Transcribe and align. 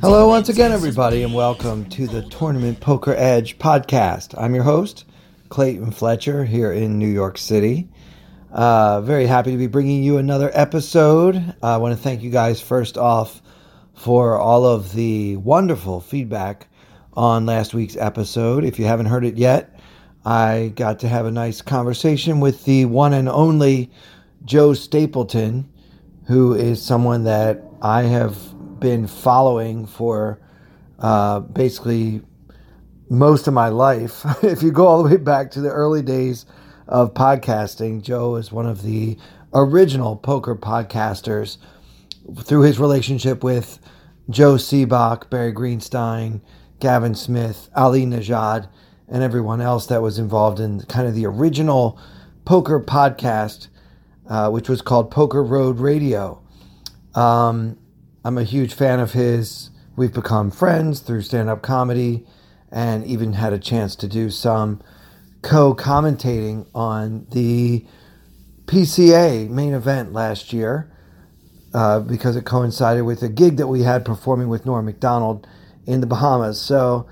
Hello, 0.00 0.28
once 0.28 0.48
again, 0.48 0.72
everybody, 0.72 1.22
and 1.24 1.34
welcome 1.34 1.84
to 1.90 2.06
the 2.06 2.22
Tournament 2.22 2.80
Poker 2.80 3.14
Edge 3.18 3.58
podcast. 3.58 4.34
I'm 4.38 4.54
your 4.54 4.64
host, 4.64 5.04
Clayton 5.50 5.90
Fletcher, 5.90 6.46
here 6.46 6.72
in 6.72 6.98
New 6.98 7.06
York 7.06 7.36
City. 7.36 7.86
Uh, 8.50 9.02
very 9.02 9.26
happy 9.26 9.50
to 9.50 9.58
be 9.58 9.66
bringing 9.66 10.02
you 10.02 10.16
another 10.16 10.50
episode. 10.54 11.36
Uh, 11.62 11.74
I 11.74 11.76
want 11.76 11.94
to 11.94 12.02
thank 12.02 12.22
you 12.22 12.30
guys 12.30 12.62
first 12.62 12.96
off 12.96 13.42
for 13.92 14.38
all 14.38 14.64
of 14.64 14.94
the 14.94 15.36
wonderful 15.36 16.00
feedback 16.00 16.68
on 17.12 17.44
last 17.44 17.74
week's 17.74 17.96
episode. 17.98 18.64
If 18.64 18.78
you 18.78 18.86
haven't 18.86 19.04
heard 19.04 19.26
it 19.26 19.36
yet, 19.36 19.78
I 20.24 20.72
got 20.76 21.00
to 21.00 21.08
have 21.08 21.26
a 21.26 21.30
nice 21.30 21.60
conversation 21.60 22.40
with 22.40 22.64
the 22.64 22.86
one 22.86 23.12
and 23.12 23.28
only 23.28 23.90
Joe 24.46 24.72
Stapleton, 24.72 25.70
who 26.24 26.54
is 26.54 26.80
someone 26.80 27.24
that 27.24 27.62
I 27.82 28.04
have 28.04 28.38
been 28.80 29.06
following 29.06 29.86
for 29.86 30.40
uh, 30.98 31.40
basically 31.40 32.22
most 33.08 33.46
of 33.46 33.54
my 33.54 33.68
life. 33.68 34.24
if 34.42 34.62
you 34.62 34.72
go 34.72 34.86
all 34.86 35.02
the 35.02 35.10
way 35.10 35.16
back 35.16 35.50
to 35.52 35.60
the 35.60 35.70
early 35.70 36.02
days 36.02 36.46
of 36.88 37.14
podcasting, 37.14 38.02
Joe 38.02 38.36
is 38.36 38.50
one 38.50 38.66
of 38.66 38.82
the 38.82 39.16
original 39.52 40.16
poker 40.16 40.54
podcasters 40.54 41.58
through 42.42 42.62
his 42.62 42.78
relationship 42.78 43.42
with 43.42 43.78
Joe 44.28 44.54
Sebok, 44.54 45.28
Barry 45.28 45.52
Greenstein, 45.52 46.40
Gavin 46.78 47.14
Smith, 47.14 47.68
Ali 47.74 48.06
Nejad, 48.06 48.68
and 49.08 49.22
everyone 49.22 49.60
else 49.60 49.86
that 49.86 50.02
was 50.02 50.18
involved 50.18 50.60
in 50.60 50.80
kind 50.82 51.08
of 51.08 51.14
the 51.14 51.26
original 51.26 51.98
poker 52.44 52.80
podcast, 52.80 53.68
uh, 54.28 54.48
which 54.50 54.68
was 54.68 54.80
called 54.80 55.10
Poker 55.10 55.42
Road 55.42 55.80
Radio. 55.80 56.40
Um, 57.14 57.76
I'm 58.22 58.36
a 58.36 58.44
huge 58.44 58.74
fan 58.74 59.00
of 59.00 59.12
his. 59.12 59.70
We've 59.96 60.12
become 60.12 60.50
friends 60.50 61.00
through 61.00 61.22
stand 61.22 61.48
up 61.48 61.62
comedy 61.62 62.26
and 62.70 63.04
even 63.06 63.32
had 63.32 63.54
a 63.54 63.58
chance 63.58 63.96
to 63.96 64.08
do 64.08 64.28
some 64.28 64.82
co 65.40 65.74
commentating 65.74 66.66
on 66.74 67.26
the 67.30 67.86
PCA 68.66 69.48
main 69.48 69.72
event 69.72 70.12
last 70.12 70.52
year 70.52 70.92
uh, 71.72 72.00
because 72.00 72.36
it 72.36 72.44
coincided 72.44 73.04
with 73.04 73.22
a 73.22 73.28
gig 73.28 73.56
that 73.56 73.68
we 73.68 73.82
had 73.82 74.04
performing 74.04 74.48
with 74.48 74.66
Norm 74.66 74.84
Macdonald 74.84 75.46
in 75.86 76.02
the 76.02 76.06
Bahamas. 76.06 76.60
So 76.60 77.08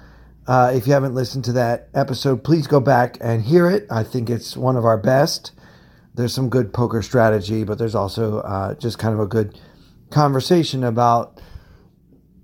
uh, 0.47 0.73
if 0.75 0.87
you 0.87 0.93
haven't 0.93 1.15
listened 1.15 1.45
to 1.47 1.53
that 1.53 1.89
episode, 1.95 2.45
please 2.45 2.67
go 2.67 2.81
back 2.81 3.17
and 3.23 3.43
hear 3.43 3.71
it. 3.71 3.87
I 3.91 4.03
think 4.03 4.29
it's 4.29 4.59
one 4.59 4.77
of 4.77 4.85
our 4.85 4.99
best. 4.99 5.53
There's 6.15 6.35
some 6.35 6.51
good 6.51 6.75
poker 6.75 7.01
strategy, 7.01 7.65
but 7.65 7.79
there's 7.79 7.95
also 7.95 8.41
uh, 8.41 8.75
just 8.75 8.99
kind 8.99 9.15
of 9.15 9.21
a 9.21 9.27
good 9.27 9.59
conversation 10.11 10.85
about 10.85 11.41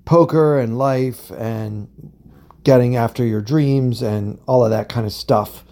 poker 0.04 0.58
and 0.58 0.76
life 0.78 1.30
and 1.30 1.88
getting 2.62 2.96
after 2.96 3.24
your 3.24 3.40
dreams 3.40 4.02
and 4.02 4.38
all 4.46 4.64
of 4.64 4.70
that 4.70 4.88
kind 4.88 5.06
of 5.06 5.12
stuff. 5.12 5.64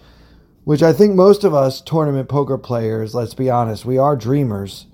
Which 0.63 0.81
I 0.81 0.93
think 0.93 1.15
most 1.15 1.43
of 1.43 1.53
us 1.53 1.81
tournament 1.81 2.29
poker 2.29 2.57
players, 2.57 3.13
let's 3.13 3.33
be 3.33 3.49
honest, 3.49 3.83
we 3.83 3.97
are 3.97 4.15
dreamers. 4.15 4.87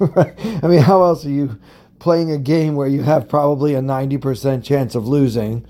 I 0.16 0.66
mean, 0.66 0.82
how 0.82 1.02
else 1.02 1.24
are 1.24 1.30
you 1.30 1.58
playing 1.98 2.30
a 2.30 2.38
game 2.38 2.76
where 2.76 2.88
you 2.88 3.02
have 3.02 3.28
probably 3.28 3.74
a 3.74 3.80
90% 3.80 4.62
chance 4.62 4.94
of 4.94 5.08
losing 5.08 5.66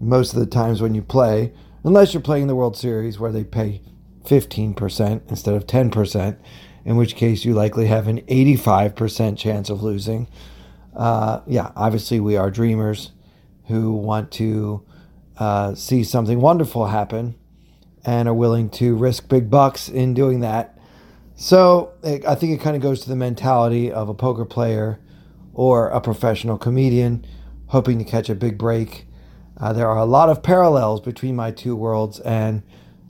most 0.00 0.34
of 0.34 0.40
the 0.40 0.46
times 0.46 0.82
when 0.82 0.94
you 0.94 1.02
play, 1.02 1.52
unless 1.82 2.12
you're 2.12 2.22
playing 2.22 2.46
the 2.46 2.54
World 2.54 2.76
Series 2.76 3.18
where 3.18 3.32
they 3.32 3.44
pay 3.44 3.80
15% 4.24 5.30
instead 5.30 5.54
of 5.54 5.66
10%, 5.66 6.36
in 6.84 6.96
which 6.96 7.16
case 7.16 7.44
you 7.44 7.54
likely 7.54 7.86
have 7.86 8.08
an 8.08 8.20
85% 8.22 9.38
chance 9.38 9.70
of 9.70 9.82
losing. 9.82 10.28
Uh, 10.94 11.40
yeah, 11.46 11.72
obviously, 11.74 12.20
we 12.20 12.36
are 12.36 12.50
dreamers 12.50 13.12
who 13.66 13.92
want 13.92 14.30
to 14.32 14.84
uh, 15.38 15.74
see 15.74 16.04
something 16.04 16.40
wonderful 16.40 16.86
happen 16.86 17.34
and 18.04 18.28
are 18.28 18.34
willing 18.34 18.68
to 18.68 18.94
risk 18.94 19.28
big 19.28 19.50
bucks 19.50 19.88
in 19.88 20.14
doing 20.14 20.40
that. 20.40 20.78
So 21.36 21.94
I 22.04 22.34
think 22.34 22.52
it 22.52 22.62
kind 22.62 22.76
of 22.76 22.82
goes 22.82 23.00
to 23.00 23.08
the 23.08 23.16
mentality 23.16 23.90
of 23.90 24.08
a 24.08 24.14
poker 24.14 24.44
player 24.44 25.00
or 25.52 25.88
a 25.88 26.00
professional 26.00 26.58
comedian 26.58 27.26
hoping 27.68 27.98
to 27.98 28.04
catch 28.04 28.28
a 28.28 28.34
big 28.34 28.58
break. 28.58 29.06
Uh, 29.56 29.72
there 29.72 29.88
are 29.88 29.98
a 29.98 30.04
lot 30.04 30.28
of 30.28 30.42
parallels 30.42 31.00
between 31.00 31.34
my 31.34 31.50
two 31.50 31.74
worlds, 31.74 32.20
and 32.20 32.62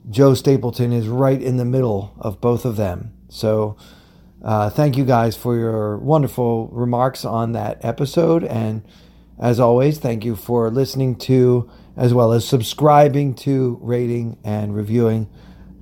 Joe 0.09 0.33
Stapleton 0.33 0.91
is 0.93 1.07
right 1.07 1.41
in 1.41 1.57
the 1.57 1.65
middle 1.65 2.15
of 2.19 2.39
both 2.39 2.65
of 2.65 2.75
them. 2.75 3.14
So, 3.35 3.77
uh, 4.41 4.69
thank 4.69 4.97
you 4.97 5.05
guys 5.05 5.35
for 5.35 5.57
your 5.57 5.97
wonderful 5.97 6.67
remarks 6.67 7.25
on 7.25 7.51
that 7.51 7.83
episode. 7.83 8.43
And 8.43 8.83
as 9.39 9.59
always, 9.59 9.97
thank 9.97 10.23
you 10.23 10.35
for 10.35 10.69
listening 10.71 11.15
to 11.15 11.69
as 11.97 12.13
well 12.13 12.31
as 12.31 12.47
subscribing 12.47 13.33
to, 13.35 13.77
rating, 13.81 14.37
and 14.43 14.75
reviewing 14.75 15.29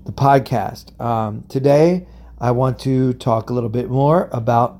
the 0.05 0.11
podcast. 0.11 0.99
Um, 0.99 1.45
today, 1.49 2.07
I 2.39 2.51
want 2.51 2.79
to 2.79 3.13
talk 3.13 3.49
a 3.49 3.53
little 3.53 3.69
bit 3.69 3.89
more 3.89 4.29
about 4.31 4.79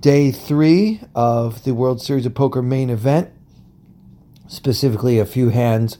day 0.00 0.30
three 0.30 1.00
of 1.14 1.64
the 1.64 1.74
World 1.74 2.00
Series 2.00 2.26
of 2.26 2.34
Poker 2.34 2.62
main 2.62 2.90
event, 2.90 3.30
specifically 4.46 5.18
a 5.18 5.26
few 5.26 5.50
hands 5.50 5.98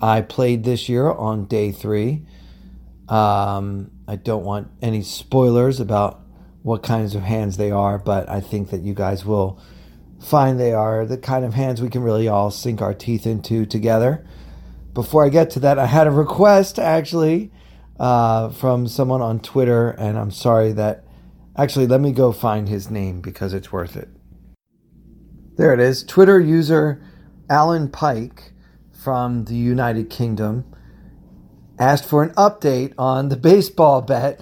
I 0.00 0.20
played 0.20 0.64
this 0.64 0.88
year 0.88 1.10
on 1.10 1.44
day 1.44 1.72
three. 1.72 2.26
Um, 3.08 3.91
I 4.06 4.16
don't 4.16 4.44
want 4.44 4.68
any 4.80 5.02
spoilers 5.02 5.80
about 5.80 6.20
what 6.62 6.82
kinds 6.82 7.14
of 7.14 7.22
hands 7.22 7.56
they 7.56 7.70
are, 7.70 7.98
but 7.98 8.28
I 8.28 8.40
think 8.40 8.70
that 8.70 8.82
you 8.82 8.94
guys 8.94 9.24
will 9.24 9.60
find 10.20 10.58
they 10.58 10.72
are 10.72 11.04
the 11.04 11.18
kind 11.18 11.44
of 11.44 11.54
hands 11.54 11.82
we 11.82 11.88
can 11.88 12.02
really 12.02 12.28
all 12.28 12.50
sink 12.50 12.80
our 12.80 12.94
teeth 12.94 13.26
into 13.26 13.66
together. 13.66 14.26
Before 14.94 15.24
I 15.24 15.28
get 15.28 15.50
to 15.50 15.60
that, 15.60 15.78
I 15.78 15.86
had 15.86 16.06
a 16.06 16.10
request 16.10 16.78
actually 16.78 17.50
uh, 17.98 18.50
from 18.50 18.86
someone 18.86 19.22
on 19.22 19.40
Twitter, 19.40 19.90
and 19.90 20.18
I'm 20.18 20.30
sorry 20.30 20.72
that. 20.72 21.04
Actually, 21.54 21.86
let 21.86 22.00
me 22.00 22.12
go 22.12 22.32
find 22.32 22.66
his 22.66 22.90
name 22.90 23.20
because 23.20 23.52
it's 23.52 23.70
worth 23.70 23.94
it. 23.94 24.08
There 25.56 25.74
it 25.74 25.80
is. 25.80 26.02
Twitter 26.02 26.40
user 26.40 27.04
Alan 27.50 27.90
Pike 27.90 28.52
from 28.90 29.44
the 29.44 29.54
United 29.54 30.08
Kingdom 30.08 30.64
asked 31.82 32.06
for 32.08 32.22
an 32.22 32.30
update 32.30 32.94
on 32.96 33.28
the 33.28 33.36
baseball 33.36 34.02
bet. 34.02 34.40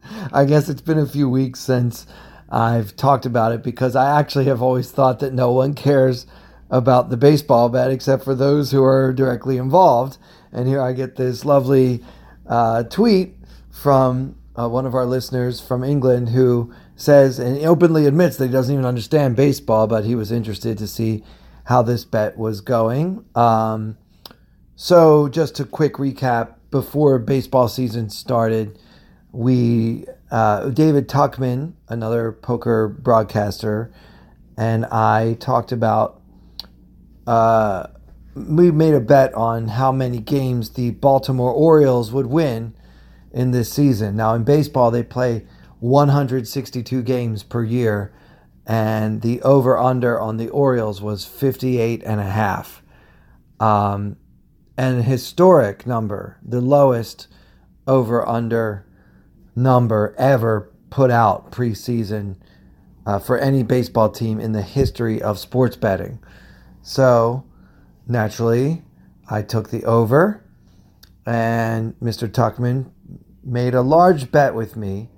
I 0.32 0.44
guess 0.44 0.68
it's 0.68 0.80
been 0.80 0.98
a 0.98 1.06
few 1.06 1.28
weeks 1.28 1.60
since 1.60 2.06
I've 2.48 2.94
talked 2.96 3.26
about 3.26 3.52
it 3.52 3.62
because 3.62 3.96
I 3.96 4.18
actually 4.18 4.44
have 4.46 4.62
always 4.62 4.90
thought 4.90 5.18
that 5.20 5.34
no 5.34 5.50
one 5.52 5.74
cares 5.74 6.26
about 6.70 7.10
the 7.10 7.16
baseball 7.16 7.68
bet 7.68 7.90
except 7.90 8.24
for 8.24 8.34
those 8.34 8.70
who 8.70 8.82
are 8.84 9.12
directly 9.12 9.56
involved. 9.56 10.18
And 10.52 10.68
here 10.68 10.80
I 10.80 10.92
get 10.92 11.16
this 11.16 11.44
lovely 11.44 12.02
uh, 12.46 12.84
tweet 12.84 13.34
from 13.70 14.36
uh, 14.56 14.68
one 14.68 14.86
of 14.86 14.94
our 14.94 15.06
listeners 15.06 15.60
from 15.60 15.84
England 15.84 16.30
who 16.30 16.72
says 16.96 17.38
and 17.38 17.58
openly 17.64 18.06
admits 18.06 18.36
that 18.36 18.46
he 18.46 18.52
doesn't 18.52 18.72
even 18.72 18.84
understand 18.86 19.36
baseball, 19.36 19.86
but 19.86 20.04
he 20.04 20.14
was 20.14 20.32
interested 20.32 20.78
to 20.78 20.86
see 20.86 21.24
how 21.64 21.82
this 21.82 22.04
bet 22.04 22.36
was 22.38 22.60
going. 22.60 23.24
Um, 23.34 23.98
so, 24.74 25.28
just 25.28 25.58
a 25.60 25.64
quick 25.64 25.94
recap 25.94 26.54
before 26.70 27.18
baseball 27.18 27.68
season 27.68 28.10
started 28.10 28.78
we 29.32 30.04
uh, 30.30 30.70
David 30.70 31.08
Tuckman, 31.08 31.74
another 31.88 32.32
poker 32.32 32.88
broadcaster, 32.88 33.92
and 34.56 34.84
I 34.86 35.36
talked 35.40 35.72
about. 35.72 36.20
Uh, 37.26 37.88
we 38.34 38.70
made 38.70 38.94
a 38.94 39.00
bet 39.00 39.34
on 39.34 39.68
how 39.68 39.90
many 39.92 40.18
games 40.18 40.70
the 40.70 40.92
Baltimore 40.92 41.52
Orioles 41.52 42.12
would 42.12 42.26
win 42.26 42.74
in 43.32 43.50
this 43.50 43.70
season. 43.70 44.16
Now, 44.16 44.34
in 44.34 44.44
baseball, 44.44 44.90
they 44.90 45.02
play 45.02 45.44
162 45.80 47.02
games 47.02 47.42
per 47.42 47.64
year, 47.64 48.12
and 48.64 49.20
the 49.22 49.42
over 49.42 49.76
under 49.76 50.18
on 50.18 50.36
the 50.36 50.48
Orioles 50.48 51.02
was 51.02 51.24
58 51.24 52.02
and 52.04 52.20
a 52.20 52.24
half. 52.24 52.82
Um, 53.60 54.16
an 54.78 55.02
historic 55.02 55.86
number, 55.86 56.38
the 56.42 56.60
lowest 56.60 57.26
over 57.86 58.26
under 58.26 58.86
number 59.56 60.14
ever 60.16 60.70
put 60.88 61.10
out 61.10 61.50
preseason 61.50 62.36
uh, 63.04 63.18
for 63.18 63.36
any 63.36 63.64
baseball 63.64 64.08
team 64.08 64.38
in 64.38 64.52
the 64.52 64.62
history 64.62 65.20
of 65.20 65.38
sports 65.38 65.76
betting. 65.76 66.20
So, 66.80 67.44
naturally, 68.06 68.84
I 69.28 69.42
took 69.42 69.70
the 69.70 69.84
over 69.84 70.44
and 71.26 71.98
Mr. 72.00 72.28
Tuckman 72.28 72.90
made 73.42 73.74
a 73.74 73.82
large 73.82 74.30
bet 74.30 74.54
with 74.54 74.76
me. 74.76 75.10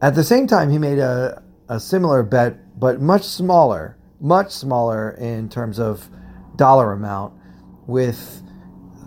At 0.00 0.14
the 0.14 0.24
same 0.24 0.46
time, 0.46 0.70
he 0.70 0.78
made 0.78 0.98
a, 0.98 1.42
a 1.68 1.78
similar 1.78 2.22
bet, 2.22 2.80
but 2.80 3.00
much 3.00 3.24
smaller, 3.24 3.98
much 4.20 4.50
smaller 4.50 5.10
in 5.10 5.50
terms 5.50 5.78
of 5.78 6.08
dollar 6.56 6.92
amount, 6.92 7.37
with 7.88 8.42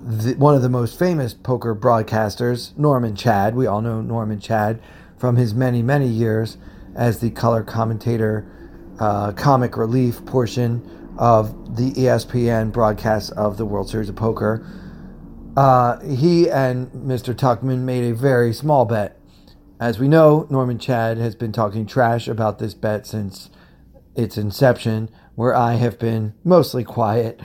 the, 0.04 0.34
one 0.34 0.56
of 0.56 0.62
the 0.62 0.70
most 0.70 1.00
famous 1.00 1.34
poker 1.34 1.74
broadcasters, 1.74 2.76
Norman 2.78 3.16
Chad. 3.16 3.56
We 3.56 3.68
all 3.68 3.80
know 3.80 4.02
Norman 4.02 4.42
Chad 4.42 4.82
from 5.18 5.38
his 5.38 5.54
many, 5.54 5.82
many 5.84 6.08
years 6.08 6.58
as 6.96 7.20
the 7.20 7.30
color 7.30 7.64
commentator, 7.64 8.52
uh, 9.00 9.32
comic 9.34 9.78
relief 9.78 10.26
portion 10.26 11.16
of 11.18 11.78
the 11.78 11.92
ESPN 11.92 12.72
broadcast 12.72 13.32
of 13.34 13.58
the 13.58 13.66
World 13.66 13.90
Series 13.90 14.10
of 14.10 14.16
Poker. 14.16 14.66
Uh, 15.56 16.00
he 16.00 16.50
and 16.50 16.90
Mr. 16.92 17.36
Tuckman 17.36 17.80
made 17.80 18.12
a 18.12 18.16
very 18.16 18.52
small 18.52 18.86
bet. 18.86 19.20
As 19.80 20.00
we 20.00 20.08
know, 20.08 20.48
Norman 20.50 20.80
Chad 20.80 21.18
has 21.18 21.36
been 21.36 21.52
talking 21.52 21.86
trash 21.86 22.28
about 22.28 22.58
this 22.58 22.74
bet 22.74 23.06
since 23.06 23.52
its 24.16 24.38
inception, 24.38 25.10
where 25.36 25.56
I 25.56 25.76
have 25.76 25.98
been 25.98 26.34
mostly 26.44 26.84
quiet. 26.84 27.40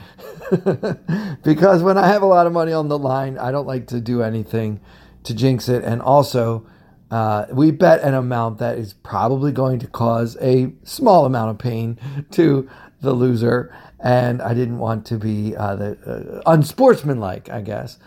because 1.43 1.83
when 1.83 1.97
I 1.97 2.07
have 2.07 2.21
a 2.21 2.27
lot 2.27 2.47
of 2.47 2.53
money 2.53 2.73
on 2.73 2.87
the 2.87 2.97
line, 2.97 3.37
I 3.37 3.51
don't 3.51 3.67
like 3.67 3.87
to 3.87 4.01
do 4.01 4.21
anything 4.21 4.79
to 5.23 5.33
jinx 5.33 5.69
it. 5.69 5.83
And 5.83 6.01
also, 6.01 6.65
uh, 7.11 7.45
we 7.51 7.71
bet 7.71 8.01
an 8.01 8.13
amount 8.13 8.59
that 8.59 8.77
is 8.77 8.93
probably 8.93 9.51
going 9.51 9.79
to 9.79 9.87
cause 9.87 10.37
a 10.41 10.73
small 10.83 11.25
amount 11.25 11.51
of 11.51 11.57
pain 11.57 11.97
to 12.31 12.69
the 13.01 13.13
loser. 13.13 13.73
And 13.99 14.41
I 14.41 14.53
didn't 14.53 14.79
want 14.79 15.05
to 15.07 15.17
be 15.17 15.55
uh, 15.55 15.75
the, 15.75 16.41
uh, 16.45 16.51
unsportsmanlike, 16.51 17.49
I 17.49 17.61
guess. 17.61 17.97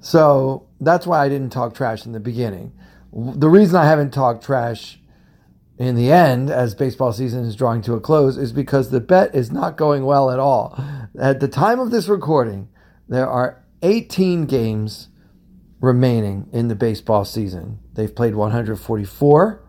So 0.00 0.66
that's 0.80 1.06
why 1.06 1.24
I 1.24 1.28
didn't 1.28 1.50
talk 1.50 1.74
trash 1.74 2.06
in 2.06 2.12
the 2.12 2.20
beginning. 2.20 2.72
The 3.12 3.48
reason 3.48 3.76
I 3.76 3.86
haven't 3.86 4.12
talked 4.12 4.44
trash 4.44 4.98
in 5.78 5.94
the 5.94 6.10
end, 6.10 6.50
as 6.50 6.74
baseball 6.74 7.12
season 7.12 7.44
is 7.44 7.54
drawing 7.54 7.82
to 7.82 7.94
a 7.94 8.00
close, 8.00 8.38
is 8.38 8.52
because 8.52 8.90
the 8.90 9.00
bet 9.00 9.34
is 9.34 9.52
not 9.52 9.76
going 9.76 10.04
well 10.04 10.30
at 10.30 10.38
all. 10.38 10.78
At 11.18 11.40
the 11.40 11.48
time 11.48 11.80
of 11.80 11.90
this 11.90 12.08
recording, 12.08 12.68
there 13.08 13.28
are 13.28 13.62
18 13.82 14.46
games 14.46 15.08
remaining 15.80 16.48
in 16.52 16.68
the 16.68 16.74
baseball 16.74 17.24
season. 17.24 17.78
They've 17.92 18.14
played 18.14 18.34
144, 18.34 19.62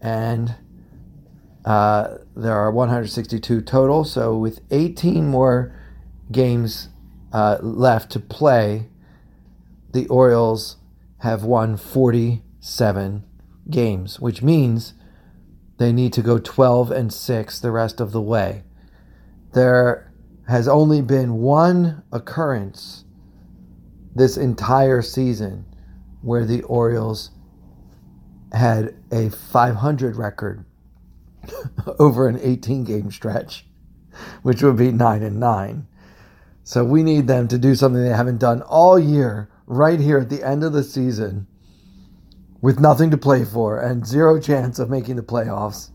and 0.00 0.54
uh, 1.64 2.18
there 2.36 2.54
are 2.54 2.70
162 2.70 3.60
total. 3.62 4.04
So, 4.04 4.36
with 4.36 4.60
18 4.70 5.26
more 5.26 5.74
games 6.30 6.90
uh, 7.32 7.58
left 7.60 8.12
to 8.12 8.20
play, 8.20 8.88
the 9.92 10.06
Orioles 10.06 10.76
have 11.18 11.42
won 11.42 11.76
47 11.76 13.24
games, 13.68 14.20
which 14.20 14.42
means 14.42 14.94
they 15.78 15.92
need 15.92 16.12
to 16.14 16.22
go 16.22 16.38
12 16.38 16.90
and 16.90 17.12
6 17.12 17.58
the 17.58 17.70
rest 17.70 18.00
of 18.00 18.12
the 18.12 18.20
way. 18.20 18.62
There 19.52 20.12
has 20.48 20.68
only 20.68 21.02
been 21.02 21.34
one 21.34 22.02
occurrence 22.12 23.04
this 24.14 24.36
entire 24.36 25.02
season 25.02 25.66
where 26.22 26.44
the 26.44 26.62
Orioles 26.62 27.30
had 28.52 28.94
a 29.10 29.28
500 29.28 30.16
record 30.16 30.64
over 31.98 32.28
an 32.28 32.38
18 32.40 32.84
game 32.84 33.10
stretch, 33.10 33.66
which 34.42 34.62
would 34.62 34.76
be 34.76 34.92
9 34.92 35.22
and 35.22 35.38
9. 35.38 35.86
So 36.64 36.84
we 36.84 37.02
need 37.02 37.26
them 37.26 37.48
to 37.48 37.58
do 37.58 37.74
something 37.74 38.02
they 38.02 38.08
haven't 38.08 38.38
done 38.38 38.62
all 38.62 38.98
year, 38.98 39.48
right 39.66 40.00
here 40.00 40.18
at 40.18 40.30
the 40.30 40.42
end 40.42 40.64
of 40.64 40.72
the 40.72 40.82
season 40.82 41.46
with 42.60 42.80
nothing 42.80 43.10
to 43.10 43.16
play 43.16 43.44
for 43.44 43.78
and 43.78 44.06
zero 44.06 44.40
chance 44.40 44.78
of 44.78 44.90
making 44.90 45.16
the 45.16 45.22
playoffs. 45.22 45.90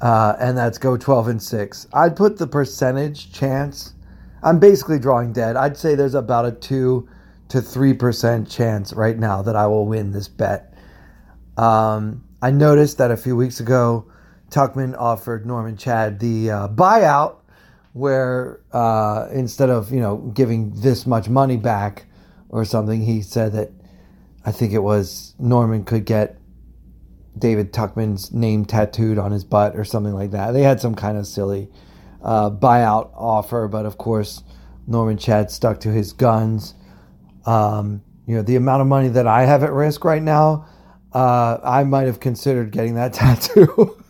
Uh, 0.00 0.36
and 0.38 0.56
that's 0.56 0.78
go 0.78 0.96
12 0.96 1.28
and 1.28 1.42
6. 1.42 1.86
I'd 1.92 2.16
put 2.16 2.38
the 2.38 2.46
percentage 2.46 3.32
chance. 3.32 3.94
I'm 4.42 4.60
basically 4.60 4.98
drawing 4.98 5.32
dead. 5.32 5.56
I'd 5.56 5.76
say 5.76 5.94
there's 5.94 6.14
about 6.14 6.46
a 6.46 6.52
2 6.52 7.08
to 7.48 7.58
3% 7.58 8.50
chance 8.50 8.92
right 8.92 9.18
now 9.18 9.42
that 9.42 9.56
I 9.56 9.66
will 9.66 9.86
win 9.86 10.12
this 10.12 10.28
bet. 10.28 10.74
Um, 11.56 12.24
I 12.40 12.52
noticed 12.52 12.98
that 12.98 13.10
a 13.10 13.16
few 13.16 13.34
weeks 13.34 13.58
ago, 13.58 14.06
Tuckman 14.50 14.96
offered 14.96 15.44
Norman 15.44 15.76
Chad 15.76 16.20
the 16.20 16.50
uh, 16.50 16.68
buyout, 16.68 17.36
where 17.92 18.60
uh, 18.72 19.28
instead 19.32 19.70
of 19.70 19.90
you 19.90 20.00
know 20.00 20.18
giving 20.34 20.70
this 20.80 21.06
much 21.06 21.28
money 21.28 21.56
back 21.56 22.06
or 22.48 22.64
something, 22.64 23.02
he 23.02 23.22
said 23.22 23.52
that 23.52 23.72
I 24.44 24.52
think 24.52 24.72
it 24.72 24.82
was 24.82 25.34
Norman 25.38 25.84
could 25.84 26.04
get 26.04 26.38
David 27.38 27.72
Tuckman's 27.72 28.32
name 28.32 28.64
tattooed 28.64 29.18
on 29.18 29.32
his 29.32 29.44
butt 29.44 29.76
or 29.76 29.84
something 29.84 30.14
like 30.14 30.32
that. 30.32 30.52
They 30.52 30.62
had 30.62 30.80
some 30.80 30.94
kind 30.94 31.16
of 31.18 31.26
silly 31.26 31.68
uh, 32.22 32.50
buyout 32.50 33.10
offer, 33.14 33.68
but 33.68 33.86
of 33.86 33.98
course, 33.98 34.42
Norman 34.86 35.18
Chad 35.18 35.50
stuck 35.50 35.80
to 35.80 35.90
his 35.90 36.12
guns. 36.12 36.74
Um, 37.46 38.02
you 38.26 38.34
know, 38.36 38.42
the 38.42 38.56
amount 38.56 38.82
of 38.82 38.88
money 38.88 39.08
that 39.08 39.26
I 39.26 39.44
have 39.44 39.62
at 39.62 39.72
risk 39.72 40.04
right 40.04 40.22
now, 40.22 40.66
uh, 41.12 41.58
I 41.62 41.84
might 41.84 42.06
have 42.06 42.20
considered 42.20 42.72
getting 42.72 42.94
that 42.94 43.12
tattoo. 43.14 44.02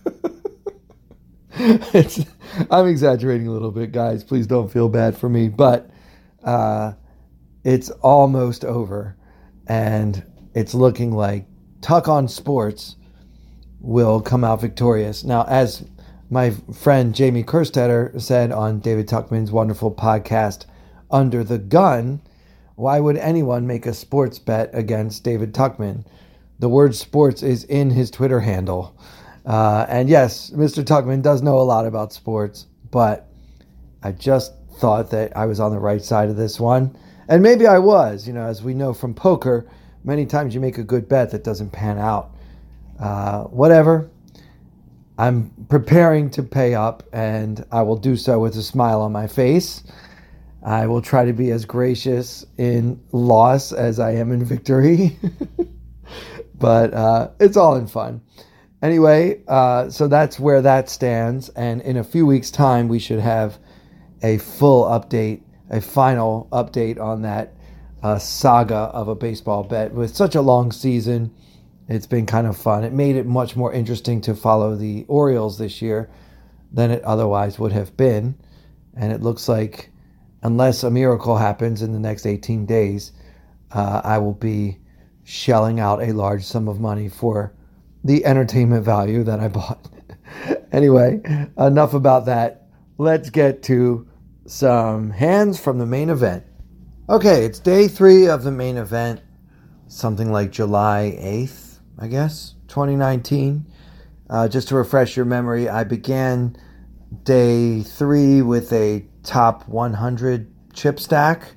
I'm 2.71 2.87
exaggerating 2.87 3.49
a 3.49 3.53
little 3.53 3.71
bit, 3.73 3.93
guys. 3.93 4.25
Please 4.25 4.47
don't 4.47 4.71
feel 4.71 4.89
bad 4.89 5.17
for 5.17 5.29
me, 5.29 5.49
but 5.49 5.91
uh, 6.45 6.93
it's 7.65 7.91
almost 7.91 8.65
over 8.65 9.17
and 9.69 10.25
it's 10.55 10.75
looking 10.75 11.13
like 11.13 11.47
Tuck 11.81 12.09
on 12.09 12.27
Sports 12.27 12.97
will 13.81 14.21
come 14.21 14.43
out 14.43 14.61
victorious. 14.61 15.23
Now, 15.23 15.45
as 15.45 15.85
my 16.31 16.51
friend 16.75 17.15
Jamie 17.15 17.45
Kerstetter 17.45 18.21
said 18.21 18.51
on 18.51 18.81
David 18.81 19.09
Tuckman's 19.09 19.53
wonderful 19.53 19.93
podcast, 19.93 20.67
Under 21.11 21.45
the 21.45 21.59
Gun, 21.59 22.21
why 22.75 23.01
would 23.01 23.17
anyone 23.17 23.67
make 23.67 23.87
a 23.87 23.95
sports 23.95 24.39
bet 24.39 24.71
against 24.73 25.25
David 25.25 25.53
Tuckman? 25.55 26.05
The 26.59 26.69
word 26.69 26.95
sports 26.95 27.43
is 27.43 27.65
in 27.65 27.91
his 27.91 28.11
Twitter 28.11 28.41
handle. 28.41 28.99
Uh, 29.47 29.87
and 29.89 30.09
yes, 30.09 30.51
Mr. 30.51 30.85
Tuckman 30.85 31.23
does 31.23 31.43
know 31.43 31.59
a 31.59 31.63
lot 31.63 31.87
about 31.87 32.13
sports, 32.13 32.67
but 32.91 33.29
I 34.03 34.13
just 34.13 34.53
thought 34.79 35.11
that 35.11 35.37
I 35.37 35.47
was 35.47 35.61
on 35.61 35.73
the 35.73 35.79
right 35.79 36.03
side 36.03 36.29
of 36.29 36.37
this 36.37 36.61
one. 36.61 36.97
And 37.29 37.43
maybe 37.43 37.67
I 37.67 37.79
was, 37.79 38.27
you 38.27 38.33
know, 38.33 38.47
as 38.47 38.63
we 38.63 38.73
know 38.73 38.95
from 38.95 39.13
poker, 39.15 39.69
many 40.03 40.25
times 40.25 40.55
you 40.55 40.61
make 40.61 40.79
a 40.79 40.83
good 40.83 41.09
bet 41.09 41.31
that 41.33 41.45
doesn't 41.45 41.71
pan 41.71 41.99
out. 41.99 42.31
Uh, 42.99 43.45
whatever. 43.45 44.11
I'm 45.19 45.51
preparing 45.69 46.31
to 46.31 46.43
pay 46.43 46.75
up, 46.75 47.03
and 47.13 47.65
I 47.71 47.83
will 47.83 47.97
do 47.97 48.17
so 48.17 48.39
with 48.39 48.57
a 48.57 48.63
smile 48.63 49.03
on 49.03 49.13
my 49.13 49.27
face. 49.27 49.83
I 50.65 50.87
will 50.87 51.03
try 51.03 51.25
to 51.25 51.33
be 51.33 51.51
as 51.51 51.65
gracious 51.65 52.47
in 52.57 53.01
loss 53.13 53.73
as 53.73 54.01
I 54.01 54.13
am 54.13 54.33
in 54.33 54.45
victory. 54.45 55.19
but 56.59 56.95
uh, 56.95 57.31
it's 57.41 57.57
all 57.57 57.77
in 57.77 57.87
fun. 57.87 58.21
Anyway, 58.81 59.43
uh, 59.49 59.91
so 59.91 60.09
that's 60.09 60.39
where 60.39 60.63
that 60.63 60.89
stands. 60.89 61.49
And 61.51 61.83
in 61.83 61.97
a 61.97 62.05
few 62.05 62.25
weeks' 62.25 62.51
time, 62.51 62.89
we 62.89 63.01
should 63.01 63.21
have 63.21 63.59
a 64.23 64.39
full 64.39 64.85
update 64.85 65.43
a 65.71 65.81
final 65.81 66.49
update 66.53 67.01
on 67.01 67.23
that 67.23 67.55
uh, 68.03 68.19
saga 68.19 68.75
of 68.75 69.09
a 69.09 69.15
baseball 69.15 69.65
bet. 69.65 69.93
With 69.93 70.15
such 70.15 70.35
a 70.35 70.41
long 70.41 70.73
season, 70.73 71.35
it's 71.89 72.07
been 72.07 72.27
kind 72.27 72.47
of 72.47 72.57
fun. 72.57 72.85
It 72.85 72.93
made 72.93 73.17
it 73.17 73.27
much 73.27 73.57
more 73.57 73.73
interesting 73.73 74.21
to 74.23 74.35
follow 74.35 74.77
the 74.77 75.05
Orioles 75.09 75.59
this 75.59 75.81
year 75.83 76.11
than 76.73 76.91
it 76.91 77.03
otherwise 77.03 77.59
would 77.59 77.73
have 77.73 77.97
been. 77.97 78.37
And 78.95 79.13
it 79.13 79.23
looks 79.23 79.49
like, 79.49 79.91
unless 80.43 80.83
a 80.83 80.91
miracle 80.91 81.37
happens 81.37 81.83
in 81.83 81.93
the 81.93 81.99
next 81.99 82.27
18 82.27 82.67
days, 82.67 83.13
uh, 83.73 84.01
I 84.05 84.19
will 84.19 84.35
be 84.35 84.79
shelling 85.25 85.79
out 85.79 86.03
a 86.03 86.13
large 86.13 86.45
sum 86.45 86.69
of 86.69 86.81
money 86.81 87.09
for 87.09 87.53
the 88.05 88.25
entertainment 88.25 88.85
value 88.85 89.25
that 89.25 89.41
I 89.41 89.49
bought. 89.49 89.89
anyway, 90.73 91.21
enough 91.59 91.95
about 91.95 92.27
that. 92.27 92.69
Let's 92.97 93.31
get 93.31 93.63
to 93.65 94.08
some 94.49 95.11
hands 95.11 95.61
from 95.61 95.79
the 95.79 95.85
main 95.85 96.09
event. 96.09 96.43
Okay, 97.09 97.45
it's 97.45 97.59
day 97.59 97.87
three 97.87 98.29
of 98.29 98.45
the 98.45 98.51
main 98.51 98.79
event, 98.79 99.21
something 99.89 100.33
like 100.33 100.51
July 100.51 101.19
8th, 101.21 101.79
I 101.99 102.09
guess, 102.09 102.55
2019. 102.69 103.67
Uh, 104.31 104.49
just 104.49 104.69
to 104.69 104.75
refresh 104.75 105.17
your 105.17 105.27
memory, 105.27 105.69
I 105.69 105.85
began 105.85 106.57
day 107.25 107.83
three 107.83 108.41
with 108.41 108.73
a 108.73 109.05
top 109.23 109.69
100 109.69 110.51
chip 110.73 110.99
stack, 110.99 111.55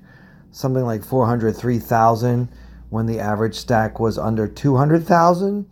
something 0.51 0.83
like 0.83 1.05
403,000 1.05 2.50
when 2.89 3.05
the 3.05 3.19
average 3.19 3.55
stack 3.55 4.01
was 4.01 4.17
under 4.17 4.48
200,000 4.48 5.65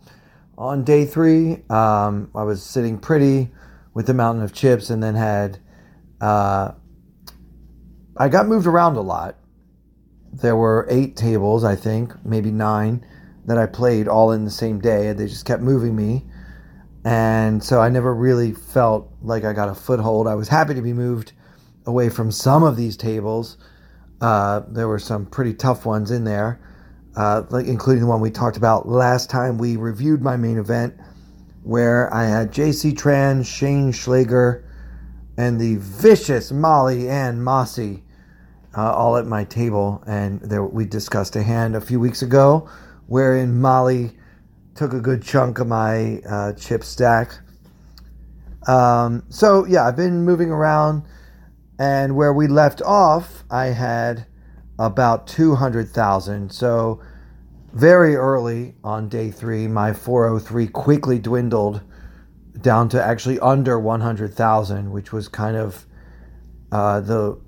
on 0.56 0.84
day 0.84 1.04
three. 1.04 1.62
Um, 1.68 2.30
I 2.34 2.44
was 2.44 2.62
sitting 2.62 2.98
pretty 2.98 3.50
with 3.92 4.06
the 4.06 4.14
mountain 4.14 4.42
of 4.42 4.54
chips 4.54 4.88
and 4.88 5.02
then 5.02 5.16
had 5.16 5.58
uh, 6.20 6.72
I 8.20 8.28
got 8.28 8.46
moved 8.46 8.66
around 8.66 8.96
a 8.96 9.00
lot. 9.00 9.36
there 10.30 10.54
were 10.54 10.86
eight 10.90 11.16
tables, 11.16 11.64
I 11.64 11.74
think, 11.74 12.12
maybe 12.22 12.50
nine, 12.50 13.02
that 13.46 13.56
I 13.56 13.64
played 13.64 14.08
all 14.08 14.32
in 14.32 14.44
the 14.44 14.50
same 14.50 14.78
day. 14.78 15.10
They 15.14 15.26
just 15.26 15.46
kept 15.46 15.62
moving 15.62 15.96
me. 15.96 16.26
And 17.02 17.64
so 17.64 17.80
I 17.80 17.88
never 17.88 18.14
really 18.14 18.52
felt 18.52 19.10
like 19.22 19.44
I 19.44 19.54
got 19.54 19.70
a 19.70 19.74
foothold. 19.74 20.26
I 20.26 20.34
was 20.34 20.48
happy 20.48 20.74
to 20.74 20.82
be 20.82 20.92
moved 20.92 21.32
away 21.86 22.10
from 22.10 22.30
some 22.30 22.62
of 22.62 22.76
these 22.76 22.94
tables. 22.94 23.56
Uh, 24.20 24.64
there 24.68 24.86
were 24.86 24.98
some 24.98 25.24
pretty 25.24 25.54
tough 25.54 25.86
ones 25.86 26.10
in 26.10 26.24
there, 26.24 26.60
uh, 27.16 27.44
like 27.48 27.64
including 27.64 28.02
the 28.02 28.08
one 28.08 28.20
we 28.20 28.30
talked 28.30 28.58
about 28.58 28.86
last 28.86 29.30
time 29.30 29.56
we 29.56 29.76
reviewed 29.76 30.20
my 30.20 30.36
main 30.36 30.58
event, 30.58 30.94
where 31.62 32.12
I 32.12 32.26
had 32.26 32.52
J.C. 32.52 32.92
Tran, 32.92 33.46
Shane 33.46 33.92
Schleger, 33.92 34.62
and 35.38 35.58
the 35.58 35.76
vicious 35.76 36.52
Molly 36.52 37.08
and 37.08 37.42
Mossy 37.42 38.04
uh, 38.76 38.92
all 38.92 39.16
at 39.16 39.26
my 39.26 39.44
table. 39.44 40.02
And 40.06 40.40
there, 40.40 40.64
we 40.64 40.84
discussed 40.84 41.36
a 41.36 41.42
hand 41.42 41.76
a 41.76 41.80
few 41.80 42.00
weeks 42.00 42.22
ago 42.22 42.68
wherein 43.06 43.60
Molly 43.60 44.12
took 44.74 44.92
a 44.92 45.00
good 45.00 45.22
chunk 45.22 45.58
of 45.58 45.66
my 45.66 46.20
uh, 46.28 46.52
chip 46.52 46.84
stack. 46.84 47.32
Um, 48.68 49.24
so 49.28 49.64
yeah, 49.66 49.86
I've 49.86 49.96
been 49.96 50.24
moving 50.24 50.50
around, 50.50 51.02
and 51.78 52.14
where 52.14 52.32
we 52.32 52.46
left 52.46 52.82
off, 52.82 53.42
I 53.50 53.66
had 53.66 54.26
about 54.78 55.26
two 55.26 55.54
hundred 55.54 55.88
thousand. 55.88 56.52
So 56.52 57.00
very 57.72 58.16
early 58.16 58.74
on 58.84 59.08
day 59.08 59.30
three, 59.30 59.66
my 59.66 59.92
four 59.92 60.28
hundred 60.28 60.40
three 60.40 60.66
quickly 60.66 61.18
dwindled 61.18 61.80
down 62.60 62.88
to 62.90 63.02
actually 63.02 63.40
under 63.40 63.80
one 63.80 64.02
hundred 64.02 64.34
thousand, 64.34 64.90
which 64.92 65.12
was 65.12 65.26
kind 65.28 65.56
of 65.56 65.86
uh, 66.70 67.00
the 67.00 67.40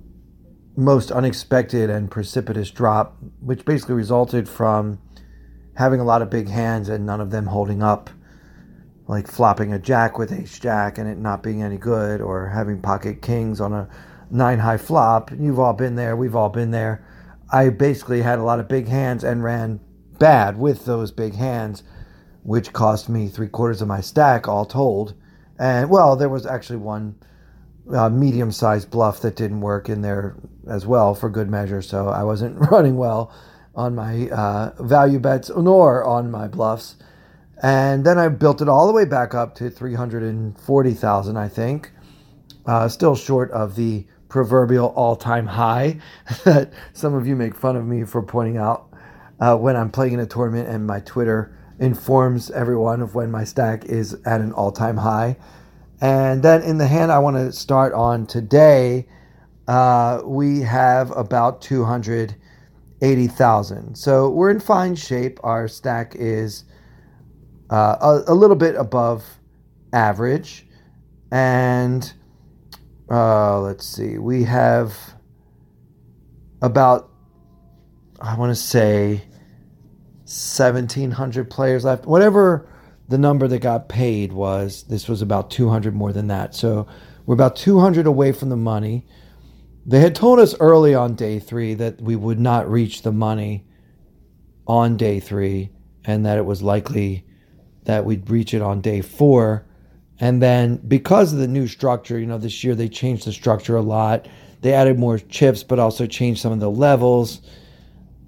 most 0.75 1.11
unexpected 1.11 1.89
and 1.89 2.09
precipitous 2.09 2.71
drop, 2.71 3.17
which 3.41 3.65
basically 3.65 3.95
resulted 3.95 4.49
from 4.49 4.99
having 5.75 5.99
a 5.99 6.03
lot 6.03 6.21
of 6.21 6.29
big 6.29 6.49
hands 6.49 6.89
and 6.89 7.05
none 7.05 7.21
of 7.21 7.31
them 7.31 7.47
holding 7.47 7.83
up, 7.83 8.09
like 9.07 9.27
flopping 9.27 9.73
a 9.73 9.79
jack 9.79 10.17
with 10.17 10.31
ace 10.31 10.57
jack 10.59 10.97
and 10.97 11.07
it 11.07 11.17
not 11.17 11.43
being 11.43 11.61
any 11.61 11.77
good, 11.77 12.21
or 12.21 12.47
having 12.49 12.81
pocket 12.81 13.21
kings 13.21 13.59
on 13.61 13.73
a 13.73 13.87
nine 14.31 14.59
high 14.59 14.77
flop. 14.77 15.31
You've 15.31 15.59
all 15.59 15.73
been 15.73 15.95
there, 15.95 16.15
we've 16.15 16.35
all 16.35 16.49
been 16.49 16.71
there. 16.71 17.05
I 17.51 17.69
basically 17.69 18.21
had 18.21 18.39
a 18.39 18.43
lot 18.43 18.59
of 18.59 18.67
big 18.67 18.87
hands 18.87 19.23
and 19.23 19.43
ran 19.43 19.79
bad 20.17 20.57
with 20.57 20.85
those 20.85 21.11
big 21.11 21.35
hands, 21.35 21.83
which 22.41 22.73
cost 22.73 23.09
me 23.09 23.27
three 23.27 23.47
quarters 23.47 23.81
of 23.81 23.87
my 23.87 24.01
stack 24.01 24.47
all 24.47 24.65
told. 24.65 25.13
And 25.59 25.89
well, 25.89 26.15
there 26.15 26.29
was 26.29 26.47
actually 26.47 26.77
one 26.77 27.15
uh, 27.91 28.09
medium 28.09 28.51
sized 28.51 28.89
bluff 28.91 29.21
that 29.21 29.35
didn't 29.35 29.61
work 29.61 29.89
in 29.89 30.01
there 30.01 30.35
as 30.67 30.85
well 30.85 31.13
for 31.15 31.29
good 31.29 31.49
measure, 31.49 31.81
so 31.81 32.09
I 32.09 32.23
wasn't 32.23 32.57
running 32.71 32.97
well 32.97 33.33
on 33.75 33.95
my 33.95 34.29
uh, 34.29 34.71
value 34.83 35.19
bets 35.19 35.49
nor 35.49 36.03
on 36.03 36.29
my 36.29 36.47
bluffs. 36.47 36.95
And 37.61 38.05
then 38.05 38.17
I 38.17 38.27
built 38.27 38.61
it 38.61 38.67
all 38.69 38.87
the 38.87 38.93
way 38.93 39.05
back 39.05 39.33
up 39.33 39.55
to 39.55 39.69
340,000, 39.69 41.37
I 41.37 41.47
think. 41.47 41.91
Uh, 42.65 42.87
still 42.87 43.15
short 43.15 43.51
of 43.51 43.75
the 43.75 44.05
proverbial 44.29 44.87
all 44.95 45.15
time 45.15 45.45
high 45.45 45.99
that 46.43 46.73
some 46.93 47.13
of 47.13 47.27
you 47.27 47.35
make 47.35 47.55
fun 47.55 47.75
of 47.75 47.85
me 47.85 48.03
for 48.03 48.21
pointing 48.21 48.57
out 48.57 48.89
uh, 49.39 49.55
when 49.55 49.75
I'm 49.75 49.91
playing 49.91 50.13
in 50.13 50.19
a 50.19 50.25
tournament 50.25 50.67
and 50.67 50.87
my 50.87 50.99
Twitter 51.01 51.55
informs 51.79 52.49
everyone 52.51 53.01
of 53.01 53.15
when 53.15 53.29
my 53.29 53.43
stack 53.43 53.85
is 53.85 54.13
at 54.25 54.41
an 54.41 54.51
all 54.53 54.71
time 54.71 54.97
high. 54.97 55.37
And 56.03 56.43
then 56.43 56.61
in 56.63 56.77
the 56.77 56.85
hand 56.85 57.11
I 57.13 57.19
want 57.19 57.37
to 57.37 57.53
start 57.53 57.93
on 57.93 58.25
today, 58.25 59.07
uh, 59.69 60.19
we 60.25 60.59
have 60.59 61.15
about 61.15 61.61
280,000. 61.61 63.95
So 63.95 64.29
we're 64.29 64.51
in 64.51 64.59
fine 64.59 64.95
shape. 64.95 65.39
Our 65.43 65.69
stack 65.69 66.17
is 66.17 66.65
uh, 67.69 67.95
a, 68.01 68.23
a, 68.33 68.35
little 68.35 68.57
bit 68.57 68.75
above 68.75 69.23
average. 69.93 70.67
And 71.31 72.11
uh, 73.09 73.61
let's 73.61 73.85
see, 73.85 74.17
we 74.17 74.43
have 74.43 74.97
about, 76.61 77.09
I 78.19 78.35
want 78.35 78.49
to 78.49 78.61
say, 78.61 79.23
1,700 80.25 81.49
players 81.49 81.85
left. 81.85 82.05
Whatever 82.05 82.67
the 83.07 83.17
number 83.17 83.47
that 83.47 83.59
got 83.59 83.89
paid 83.89 84.31
was, 84.31 84.83
this 84.83 85.07
was 85.07 85.21
about 85.21 85.51
200 85.51 85.93
more 85.93 86.13
than 86.13 86.27
that. 86.27 86.55
So 86.55 86.87
we're 87.25 87.35
about 87.35 87.55
200 87.55 88.05
away 88.05 88.31
from 88.31 88.49
the 88.49 88.57
money. 88.57 89.05
They 89.85 89.99
had 89.99 90.15
told 90.15 90.39
us 90.39 90.55
early 90.59 90.95
on 90.95 91.15
day 91.15 91.39
three 91.39 91.73
that 91.75 92.01
we 92.01 92.15
would 92.15 92.39
not 92.39 92.69
reach 92.69 93.01
the 93.01 93.11
money 93.11 93.65
on 94.65 94.95
day 94.95 95.19
three 95.19 95.71
and 96.05 96.25
that 96.25 96.37
it 96.37 96.45
was 96.45 96.61
likely 96.61 97.25
that 97.83 98.05
we'd 98.05 98.29
reach 98.29 98.53
it 98.53 98.61
on 98.61 98.81
day 98.81 99.01
four. 99.01 99.65
And 100.19 100.41
then 100.41 100.77
because 100.77 101.33
of 101.33 101.39
the 101.39 101.47
new 101.47 101.67
structure, 101.67 102.17
you 102.17 102.25
know, 102.25 102.37
this 102.37 102.63
year 102.63 102.75
they 102.75 102.87
changed 102.87 103.25
the 103.25 103.33
structure 103.33 103.75
a 103.75 103.81
lot. 103.81 104.27
They 104.61 104.73
added 104.73 104.97
more 104.97 105.19
chips, 105.19 105.63
but 105.63 105.79
also 105.79 106.07
changed 106.07 106.41
some 106.41 106.53
of 106.53 106.61
the 106.61 106.71
levels, 106.71 107.41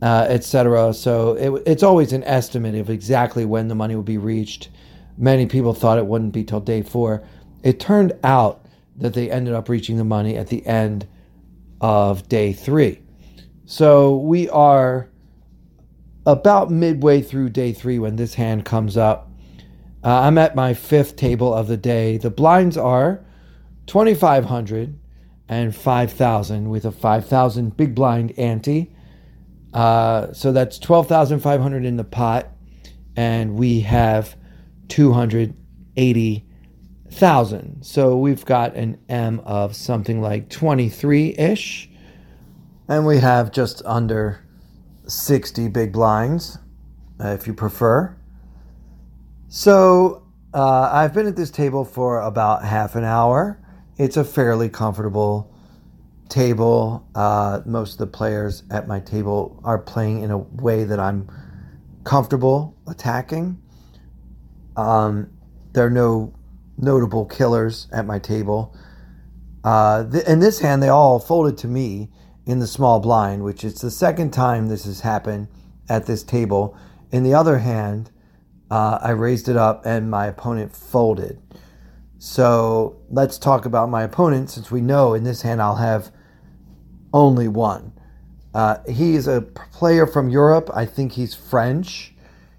uh, 0.06 0.28
etc. 0.30 0.94
So 0.94 1.34
it, 1.34 1.64
it's 1.66 1.82
always 1.82 2.14
an 2.14 2.24
estimate 2.26 2.76
of 2.76 2.92
exactly 2.92 3.44
when 3.44 3.70
the 3.70 3.74
money 3.74 3.96
would 3.96 4.06
be 4.06 4.20
reached. 4.20 4.70
Many 5.18 5.48
people 5.48 5.74
thought 5.74 5.98
it 5.98 6.06
wouldn't 6.06 6.32
be 6.32 6.44
till 6.44 6.60
day 6.60 6.84
four. 6.84 7.24
It 7.64 7.80
turned 7.80 8.14
out 8.24 8.64
that 8.98 9.16
they 9.16 9.32
ended 9.32 9.56
up 9.56 9.68
reaching 9.68 9.98
the 9.98 10.04
money 10.04 10.38
at 10.38 10.50
the 10.50 10.64
end 10.68 11.08
of 11.82 12.30
day 12.30 12.54
three. 12.54 13.02
So 13.66 14.18
we 14.18 14.48
are 14.50 15.10
about 16.28 16.70
midway 16.70 17.24
through 17.24 17.50
day 17.50 17.74
three 17.74 17.98
when 17.98 18.16
this 18.16 18.36
hand 18.36 18.64
comes 18.64 18.98
up. 18.98 19.32
Uh, 20.04 20.20
I'm 20.22 20.38
at 20.38 20.56
my 20.56 20.76
fifth 20.76 21.16
table 21.16 21.52
of 21.52 21.68
the 21.68 21.78
day. 21.78 22.18
The 22.18 22.30
blinds 22.30 22.78
are 22.78 23.26
2,500 23.88 25.00
and 25.50 25.76
5,000 25.76 26.70
with 26.70 26.86
a 26.86 26.92
5,000 26.92 27.76
big 27.76 27.96
blind 27.96 28.38
ante. 28.38 28.92
Uh, 29.76 30.34
so 30.34 30.52
that's 30.52 30.80
12,500 30.80 31.86
in 31.86 31.98
the 31.98 32.04
pot, 32.04 32.48
and 33.16 33.56
we 33.56 33.82
have 33.82 34.36
280 34.88 36.46
thousand. 37.12 37.84
So 37.84 38.18
we've 38.18 38.44
got 38.46 38.76
an 38.76 39.00
M 39.08 39.40
of 39.46 39.76
something 39.76 40.22
like 40.22 40.50
23 40.50 41.36
ish. 41.38 41.90
And 42.88 43.06
we 43.06 43.18
have 43.18 43.52
just 43.52 43.82
under 43.86 44.46
60 45.08 45.70
big 45.70 45.94
blinds, 45.94 46.58
uh, 47.20 47.30
if 47.30 47.48
you 47.48 47.54
prefer. 47.54 48.16
So 49.48 50.28
uh, 50.54 50.90
I've 50.92 51.14
been 51.14 51.26
at 51.26 51.36
this 51.36 51.50
table 51.50 51.86
for 51.86 52.20
about 52.20 52.64
half 52.64 52.96
an 52.96 53.04
hour. 53.04 53.60
It's 53.98 54.18
a 54.18 54.24
fairly 54.24 54.70
comfortable 54.70 55.55
table. 56.30 57.08
Uh, 57.16 57.62
most 57.66 57.94
of 57.94 57.98
the 58.00 58.08
players 58.08 58.64
at 58.72 58.88
my 58.88 59.00
table 59.00 59.60
are 59.64 59.78
playing 59.78 60.22
in 60.22 60.32
a 60.32 60.38
way 60.38 60.84
that 60.84 61.00
I'm 61.00 61.30
comfortable 62.04 62.78
attacking. 62.88 63.62
Um, 64.76 65.30
there 65.74 65.86
are 65.86 65.92
no 65.92 66.34
notable 66.78 67.26
killers 67.26 67.88
at 67.92 68.06
my 68.06 68.20
table. 68.20 68.76
Uh, 69.64 70.10
th- 70.10 70.26
in 70.26 70.40
this 70.40 70.60
hand, 70.60 70.84
they 70.84 70.90
all 70.90 71.20
folded 71.20 71.58
to 71.60 71.68
me 71.68 72.10
in 72.46 72.60
the 72.60 72.68
small 72.68 73.00
blind, 73.00 73.44
which 73.44 73.64
is 73.64 73.76
the 73.82 73.92
second 73.92 74.32
time 74.32 74.68
this 74.68 74.86
has 74.86 75.02
happened 75.02 75.48
at 75.90 76.06
this 76.06 76.24
table. 76.24 76.78
In 77.12 77.24
the 77.24 77.34
other 77.34 77.60
hand, 77.60 78.12
uh, 78.70 79.00
I 79.02 79.12
raised 79.12 79.48
it 79.48 79.58
up 79.58 79.86
and 79.86 80.10
my 80.10 80.28
opponent 80.28 80.76
folded. 80.76 81.42
So 82.18 82.98
let's 83.10 83.38
talk 83.38 83.66
about 83.66 83.90
my 83.90 84.04
opponent 84.04 84.50
since 84.50 84.72
we 84.72 84.82
know 84.82 85.14
in 85.14 85.24
this 85.24 85.42
hand 85.42 85.62
I'll 85.62 85.76
have 85.76 86.12
only 87.16 87.48
one. 87.48 87.94
Uh, 88.54 88.78
he 88.88 89.16
is 89.16 89.28
a 89.28 89.42
player 89.42 90.06
from 90.06 90.30
Europe. 90.30 90.70
I 90.74 90.86
think 90.86 91.14
he's 91.14 91.34
French. 91.34 92.14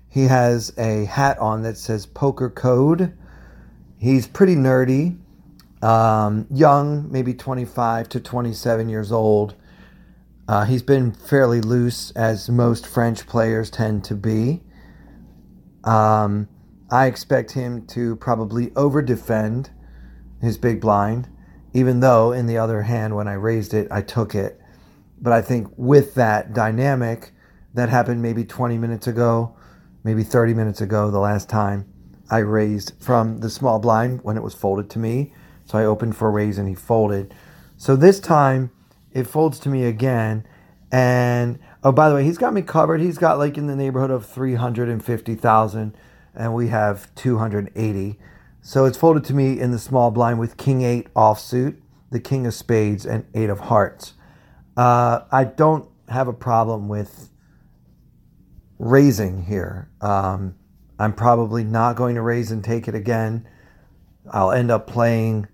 He 0.09 0.25
has 0.25 0.73
a 0.77 1.05
hat 1.05 1.39
on 1.39 1.63
that 1.63 1.77
says 1.77 2.07
Poker 2.07 2.51
Code 2.51 3.17
He's 3.99 4.27
pretty 4.27 4.57
nerdy, 4.57 5.19
um, 5.83 6.47
young, 6.51 7.11
maybe 7.11 7.33
25 7.33 8.09
to 8.11 8.21
27 8.21 8.89
years 8.89 9.11
old. 9.11 9.55
Uh, 10.47 10.65
he's 10.65 10.83
been 10.83 11.13
fairly 11.13 11.61
loose, 11.61 12.11
as 12.13 12.49
most 12.49 12.87
French 12.87 13.27
players 13.27 13.71
tend 13.71 14.05
to 14.05 14.15
be. 14.15 14.63
Um, 15.83 16.49
I 16.91 17.07
expect 17.07 17.53
him 17.53 17.87
to 17.89 18.17
probably 18.17 18.71
over 18.77 19.03
defend 19.03 19.71
his 20.41 20.59
big 20.59 20.81
blind, 20.81 21.29
even 21.77 22.01
though, 22.01 22.33
in 22.33 22.47
the 22.47 22.57
other 22.57 22.81
hand, 22.81 23.15
when 23.15 23.29
I 23.29 23.35
raised 23.35 23.75
it, 23.75 23.87
I 23.91 24.01
took 24.01 24.35
it. 24.35 24.59
But 25.21 25.35
I 25.35 25.43
think 25.43 25.69
with 25.77 26.15
that 26.15 26.55
dynamic, 26.55 27.33
that 27.75 27.91
happened 27.91 28.23
maybe 28.23 28.47
20 28.47 28.79
minutes 28.79 29.07
ago, 29.07 29.55
maybe 30.03 30.23
30 30.23 30.55
minutes 30.55 30.81
ago, 30.81 31.11
the 31.11 31.19
last 31.19 31.51
time. 31.51 31.87
I 32.31 32.39
raised 32.39 32.95
from 32.99 33.41
the 33.41 33.51
small 33.51 33.79
blind 33.79 34.21
when 34.23 34.39
it 34.39 34.43
was 34.43 34.55
folded 34.55 34.89
to 34.89 34.99
me. 34.99 35.35
So 35.67 35.77
I 35.77 35.85
opened 35.85 36.17
for 36.17 36.29
a 36.29 36.31
raise 36.31 36.57
and 36.57 36.67
he 36.67 36.75
folded. 36.75 37.35
So 37.77 37.95
this 37.95 38.21
time 38.21 38.71
it 39.13 39.25
folds 39.25 39.59
to 39.61 39.69
me 39.69 39.85
again. 39.85 40.47
And 40.91 41.59
oh, 41.85 41.93
by 41.93 42.09
the 42.09 42.15
way, 42.15 42.25
he's 42.25 42.39
got 42.39 42.55
me 42.55 42.63
covered. 42.63 43.03
He's 43.03 43.19
got 43.19 43.37
like 43.37 43.59
in 43.59 43.67
the 43.67 43.77
neighborhood 43.77 44.11
of 44.11 44.25
350,000 44.25 45.95
and 46.35 46.55
we 46.55 46.69
have 46.69 47.15
280. 47.17 48.19
So 48.67 48.85
it's 48.85 48.99
folded 48.99 49.23
to 49.27 49.33
me 49.33 49.61
in 49.61 49.71
the 49.71 49.79
small 49.79 50.11
blind 50.11 50.41
with 50.41 50.57
king 50.57 50.83
8 50.83 51.15
offsuit, 51.15 51.77
the 52.11 52.19
king 52.19 52.49
of 52.49 52.53
spades 52.53 53.07
and 53.07 53.25
8 53.33 53.49
of 53.49 53.61
hearts. 53.61 54.15
Uh, 54.77 55.21
I 55.31 55.45
don't 55.45 55.89
have 56.09 56.27
a 56.27 56.33
problem 56.33 56.89
with 56.89 57.31
raising 58.81 59.45
here. 59.45 59.89
Um, 60.01 60.57
I'm 60.99 61.13
probably 61.13 61.63
not 61.63 61.95
going 61.95 62.17
to 62.17 62.23
raise 62.23 62.51
and 62.51 62.65
take 62.65 62.89
it 62.89 62.97
again. 62.97 63.49
I'll 64.33 64.51
end 64.51 64.73
up 64.73 64.89
playing 64.89 65.47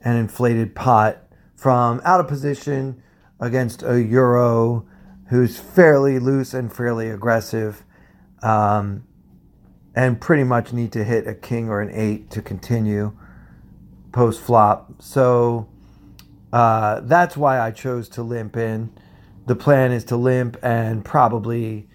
an 0.00 0.16
inflated 0.16 0.74
pot 0.74 1.22
from 1.54 2.02
out 2.04 2.18
of 2.18 2.26
position 2.26 3.00
against 3.38 3.84
a 3.84 4.02
Euro 4.02 4.88
who's 5.28 5.56
fairly 5.56 6.18
loose 6.18 6.52
and 6.52 6.74
fairly 6.74 7.10
aggressive, 7.10 7.84
um, 8.42 9.06
and 9.96 10.20
pretty 10.20 10.44
much 10.44 10.74
need 10.74 10.92
to 10.92 11.02
hit 11.02 11.26
a 11.26 11.34
king 11.34 11.70
or 11.70 11.80
an 11.80 11.90
eight 11.90 12.30
to 12.30 12.42
continue 12.42 13.16
post 14.12 14.40
flop. 14.40 14.92
So 15.02 15.68
uh, 16.52 17.00
that's 17.00 17.36
why 17.36 17.58
I 17.58 17.70
chose 17.70 18.08
to 18.10 18.22
limp 18.22 18.56
in. 18.56 18.92
The 19.46 19.56
plan 19.56 19.92
is 19.92 20.04
to 20.04 20.16
limp 20.16 20.58
and 20.62 21.04
probably 21.04 21.88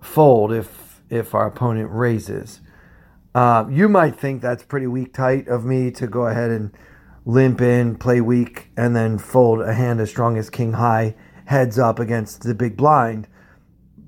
fold 0.00 0.52
if 0.52 1.00
if 1.10 1.34
our 1.34 1.46
opponent 1.46 1.88
raises. 1.90 2.60
Uh, 3.34 3.64
you 3.70 3.88
might 3.88 4.14
think 4.14 4.42
that's 4.42 4.62
pretty 4.62 4.86
weak 4.86 5.14
tight 5.14 5.48
of 5.48 5.64
me 5.64 5.90
to 5.92 6.06
go 6.06 6.26
ahead 6.26 6.50
and 6.50 6.70
limp 7.24 7.62
in, 7.62 7.96
play 7.96 8.20
weak, 8.20 8.68
and 8.76 8.94
then 8.94 9.16
fold 9.16 9.62
a 9.62 9.72
hand 9.72 10.00
as 10.00 10.10
strong 10.10 10.36
as 10.36 10.50
king 10.50 10.74
high 10.74 11.14
heads 11.46 11.78
up 11.78 11.98
against 11.98 12.42
the 12.42 12.54
big 12.54 12.76
blind. 12.76 13.26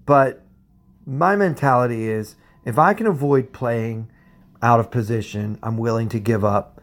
But 0.05 0.45
my 1.07 1.37
mentality 1.37 2.09
is 2.09 2.37
if 2.65 2.79
I 2.79 2.95
can 2.95 3.07
avoid 3.07 3.53
playing 3.53 4.11
out 4.63 4.81
of 4.81 4.91
position, 4.91 5.59
I'm 5.63 5.77
willing 5.77 6.09
to 6.11 6.21
give 6.21 6.45
up 6.45 6.81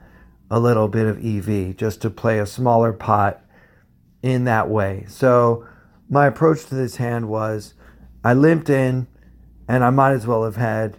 a 0.50 0.60
little 0.60 0.88
bit 0.88 1.06
of 1.06 1.24
EV 1.24 1.76
just 1.76 2.02
to 2.02 2.10
play 2.10 2.40
a 2.40 2.46
smaller 2.46 2.94
pot 2.94 3.42
in 4.24 4.46
that 4.46 4.70
way. 4.70 5.06
So 5.08 5.68
my 6.10 6.26
approach 6.28 6.66
to 6.66 6.76
this 6.76 6.96
hand 6.96 7.30
was 7.30 7.74
I 8.24 8.34
limped 8.34 8.70
in 8.70 9.08
and 9.68 9.84
I 9.84 9.90
might 9.90 10.14
as 10.14 10.26
well 10.26 10.44
have 10.44 10.56
had 10.56 10.98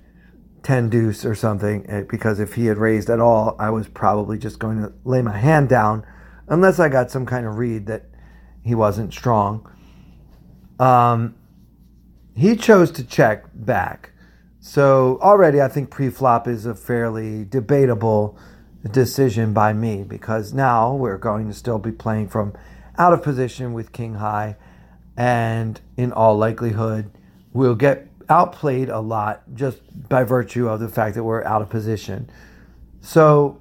10 0.62 0.90
deuce 0.90 1.24
or 1.24 1.34
something 1.34 1.88
eh, 1.88 2.02
because 2.02 2.40
if 2.40 2.54
he 2.54 2.66
had 2.66 2.78
raised 2.78 3.08
at 3.08 3.20
all, 3.20 3.56
I 3.58 3.70
was 3.70 3.88
probably 3.88 4.38
just 4.38 4.58
going 4.58 4.82
to 4.82 4.92
lay 5.04 5.22
my 5.22 5.36
hand 5.36 5.68
down 5.68 6.04
unless 6.48 6.78
I 6.78 6.88
got 6.88 7.10
some 7.10 7.26
kind 7.26 7.46
of 7.46 7.56
read 7.56 7.86
that 7.86 8.04
he 8.62 8.74
wasn't 8.74 9.12
strong. 9.12 9.70
Um, 10.78 11.34
he 12.34 12.54
chose 12.54 12.90
to 12.92 13.04
check 13.04 13.44
back. 13.54 14.12
So 14.60 15.18
already 15.22 15.60
I 15.60 15.68
think 15.68 15.90
pre-flop 15.90 16.48
is 16.48 16.66
a 16.66 16.74
fairly 16.74 17.44
debatable 17.44 18.36
decision 18.90 19.52
by 19.52 19.72
me 19.72 20.02
because 20.02 20.52
now 20.52 20.94
we're 20.94 21.18
going 21.18 21.48
to 21.48 21.54
still 21.54 21.78
be 21.78 21.92
playing 21.92 22.28
from 22.28 22.54
out 22.96 23.12
of 23.12 23.22
position 23.22 23.72
with 23.72 23.92
king 23.92 24.14
high 24.14 24.56
and 25.16 25.80
in 25.96 26.12
all 26.12 26.36
likelihood 26.36 27.10
we'll 27.52 27.74
get 27.74 28.08
outplayed 28.28 28.88
a 28.88 29.00
lot 29.00 29.42
just 29.54 29.80
by 30.08 30.22
virtue 30.22 30.68
of 30.68 30.80
the 30.80 30.88
fact 30.88 31.14
that 31.14 31.24
we're 31.24 31.44
out 31.44 31.62
of 31.62 31.70
position. 31.70 32.28
So 33.00 33.60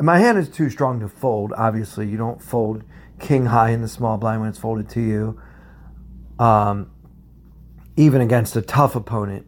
my 0.00 0.18
hand 0.18 0.38
is 0.38 0.48
too 0.48 0.70
strong 0.70 1.00
to 1.00 1.08
fold. 1.08 1.52
Obviously, 1.56 2.08
you 2.08 2.16
don't 2.16 2.42
fold 2.42 2.84
king 3.18 3.46
high 3.46 3.70
in 3.70 3.82
the 3.82 3.88
small 3.88 4.16
blind 4.16 4.40
when 4.40 4.48
it's 4.48 4.58
folded 4.58 4.88
to 4.90 5.00
you. 5.00 5.40
Um, 6.38 6.90
even 7.96 8.22
against 8.22 8.56
a 8.56 8.62
tough 8.62 8.96
opponent 8.96 9.46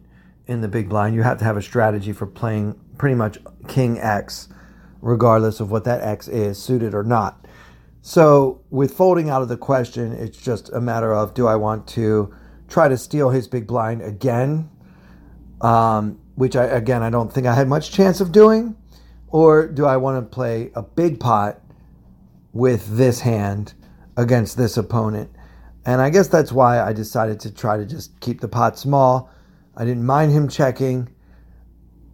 in 0.53 0.61
the 0.61 0.67
big 0.69 0.87
blind, 0.87 1.15
you 1.15 1.23
have 1.23 1.39
to 1.39 1.43
have 1.43 1.57
a 1.57 1.61
strategy 1.61 2.13
for 2.13 2.25
playing 2.25 2.79
pretty 2.97 3.15
much 3.15 3.37
king 3.67 3.99
X, 3.99 4.47
regardless 5.01 5.59
of 5.59 5.71
what 5.71 5.83
that 5.83 6.01
X 6.01 6.27
is, 6.27 6.61
suited 6.61 6.93
or 6.93 7.03
not. 7.03 7.45
So, 8.01 8.61
with 8.69 8.93
folding 8.93 9.29
out 9.29 9.41
of 9.41 9.47
the 9.47 9.57
question, 9.57 10.13
it's 10.13 10.37
just 10.37 10.69
a 10.71 10.79
matter 10.79 11.13
of 11.13 11.33
do 11.33 11.47
I 11.47 11.55
want 11.55 11.87
to 11.89 12.33
try 12.67 12.87
to 12.87 12.97
steal 12.97 13.29
his 13.29 13.47
big 13.47 13.65
blind 13.65 14.01
again, 14.01 14.69
um, 15.61 16.19
which 16.35 16.55
I 16.55 16.65
again 16.65 17.01
I 17.01 17.09
don't 17.09 17.31
think 17.31 17.47
I 17.47 17.55
had 17.55 17.67
much 17.67 17.91
chance 17.91 18.21
of 18.21 18.31
doing, 18.31 18.75
or 19.27 19.67
do 19.67 19.85
I 19.85 19.97
want 19.97 20.23
to 20.23 20.35
play 20.35 20.71
a 20.75 20.81
big 20.81 21.19
pot 21.19 21.61
with 22.51 22.97
this 22.97 23.21
hand 23.21 23.73
against 24.17 24.57
this 24.57 24.77
opponent? 24.77 25.31
And 25.85 26.01
I 26.01 26.09
guess 26.09 26.27
that's 26.27 26.51
why 26.51 26.81
I 26.81 26.93
decided 26.93 27.39
to 27.41 27.51
try 27.51 27.77
to 27.77 27.85
just 27.85 28.19
keep 28.19 28.41
the 28.41 28.47
pot 28.47 28.77
small. 28.77 29.29
I 29.75 29.85
didn't 29.85 30.05
mind 30.05 30.31
him 30.31 30.47
checking 30.47 31.09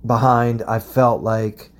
behind. 0.05 0.61
I 0.63 0.79
felt 0.79 1.21
like 1.21 1.71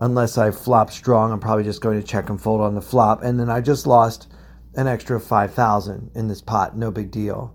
unless 0.00 0.38
I 0.38 0.50
flop 0.50 0.90
strong, 0.90 1.32
I'm 1.32 1.40
probably 1.40 1.64
just 1.64 1.80
going 1.80 2.00
to 2.00 2.06
check 2.06 2.30
and 2.30 2.40
fold 2.40 2.60
on 2.60 2.74
the 2.74 2.80
flop. 2.80 3.22
And 3.22 3.38
then 3.38 3.50
I 3.50 3.60
just 3.60 3.86
lost 3.86 4.32
an 4.74 4.86
extra 4.86 5.20
5,000 5.20 6.10
in 6.14 6.28
this 6.28 6.40
pot. 6.40 6.76
No 6.76 6.90
big 6.90 7.10
deal. 7.10 7.54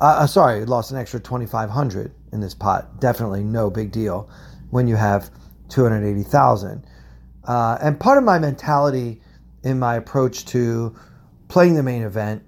Uh, 0.00 0.20
uh, 0.20 0.26
sorry, 0.26 0.64
lost 0.64 0.92
an 0.92 0.96
extra 0.96 1.20
2,500 1.20 2.14
in 2.32 2.40
this 2.40 2.54
pot. 2.54 3.00
Definitely 3.00 3.44
no 3.44 3.70
big 3.70 3.92
deal 3.92 4.30
when 4.70 4.86
you 4.86 4.96
have 4.96 5.30
280,000. 5.68 6.84
Uh, 7.44 7.78
and 7.82 7.98
part 7.98 8.18
of 8.18 8.24
my 8.24 8.38
mentality 8.38 9.20
in 9.62 9.78
my 9.78 9.96
approach 9.96 10.46
to 10.46 10.94
playing 11.48 11.74
the 11.74 11.82
main 11.82 12.02
event, 12.02 12.42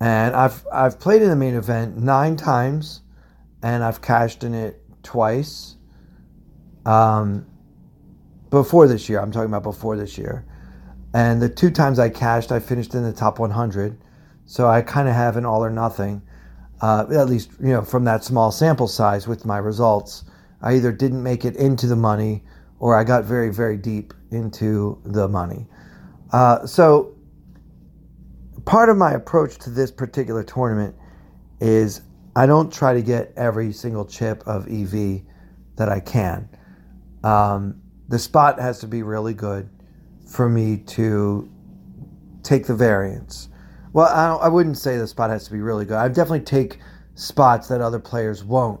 and 0.00 0.34
I've 0.34 0.66
I've 0.72 0.98
played 0.98 1.22
in 1.22 1.28
the 1.28 1.36
main 1.36 1.54
event 1.54 1.96
nine 1.96 2.36
times, 2.36 3.02
and 3.62 3.84
I've 3.84 4.02
cashed 4.02 4.44
in 4.44 4.54
it 4.54 4.80
twice. 5.02 5.76
Um, 6.84 7.46
before 8.50 8.86
this 8.86 9.08
year, 9.08 9.20
I'm 9.20 9.32
talking 9.32 9.48
about 9.48 9.62
before 9.62 9.96
this 9.96 10.18
year, 10.18 10.44
and 11.14 11.40
the 11.40 11.48
two 11.48 11.70
times 11.70 11.98
I 11.98 12.08
cashed, 12.10 12.52
I 12.52 12.60
finished 12.60 12.94
in 12.94 13.02
the 13.02 13.12
top 13.12 13.38
100. 13.38 13.98
So 14.44 14.68
I 14.68 14.82
kind 14.82 15.08
of 15.08 15.14
have 15.14 15.36
an 15.36 15.46
all 15.46 15.64
or 15.64 15.70
nothing 15.70 16.22
uh, 16.82 17.06
at 17.12 17.28
least 17.28 17.52
you 17.60 17.68
know 17.68 17.82
from 17.82 18.04
that 18.04 18.24
small 18.24 18.50
sample 18.50 18.88
size 18.88 19.26
with 19.26 19.46
my 19.46 19.56
results. 19.56 20.24
I 20.60 20.74
either 20.74 20.92
didn't 20.92 21.22
make 21.22 21.44
it 21.44 21.56
into 21.56 21.86
the 21.86 21.96
money 21.96 22.44
or 22.78 22.96
I 22.96 23.04
got 23.04 23.24
very 23.24 23.52
very 23.52 23.76
deep 23.76 24.12
into 24.30 25.00
the 25.04 25.28
money. 25.28 25.66
Uh, 26.32 26.66
so 26.66 27.14
part 28.64 28.88
of 28.88 28.96
my 28.96 29.12
approach 29.12 29.58
to 29.58 29.70
this 29.70 29.90
particular 29.90 30.42
tournament 30.42 30.96
is 31.60 32.02
I 32.34 32.46
don't 32.46 32.72
try 32.72 32.94
to 32.94 33.02
get 33.02 33.32
every 33.36 33.72
single 33.72 34.04
chip 34.04 34.42
of 34.46 34.66
EV 34.68 35.22
that 35.76 35.88
I 35.88 36.00
can. 36.00 36.48
Um, 37.22 37.80
the 38.08 38.18
spot 38.18 38.58
has 38.58 38.78
to 38.80 38.86
be 38.86 39.02
really 39.02 39.34
good 39.34 39.68
for 40.26 40.48
me 40.48 40.78
to 40.78 41.50
take 42.42 42.66
the 42.66 42.74
variance. 42.74 43.48
Well, 43.92 44.06
I, 44.06 44.46
I 44.46 44.48
wouldn't 44.48 44.78
say 44.78 44.96
the 44.96 45.06
spot 45.06 45.30
has 45.30 45.44
to 45.44 45.52
be 45.52 45.60
really 45.60 45.84
good. 45.84 45.96
I 45.96 46.08
definitely 46.08 46.40
take 46.40 46.78
spots 47.14 47.68
that 47.68 47.80
other 47.80 47.98
players 47.98 48.42
won't. 48.42 48.80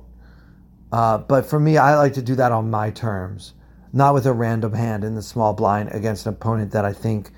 Uh, 0.90 1.18
but 1.18 1.46
for 1.46 1.60
me, 1.60 1.78
I 1.78 1.96
like 1.96 2.14
to 2.14 2.22
do 2.22 2.34
that 2.36 2.52
on 2.52 2.70
my 2.70 2.90
terms, 2.90 3.54
not 3.92 4.14
with 4.14 4.26
a 4.26 4.32
random 4.32 4.72
hand 4.72 5.04
in 5.04 5.14
the 5.14 5.22
small 5.22 5.52
blind 5.52 5.90
against 5.92 6.26
an 6.26 6.34
opponent 6.34 6.72
that 6.72 6.84
I 6.84 6.92
think 6.92 7.30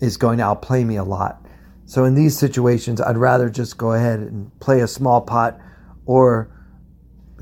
is 0.00 0.16
going 0.16 0.38
to 0.38 0.44
outplay 0.44 0.84
me 0.84 0.96
a 0.96 1.04
lot. 1.04 1.46
So 1.88 2.04
in 2.04 2.14
these 2.14 2.36
situations, 2.36 3.00
I'd 3.00 3.16
rather 3.16 3.48
just 3.48 3.78
go 3.78 3.94
ahead 3.94 4.18
and 4.18 4.52
play 4.60 4.80
a 4.80 4.86
small 4.86 5.22
pot 5.22 5.58
or 6.04 6.50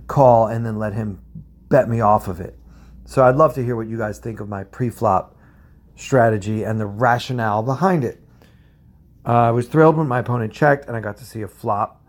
call 0.07 0.47
and 0.47 0.65
then 0.65 0.79
let 0.79 0.93
him 0.93 1.21
bet 1.69 1.89
me 1.89 2.01
off 2.01 2.29
of 2.29 2.39
it. 2.39 2.57
So 3.07 3.25
I'd 3.25 3.35
love 3.35 3.55
to 3.55 3.65
hear 3.65 3.75
what 3.75 3.89
you 3.89 3.99
guys 3.99 4.21
think 4.21 4.39
of 4.39 4.49
my 4.49 4.63
pre-flop 4.63 5.37
strategy 5.97 6.63
and 6.63 6.79
the 6.79 6.87
rationale 6.87 7.65
behind 7.65 8.05
it. 8.05 8.23
Uh, 9.27 9.33
I 9.33 9.51
was 9.51 9.67
thrilled 9.67 9.97
when 9.97 10.07
my 10.07 10.21
opponent 10.21 10.53
checked 10.53 10.87
and 10.87 10.97
I 10.97 11.01
got 11.01 11.17
to 11.17 11.25
see 11.25 11.43
a 11.43 11.49
flop. 11.49 12.01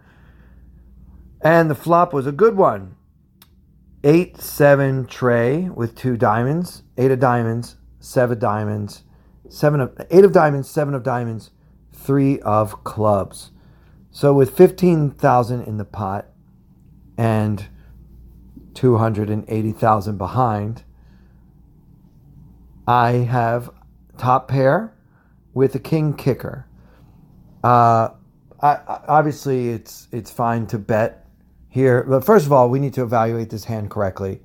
And 1.41 1.71
the 1.71 1.75
flop 1.75 2.13
was 2.13 2.27
a 2.27 2.31
good 2.31 2.55
one. 2.55 2.97
8 4.03 4.39
7 4.39 5.07
tray 5.07 5.69
with 5.69 5.95
two 5.95 6.15
diamonds, 6.15 6.83
8 6.99 7.09
of 7.09 7.19
diamonds, 7.19 7.77
7 7.99 8.33
of 8.33 8.39
diamonds, 8.39 9.01
7 9.49 9.81
of 9.81 9.97
8 10.11 10.23
of 10.23 10.31
diamonds, 10.31 10.69
7 10.69 10.93
of 10.93 11.01
diamonds, 11.01 11.49
3 11.97 12.39
of 12.41 12.83
clubs. 12.83 13.51
So 14.11 14.33
with 14.33 14.55
15,000 14.55 15.61
in 15.61 15.77
the 15.77 15.85
pot 15.85 16.27
and 17.17 17.67
280,000 18.73 20.17
behind, 20.17 20.83
I 22.87 23.11
have 23.11 23.69
top 24.17 24.47
pair 24.47 24.93
with 25.53 25.75
a 25.75 25.79
king 25.79 26.13
kicker. 26.13 26.67
Uh, 27.63 28.09
I, 28.61 28.79
obviously, 29.07 29.69
it's 29.69 30.07
it's 30.11 30.31
fine 30.31 30.67
to 30.67 30.79
bet 30.79 31.27
here, 31.69 32.03
but 32.03 32.23
first 32.23 32.45
of 32.45 32.51
all, 32.51 32.69
we 32.69 32.79
need 32.79 32.93
to 32.93 33.03
evaluate 33.03 33.49
this 33.49 33.65
hand 33.65 33.91
correctly. 33.91 34.41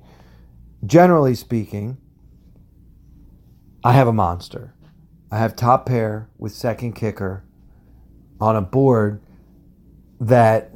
Generally 0.85 1.35
speaking, 1.35 1.97
I 3.83 3.93
have 3.93 4.07
a 4.07 4.13
monster. 4.13 4.72
I 5.33 5.39
have 5.39 5.55
top 5.55 5.87
pair 5.87 6.29
with 6.37 6.51
second 6.51 6.93
kicker 6.93 7.43
on 8.39 8.55
a 8.55 8.61
board 8.61 9.19
that 10.19 10.69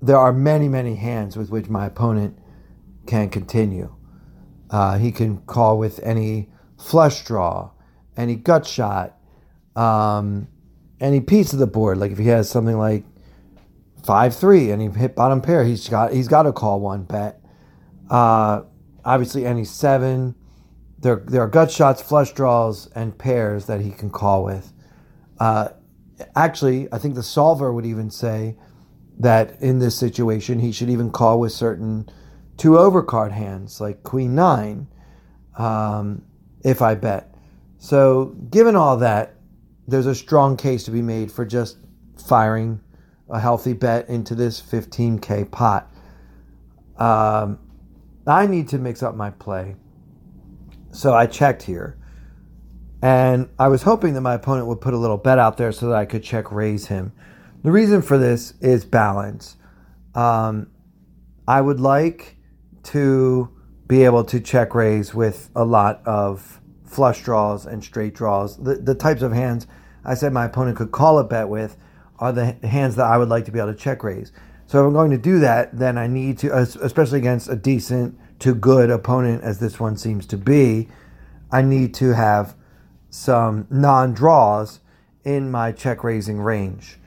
there 0.00 0.16
are 0.16 0.32
many, 0.32 0.68
many 0.68 0.94
hands 0.94 1.36
with 1.36 1.50
which 1.50 1.68
my 1.68 1.86
opponent 1.86 2.38
can 3.08 3.30
continue. 3.30 3.92
Uh, 4.70 4.98
he 4.98 5.10
can 5.10 5.38
call 5.38 5.76
with 5.76 5.98
any 6.04 6.48
flush 6.78 7.24
draw, 7.24 7.72
any 8.16 8.36
gut 8.36 8.64
shot, 8.64 9.18
um, 9.74 10.46
any 11.00 11.18
piece 11.20 11.52
of 11.52 11.58
the 11.58 11.66
board. 11.66 11.98
Like 11.98 12.12
if 12.12 12.18
he 12.18 12.28
has 12.28 12.48
something 12.48 12.78
like 12.78 13.02
five 14.04 14.36
three 14.36 14.70
and 14.70 14.80
he 14.80 14.88
hit 14.88 15.16
bottom 15.16 15.40
pair, 15.40 15.64
he's 15.64 15.88
got 15.88 16.12
he's 16.12 16.28
got 16.28 16.44
to 16.44 16.52
call 16.52 16.78
one 16.78 17.02
bet. 17.02 17.40
Uh, 18.08 18.62
obviously, 19.04 19.44
any 19.44 19.64
seven. 19.64 20.36
There 21.06 21.22
there 21.24 21.40
are 21.42 21.46
gut 21.46 21.70
shots, 21.70 22.02
flush 22.02 22.32
draws, 22.32 22.88
and 22.88 23.16
pairs 23.16 23.66
that 23.66 23.80
he 23.80 23.92
can 23.92 24.10
call 24.10 24.42
with. 24.42 24.72
Uh, 25.38 25.68
actually, 26.34 26.88
I 26.92 26.98
think 26.98 27.14
the 27.14 27.22
solver 27.22 27.72
would 27.72 27.86
even 27.86 28.10
say 28.10 28.56
that 29.20 29.62
in 29.62 29.78
this 29.78 29.96
situation 29.96 30.58
he 30.58 30.72
should 30.72 30.90
even 30.90 31.12
call 31.12 31.38
with 31.38 31.52
certain 31.52 32.08
two 32.56 32.70
overcard 32.70 33.30
hands 33.30 33.80
like 33.80 34.02
Queen 34.02 34.34
Nine, 34.34 34.88
um, 35.56 36.22
if 36.64 36.82
I 36.82 36.96
bet. 36.96 37.32
So, 37.78 38.34
given 38.50 38.74
all 38.74 38.96
that, 38.96 39.36
there's 39.86 40.06
a 40.06 40.14
strong 40.14 40.56
case 40.56 40.82
to 40.86 40.90
be 40.90 41.02
made 41.02 41.30
for 41.30 41.44
just 41.44 41.78
firing 42.16 42.80
a 43.30 43.38
healthy 43.38 43.74
bet 43.74 44.08
into 44.08 44.34
this 44.34 44.60
15k 44.60 45.52
pot. 45.52 45.88
Um, 46.98 47.60
I 48.26 48.48
need 48.48 48.70
to 48.70 48.78
mix 48.78 49.04
up 49.04 49.14
my 49.14 49.30
play. 49.30 49.76
So 50.96 51.12
I 51.12 51.26
checked 51.26 51.62
here. 51.62 51.98
And 53.02 53.50
I 53.58 53.68
was 53.68 53.82
hoping 53.82 54.14
that 54.14 54.22
my 54.22 54.34
opponent 54.34 54.66
would 54.66 54.80
put 54.80 54.94
a 54.94 54.96
little 54.96 55.18
bet 55.18 55.38
out 55.38 55.58
there 55.58 55.70
so 55.70 55.88
that 55.88 55.94
I 55.94 56.06
could 56.06 56.22
check 56.22 56.50
raise 56.50 56.86
him. 56.86 57.12
The 57.62 57.70
reason 57.70 58.00
for 58.00 58.16
this 58.16 58.54
is 58.60 58.86
balance. 58.86 59.56
Um, 60.14 60.70
I 61.46 61.60
would 61.60 61.80
like 61.80 62.36
to 62.84 63.54
be 63.86 64.04
able 64.04 64.24
to 64.24 64.40
check 64.40 64.74
raise 64.74 65.14
with 65.14 65.50
a 65.54 65.64
lot 65.64 66.00
of 66.06 66.62
flush 66.86 67.22
draws 67.22 67.66
and 67.66 67.84
straight 67.84 68.14
draws. 68.14 68.56
The, 68.56 68.76
the 68.76 68.94
types 68.94 69.20
of 69.20 69.32
hands 69.32 69.66
I 70.02 70.14
said 70.14 70.32
my 70.32 70.46
opponent 70.46 70.78
could 70.78 70.92
call 70.92 71.18
a 71.18 71.24
bet 71.24 71.48
with 71.48 71.76
are 72.18 72.32
the 72.32 72.52
hands 72.66 72.96
that 72.96 73.04
I 73.04 73.18
would 73.18 73.28
like 73.28 73.44
to 73.44 73.52
be 73.52 73.58
able 73.58 73.74
to 73.74 73.78
check 73.78 74.02
raise. 74.02 74.32
So 74.64 74.80
if 74.80 74.86
I'm 74.86 74.94
going 74.94 75.10
to 75.10 75.18
do 75.18 75.40
that, 75.40 75.76
then 75.78 75.98
I 75.98 76.06
need 76.06 76.38
to, 76.38 76.56
especially 76.56 77.18
against 77.18 77.50
a 77.50 77.56
decent 77.56 78.18
to 78.40 78.54
good 78.54 78.90
opponent 78.90 79.42
as 79.42 79.58
this 79.58 79.80
one 79.80 79.96
seems 79.96 80.26
to 80.26 80.36
be, 80.36 80.88
I 81.50 81.62
need 81.62 81.94
to 81.94 82.14
have 82.14 82.54
some 83.10 83.66
non 83.70 84.12
draws 84.12 84.80
in 85.24 85.50
my 85.50 85.72
check 85.72 86.04
raising 86.04 86.40
range. 86.40 86.98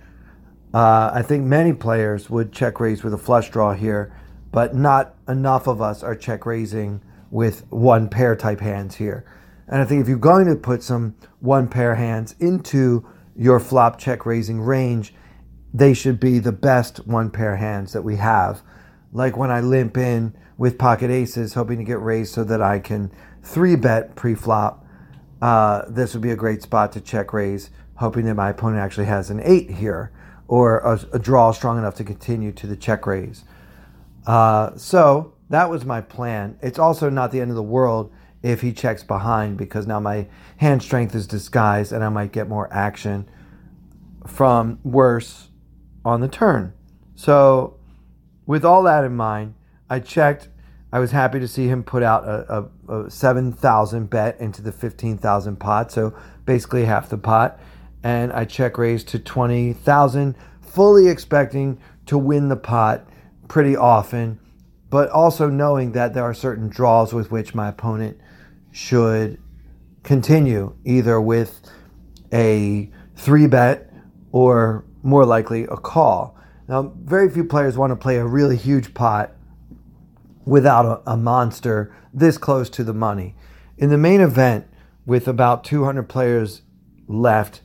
Uh, 0.74 1.12
I 1.14 1.22
think 1.22 1.46
many 1.46 1.74
players 1.74 2.30
would 2.30 2.52
check 2.52 2.80
raise 2.80 3.04
with 3.04 3.14
a 3.14 3.18
flush 3.18 3.50
draw 3.50 3.74
here, 3.74 4.16
but 4.52 4.76
not 4.76 5.16
enough 5.28 5.68
of 5.68 5.82
us 5.82 6.04
are 6.04 6.16
check 6.16 6.46
raising 6.46 7.02
with 7.32 7.66
one 7.72 8.10
pair 8.10 8.36
type 8.36 8.60
hands 8.60 8.96
here. 8.96 9.26
And 9.68 9.82
I 9.82 9.86
think 9.86 10.02
if 10.02 10.08
you're 10.08 10.18
going 10.18 10.48
to 10.48 10.56
put 10.56 10.84
some 10.84 11.16
one 11.40 11.68
pair 11.68 11.96
hands 11.96 12.36
into 12.40 13.08
your 13.36 13.60
flop 13.60 14.00
check 14.00 14.26
raising 14.26 14.60
range, 14.60 15.14
they 15.74 15.94
should 15.94 16.20
be 16.20 16.40
the 16.40 16.52
best 16.52 17.06
one 17.08 17.30
pair 17.30 17.56
hands 17.56 17.94
that 17.94 18.02
we 18.02 18.16
have. 18.18 18.62
Like 19.14 19.38
when 19.38 19.52
I 19.52 19.62
limp 19.62 19.98
in 19.98 20.36
with 20.60 20.78
pocket 20.78 21.10
aces, 21.10 21.54
hoping 21.54 21.78
to 21.78 21.86
get 21.86 22.02
raised 22.02 22.34
so 22.34 22.44
that 22.44 22.62
I 22.62 22.80
can 22.80 23.12
three 23.42 23.78
bet 23.78 24.16
pre 24.16 24.36
flop, 24.36 24.86
uh, 25.42 25.84
this 25.88 26.14
would 26.14 26.22
be 26.22 26.32
a 26.32 26.36
great 26.36 26.62
spot 26.62 26.92
to 26.92 27.02
check 27.02 27.32
raise, 27.32 27.72
hoping 27.96 28.26
that 28.26 28.36
my 28.36 28.50
opponent 28.50 28.82
actually 28.82 29.06
has 29.06 29.30
an 29.30 29.40
eight 29.44 29.72
here 29.72 30.12
or 30.50 30.80
a, 30.80 31.00
a 31.14 31.20
draw 31.20 31.54
strong 31.54 31.78
enough 31.78 31.96
to 31.96 32.04
continue 32.04 32.52
to 32.52 32.68
the 32.68 32.76
check 32.76 33.08
raise. 33.08 33.46
Uh, 34.28 34.76
so 34.76 35.34
that 35.50 35.70
was 35.70 35.86
my 35.86 36.02
plan. 36.02 36.60
It's 36.62 36.78
also 36.78 37.10
not 37.10 37.32
the 37.32 37.40
end 37.40 37.52
of 37.52 37.56
the 37.56 37.64
world 37.64 38.12
if 38.44 38.60
he 38.60 38.74
checks 38.74 39.02
behind 39.02 39.58
because 39.58 39.88
now 39.88 40.02
my 40.02 40.28
hand 40.58 40.84
strength 40.84 41.16
is 41.16 41.26
disguised 41.26 41.94
and 41.94 42.04
I 42.04 42.10
might 42.10 42.34
get 42.34 42.50
more 42.50 42.72
action 42.74 43.30
from 44.28 44.80
worse 44.84 45.48
on 46.04 46.20
the 46.20 46.28
turn. 46.28 46.74
So, 47.16 47.78
with 48.46 48.66
all 48.66 48.84
that 48.84 49.06
in 49.06 49.16
mind, 49.16 49.54
I 49.90 50.00
checked. 50.00 50.50
I 50.92 51.00
was 51.00 51.12
happy 51.12 51.40
to 51.40 51.48
see 51.48 51.68
him 51.68 51.84
put 51.84 52.04
out 52.04 52.24
a, 52.26 52.70
a, 52.88 53.04
a 53.06 53.12
7,000 53.12 54.10
bet 54.10 54.40
into 54.40 54.62
the 54.62 54.72
15,000 54.72 55.56
pot, 55.58 55.92
so 55.92 56.16
basically 56.46 56.86
half 56.86 57.10
the 57.10 57.18
pot. 57.18 57.60
And 58.04 58.32
I 58.34 58.46
check 58.46 58.78
raised 58.78 59.08
to 59.10 59.20
20,000, 59.20 60.36
fully 60.62 61.08
expecting 61.08 61.80
to 62.08 62.18
win 62.18 62.50
the 62.50 62.56
pot 62.56 63.08
pretty 63.48 63.76
often, 63.76 64.40
but 64.90 65.10
also 65.10 65.50
knowing 65.50 65.92
that 65.92 66.14
there 66.14 66.24
are 66.24 66.34
certain 66.34 66.70
draws 66.70 67.14
with 67.14 67.30
which 67.30 67.54
my 67.54 67.68
opponent 67.68 68.18
should 68.72 69.40
continue 70.04 70.76
either 70.86 71.20
with 71.20 71.60
a 72.34 72.90
three 73.16 73.48
bet 73.48 73.92
or 74.32 74.86
more 75.04 75.26
likely 75.26 75.64
a 75.64 75.78
call. 75.78 76.38
Now, 76.68 76.94
very 77.04 77.30
few 77.30 77.44
players 77.44 77.78
want 77.78 77.92
to 77.92 77.96
play 77.96 78.18
a 78.18 78.26
really 78.26 78.56
huge 78.56 78.94
pot 78.94 79.36
without 80.50 80.86
a, 80.86 81.12
a 81.12 81.18
monster 81.18 81.96
this 82.14 82.38
close 82.38 82.70
to 82.72 82.84
the 82.84 82.94
money. 82.94 83.36
In 83.78 83.90
the 83.90 83.98
main 83.98 84.22
event, 84.22 84.66
with 85.06 85.28
about 85.28 85.64
200 85.64 86.04
players 86.04 86.62
left 87.08 87.62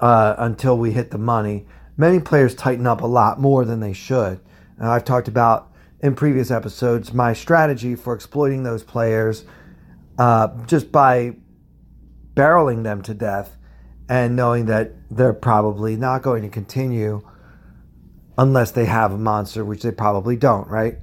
uh, 0.00 0.34
until 0.38 0.76
we 0.76 0.92
hit 0.92 1.10
the 1.10 1.18
money, 1.18 1.66
many 1.96 2.20
players 2.20 2.54
tighten 2.54 2.86
up 2.86 3.00
a 3.00 3.06
lot 3.06 3.40
more 3.40 3.64
than 3.64 3.80
they 3.80 3.92
should. 3.92 4.40
I've 4.80 5.04
talked 5.04 5.28
about 5.28 5.72
in 6.00 6.14
previous 6.16 6.50
episodes 6.50 7.12
my 7.12 7.32
strategy 7.32 7.94
for 7.94 8.14
exploiting 8.14 8.64
those 8.64 8.82
players 8.82 9.44
uh, 10.18 10.48
just 10.66 10.90
by 10.90 11.36
barreling 12.34 12.82
them 12.82 13.02
to 13.02 13.14
death 13.14 13.56
and 14.08 14.34
knowing 14.34 14.66
that 14.66 14.92
they're 15.10 15.32
probably 15.32 15.96
not 15.96 16.22
going 16.22 16.42
to 16.42 16.48
continue 16.48 17.22
unless 18.36 18.72
they 18.72 18.86
have 18.86 19.12
a 19.12 19.18
monster, 19.18 19.64
which 19.64 19.82
they 19.82 19.92
probably 19.92 20.36
don't, 20.36 20.68
right? 20.68 20.98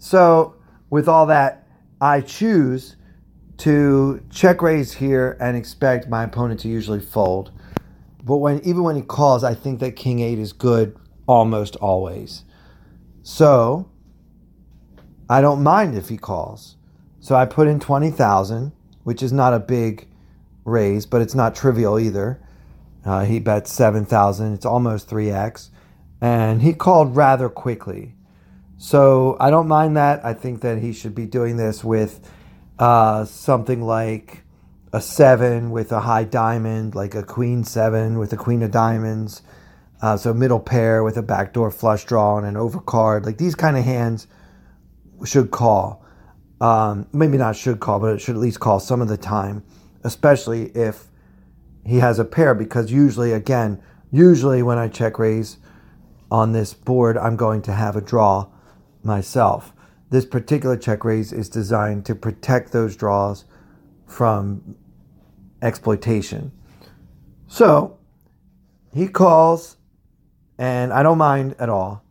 So, 0.00 0.56
with 0.88 1.08
all 1.08 1.26
that, 1.26 1.68
I 2.00 2.22
choose 2.22 2.96
to 3.58 4.24
check 4.30 4.62
raise 4.62 4.94
here 4.94 5.36
and 5.38 5.58
expect 5.58 6.08
my 6.08 6.24
opponent 6.24 6.60
to 6.60 6.68
usually 6.68 7.00
fold. 7.00 7.52
But 8.24 8.38
when 8.38 8.60
even 8.64 8.82
when 8.82 8.96
he 8.96 9.02
calls, 9.02 9.44
I 9.44 9.54
think 9.54 9.78
that 9.80 9.96
king 9.96 10.20
eight 10.20 10.38
is 10.38 10.54
good 10.54 10.96
almost 11.26 11.76
always. 11.76 12.44
So 13.22 13.90
I 15.28 15.42
don't 15.42 15.62
mind 15.62 15.96
if 15.96 16.08
he 16.08 16.16
calls. 16.16 16.76
So 17.20 17.34
I 17.34 17.44
put 17.44 17.68
in 17.68 17.78
20,000, 17.78 18.72
which 19.04 19.22
is 19.22 19.34
not 19.34 19.52
a 19.52 19.60
big 19.60 20.08
raise, 20.64 21.04
but 21.04 21.20
it's 21.20 21.34
not 21.34 21.54
trivial 21.54 22.00
either. 22.00 22.42
Uh, 23.04 23.26
he 23.26 23.38
bet 23.38 23.68
7,000. 23.68 24.54
It's 24.54 24.64
almost 24.64 25.10
3x. 25.10 25.68
And 26.22 26.62
he 26.62 26.72
called 26.72 27.14
rather 27.14 27.50
quickly. 27.50 28.14
So 28.82 29.36
I 29.38 29.50
don't 29.50 29.68
mind 29.68 29.98
that. 29.98 30.24
I 30.24 30.32
think 30.32 30.62
that 30.62 30.78
he 30.78 30.94
should 30.94 31.14
be 31.14 31.26
doing 31.26 31.58
this 31.58 31.84
with 31.84 32.26
uh, 32.78 33.26
something 33.26 33.82
like 33.82 34.42
a 34.90 35.02
seven 35.02 35.70
with 35.70 35.92
a 35.92 36.00
high 36.00 36.24
diamond, 36.24 36.94
like 36.94 37.14
a 37.14 37.22
queen 37.22 37.62
seven 37.62 38.18
with 38.18 38.32
a 38.32 38.38
queen 38.38 38.62
of 38.62 38.70
diamonds. 38.70 39.42
Uh, 40.00 40.16
so 40.16 40.32
middle 40.32 40.58
pair 40.58 41.04
with 41.04 41.18
a 41.18 41.22
backdoor 41.22 41.70
flush 41.70 42.06
draw 42.06 42.38
and 42.38 42.46
an 42.46 42.54
overcard. 42.54 43.26
Like 43.26 43.36
these 43.36 43.54
kind 43.54 43.76
of 43.76 43.84
hands 43.84 44.26
should 45.26 45.50
call. 45.50 46.02
Um, 46.62 47.06
maybe 47.12 47.36
not 47.36 47.56
should 47.56 47.80
call, 47.80 48.00
but 48.00 48.14
it 48.14 48.18
should 48.22 48.34
at 48.34 48.40
least 48.40 48.60
call 48.60 48.80
some 48.80 49.02
of 49.02 49.08
the 49.08 49.18
time, 49.18 49.62
especially 50.04 50.70
if 50.70 51.04
he 51.84 51.98
has 51.98 52.18
a 52.18 52.24
pair. 52.24 52.54
Because 52.54 52.90
usually, 52.90 53.32
again, 53.32 53.82
usually 54.10 54.62
when 54.62 54.78
I 54.78 54.88
check 54.88 55.18
raise 55.18 55.58
on 56.30 56.52
this 56.52 56.72
board, 56.72 57.18
I'm 57.18 57.36
going 57.36 57.60
to 57.62 57.72
have 57.72 57.94
a 57.94 58.00
draw 58.00 58.48
myself. 59.02 59.72
This 60.10 60.26
particular 60.26 60.76
check 60.76 61.04
raise 61.04 61.32
is 61.32 61.48
designed 61.48 62.04
to 62.06 62.14
protect 62.14 62.72
those 62.72 62.96
draws 62.96 63.44
from 64.06 64.76
exploitation. 65.62 66.52
So 67.46 67.98
he 68.92 69.08
calls, 69.08 69.76
and 70.58 70.92
I 70.92 71.02
don't 71.02 71.18
mind 71.18 71.54
at 71.58 71.68
all. 71.68 72.04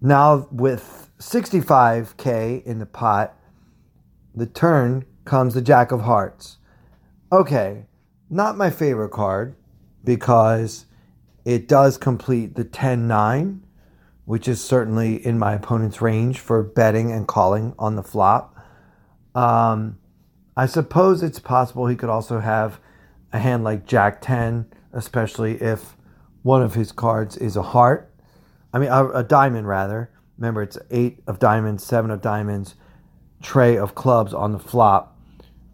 Now, 0.00 0.48
with 0.50 1.10
65k 1.18 2.64
in 2.64 2.78
the 2.78 2.86
pot, 2.86 3.36
the 4.34 4.46
turn 4.46 5.04
comes 5.24 5.54
the 5.54 5.62
Jack 5.62 5.92
of 5.92 6.02
Hearts. 6.02 6.58
Okay, 7.32 7.86
not 8.28 8.56
my 8.56 8.70
favorite 8.70 9.10
card 9.10 9.56
because 10.02 10.86
it 11.44 11.68
does 11.68 11.96
complete 11.96 12.54
the 12.54 12.64
10 12.64 13.06
9, 13.06 13.63
which 14.24 14.48
is 14.48 14.62
certainly 14.62 15.24
in 15.24 15.38
my 15.38 15.54
opponent's 15.54 16.00
range 16.00 16.40
for 16.40 16.62
betting 16.62 17.12
and 17.12 17.28
calling 17.28 17.74
on 17.78 17.96
the 17.96 18.02
flop. 18.02 18.56
Um, 19.34 19.98
I 20.56 20.66
suppose 20.66 21.22
it's 21.22 21.38
possible 21.38 21.86
he 21.86 21.96
could 21.96 22.08
also 22.08 22.40
have 22.40 22.80
a 23.32 23.38
hand 23.38 23.64
like 23.64 23.86
Jack 23.86 24.20
10, 24.20 24.66
especially 24.92 25.60
if 25.60 25.96
one 26.42 26.62
of 26.62 26.74
his 26.74 26.92
cards 26.92 27.36
is 27.36 27.56
a 27.56 27.62
heart. 27.62 28.12
I 28.72 28.78
mean, 28.78 28.88
a, 28.90 29.08
a 29.10 29.22
diamond 29.22 29.66
rather. 29.66 30.10
Remember, 30.38 30.62
it's 30.62 30.78
eight 30.90 31.22
of 31.26 31.38
diamonds, 31.38 31.84
seven 31.84 32.10
of 32.10 32.20
diamonds, 32.20 32.74
tray 33.42 33.76
of 33.76 33.94
clubs 33.94 34.32
on 34.32 34.52
the 34.52 34.58
flop. 34.58 35.18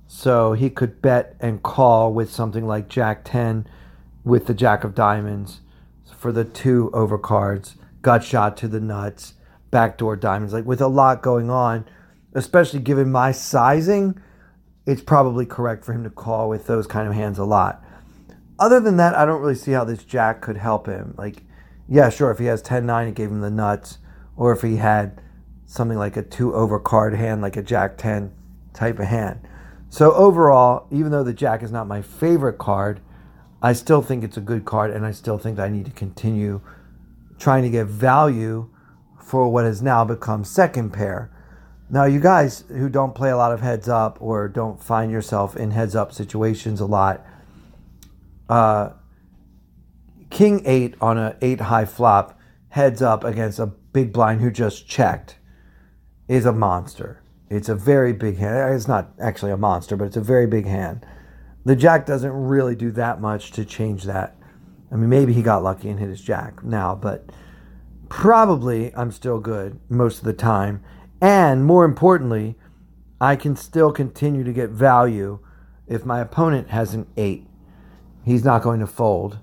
So 0.07 0.55
he 0.55 0.71
could 0.71 1.01
bet 1.01 1.37
and 1.41 1.63
call 1.63 2.13
with 2.13 2.33
something 2.33 2.67
like 2.67 2.89
Jack 2.89 3.23
10 3.25 3.67
with 4.25 4.47
the 4.47 4.55
Jack 4.55 4.85
of 4.85 4.95
Diamonds 4.95 5.61
for 6.17 6.33
the 6.33 6.45
two 6.45 6.91
overcards, 6.93 7.77
gut 8.03 8.25
shot 8.25 8.57
to 8.59 8.69
the 8.69 8.81
nuts, 8.81 9.35
backdoor 9.71 10.17
diamonds. 10.17 10.53
Like 10.53 10.65
with 10.65 10.81
a 10.81 10.89
lot 10.89 11.23
going 11.23 11.51
on, 11.51 11.85
especially 12.35 12.81
given 12.81 13.11
my 13.11 13.33
sizing, 13.33 14.21
it's 14.87 15.03
probably 15.03 15.47
correct 15.47 15.85
for 15.85 15.93
him 15.93 16.05
to 16.05 16.11
call 16.11 16.49
with 16.49 16.67
those 16.67 16.87
kind 16.87 17.09
of 17.09 17.15
hands 17.15 17.39
a 17.39 17.45
lot. 17.45 17.85
Other 18.59 18.81
than 18.81 18.97
that, 18.99 19.15
I 19.15 19.25
don't 19.25 19.41
really 19.41 19.55
see 19.55 19.73
how 19.73 19.85
this 19.85 20.05
Jack 20.05 20.41
could 20.43 20.57
help 20.57 20.87
him. 20.87 21.15
Like, 21.17 21.45
yeah, 21.89 22.11
sure, 22.11 22.31
if 22.31 22.39
he 22.39 22.47
has 22.47 22.63
10 22.63 22.85
9, 22.87 23.09
it 23.09 23.15
gave 23.15 23.31
him 23.31 23.41
the 23.41 23.51
nuts. 23.51 23.99
Or 24.37 24.53
if 24.53 24.63
he 24.63 24.77
had 24.77 25.21
something 25.67 25.99
like 25.99 26.17
a 26.17 26.23
two 26.23 26.51
overcard 26.51 27.17
hand, 27.17 27.43
like 27.43 27.57
a 27.57 27.63
Jack 27.63 27.97
10 27.97 28.33
type 28.73 28.99
of 28.99 29.07
hand. 29.07 29.41
So 29.89 30.13
overall, 30.13 30.87
even 30.91 31.11
though 31.11 31.25
the 31.25 31.33
Jack 31.33 31.63
is 31.63 31.73
not 31.73 31.87
my 31.87 32.03
favorite 32.03 32.59
card, 32.59 33.01
I 33.63 33.73
still 33.73 34.03
think 34.03 34.25
it's 34.25 34.37
a 34.37 34.41
good 34.41 34.65
card, 34.65 34.91
and 34.91 35.05
I 35.05 35.11
still 35.11 35.37
think 35.37 35.59
I 35.59 35.69
need 35.69 35.85
to 35.87 35.91
continue 35.91 36.61
trying 37.41 37.65
to 37.65 37.71
get 37.71 37.87
value 37.87 38.71
for 39.21 39.49
what 39.49 39.65
has 39.65 39.83
now 39.83 40.05
become 40.05 40.45
second 40.45 40.91
pair. 40.91 41.33
Now, 41.89 42.05
you 42.05 42.21
guys 42.21 42.63
who 42.69 42.89
don't 42.89 43.15
play 43.15 43.31
a 43.31 43.37
lot 43.37 43.51
of 43.51 43.61
heads 43.61 43.89
up 43.89 44.19
or 44.21 44.49
don't 44.49 44.81
find 44.81 45.11
yourself 45.11 45.57
in 45.57 45.73
heads 45.73 45.97
up 45.97 46.13
situations 46.13 46.81
a 46.81 46.87
lot, 46.87 47.27
uh, 48.49 48.91
King 50.31 50.63
eight 50.65 50.95
on 51.01 51.19
a 51.19 51.37
eight 51.43 51.61
high 51.61 51.85
flop 51.85 52.39
heads 52.69 53.03
up 53.03 53.25
against 53.25 53.59
a 53.59 53.67
big 53.67 54.13
blind 54.13 54.41
who 54.41 54.51
just 54.51 54.87
checked 54.87 55.37
is 56.29 56.47
a 56.47 56.53
monster. 56.53 57.21
It's 57.49 57.69
a 57.69 57.75
very 57.75 58.13
big 58.13 58.37
hand. 58.37 58.75
It's 58.75 58.87
not 58.87 59.11
actually 59.21 59.51
a 59.51 59.57
monster, 59.57 59.97
but 59.97 60.05
it's 60.05 60.17
a 60.17 60.21
very 60.21 60.47
big 60.47 60.67
hand. 60.67 61.05
The 61.65 61.75
jack 61.75 62.07
doesn't 62.07 62.31
really 62.31 62.77
do 62.77 62.93
that 62.93 63.21
much 63.21 63.51
to 63.53 63.65
change 63.65 64.05
that. 64.05 64.37
I 64.93 64.97
mean, 64.97 65.09
maybe 65.09 65.33
he 65.33 65.43
got 65.43 65.63
lucky 65.63 65.89
and 65.89 65.99
hit 65.99 66.09
his 66.09 66.21
jack 66.21 66.65
now, 66.65 66.95
but 66.95 67.31
probably 68.09 68.95
I'm 68.95 69.13
still 69.13 69.39
good 69.39 69.79
most 69.89 70.19
of 70.19 70.25
the 70.25 70.33
time. 70.33 70.83
And 71.21 71.65
more 71.65 71.85
importantly, 71.85 72.57
I 73.21 73.37
can 73.37 73.55
still 73.55 73.93
continue 73.93 74.45
to 74.45 74.53
get 74.53 74.71
value 74.71 75.39
if 75.87 76.05
my 76.05 76.21
opponent 76.21 76.71
has 76.71 76.95
an 76.95 77.07
eight. 77.17 77.47
He's 78.25 78.45
not 78.45 78.63
going 78.63 78.81
to 78.81 78.87
fold 78.87 79.39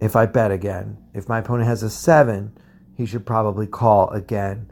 if 0.00 0.16
I 0.16 0.26
bet 0.26 0.50
again. 0.50 0.98
If 1.12 1.28
my 1.28 1.38
opponent 1.38 1.68
has 1.68 1.82
a 1.82 1.90
seven, 1.90 2.56
he 2.96 3.06
should 3.06 3.26
probably 3.26 3.66
call 3.66 4.08
again. 4.10 4.70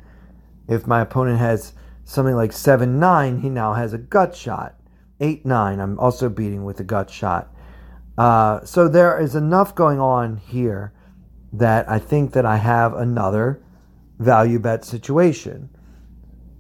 If 0.69 0.87
my 0.87 1.01
opponent 1.01 1.39
has 1.39 1.73
something 2.05 2.35
like 2.35 2.53
7 2.53 2.99
9, 2.99 3.41
he 3.41 3.49
now 3.49 3.75
has 3.75 3.93
a 3.93 3.99
gut 3.99 4.35
shot. 4.35 4.79
8 5.21 5.45
9, 5.45 5.81
I'm 5.81 5.99
also 5.99 6.29
beating 6.29 6.65
with 6.65 6.81
a 6.81 6.85
gut 6.85 7.11
shot. 7.11 7.52
Uh, 8.17 8.65
so 8.65 8.89
there 8.89 9.19
is 9.19 9.35
enough 9.35 9.75
going 9.75 9.99
on 9.99 10.37
here 10.37 10.93
that 11.53 11.89
I 11.89 11.99
think 11.99 12.33
that 12.33 12.47
I 12.47 12.57
have 12.57 12.95
another 12.95 13.63
value 14.19 14.59
bet 14.59 14.85
situation. 14.85 15.71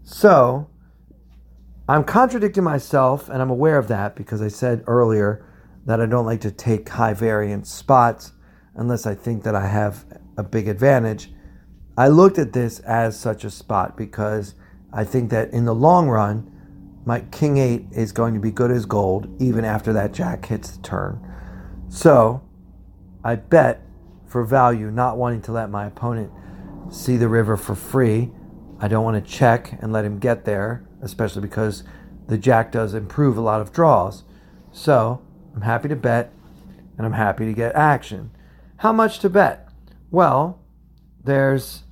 So 0.03 0.71
I'm 1.89 2.05
contradicting 2.05 2.65
myself, 2.65 3.29
and 3.29 3.43
I'm 3.43 3.51
aware 3.51 3.79
of 3.79 3.89
that 3.89 4.17
because 4.17 4.41
I 4.41 4.49
said 4.49 4.85
earlier 4.87 5.47
that 5.85 6.01
I 6.01 6.07
don't 6.07 6.27
like 6.27 6.41
to 6.43 6.51
take 6.51 6.89
high 6.89 7.15
variance 7.15 7.71
spots 7.71 8.33
unless 8.75 9.07
I 9.07 9.15
think 9.15 9.43
that 9.45 9.55
I 9.55 9.67
have 9.67 10.05
a 10.37 10.43
big 10.43 10.69
advantage. 10.69 11.33
I 11.97 12.09
looked 12.09 12.39
at 12.39 12.53
this 12.53 12.79
as 12.81 13.19
such 13.19 13.45
a 13.45 13.51
spot 13.51 13.97
because 13.97 14.55
I 14.93 15.05
think 15.05 15.31
that 15.31 15.53
in 15.53 15.65
the 15.65 15.75
long 15.75 16.09
run, 16.09 16.49
my 17.05 17.21
king 17.21 17.59
eight 17.59 17.87
is 17.91 18.13
going 18.13 18.35
to 18.35 18.41
be 18.41 18.51
good 18.51 18.71
as 18.71 18.87
gold 18.87 19.29
even 19.41 19.65
after 19.65 19.93
that 19.93 20.13
jack 20.13 20.47
hits 20.47 20.77
the 20.77 20.83
turn. 20.83 21.32
So 21.93 22.41
I 23.23 23.35
bet 23.35 23.83
for 24.27 24.45
value, 24.45 24.91
not 24.91 25.19
wanting 25.19 25.43
to 25.43 25.53
let 25.53 25.69
my 25.69 25.85
opponent 25.85 26.33
see 26.91 27.19
the 27.19 27.29
river 27.29 27.55
for 27.59 27.75
free. 27.75 28.31
I 28.81 28.89
don't 28.89 29.05
want 29.05 29.23
to 29.23 29.31
check 29.31 29.77
and 29.83 29.93
let 29.93 30.07
him 30.07 30.19
get 30.19 30.47
there, 30.47 30.89
especially 31.03 31.43
because 31.43 31.85
the 32.29 32.39
jack 32.39 32.73
does 32.73 32.95
improve 32.95 33.37
a 33.37 33.43
lot 33.43 33.61
of 33.61 33.75
draws. 33.75 34.25
So 34.73 35.21
I'm 35.55 35.61
happy 35.61 35.89
to 35.91 35.95
bet 35.95 36.33
and 36.97 37.07
I'm 37.07 37.13
happy 37.13 37.45
to 37.45 37.53
get 37.53 37.75
action. 37.75 38.31
How 38.79 38.93
much 38.93 39.19
to 39.19 39.29
bet? 39.29 39.69
Well, 40.11 40.63
there's 41.23 41.83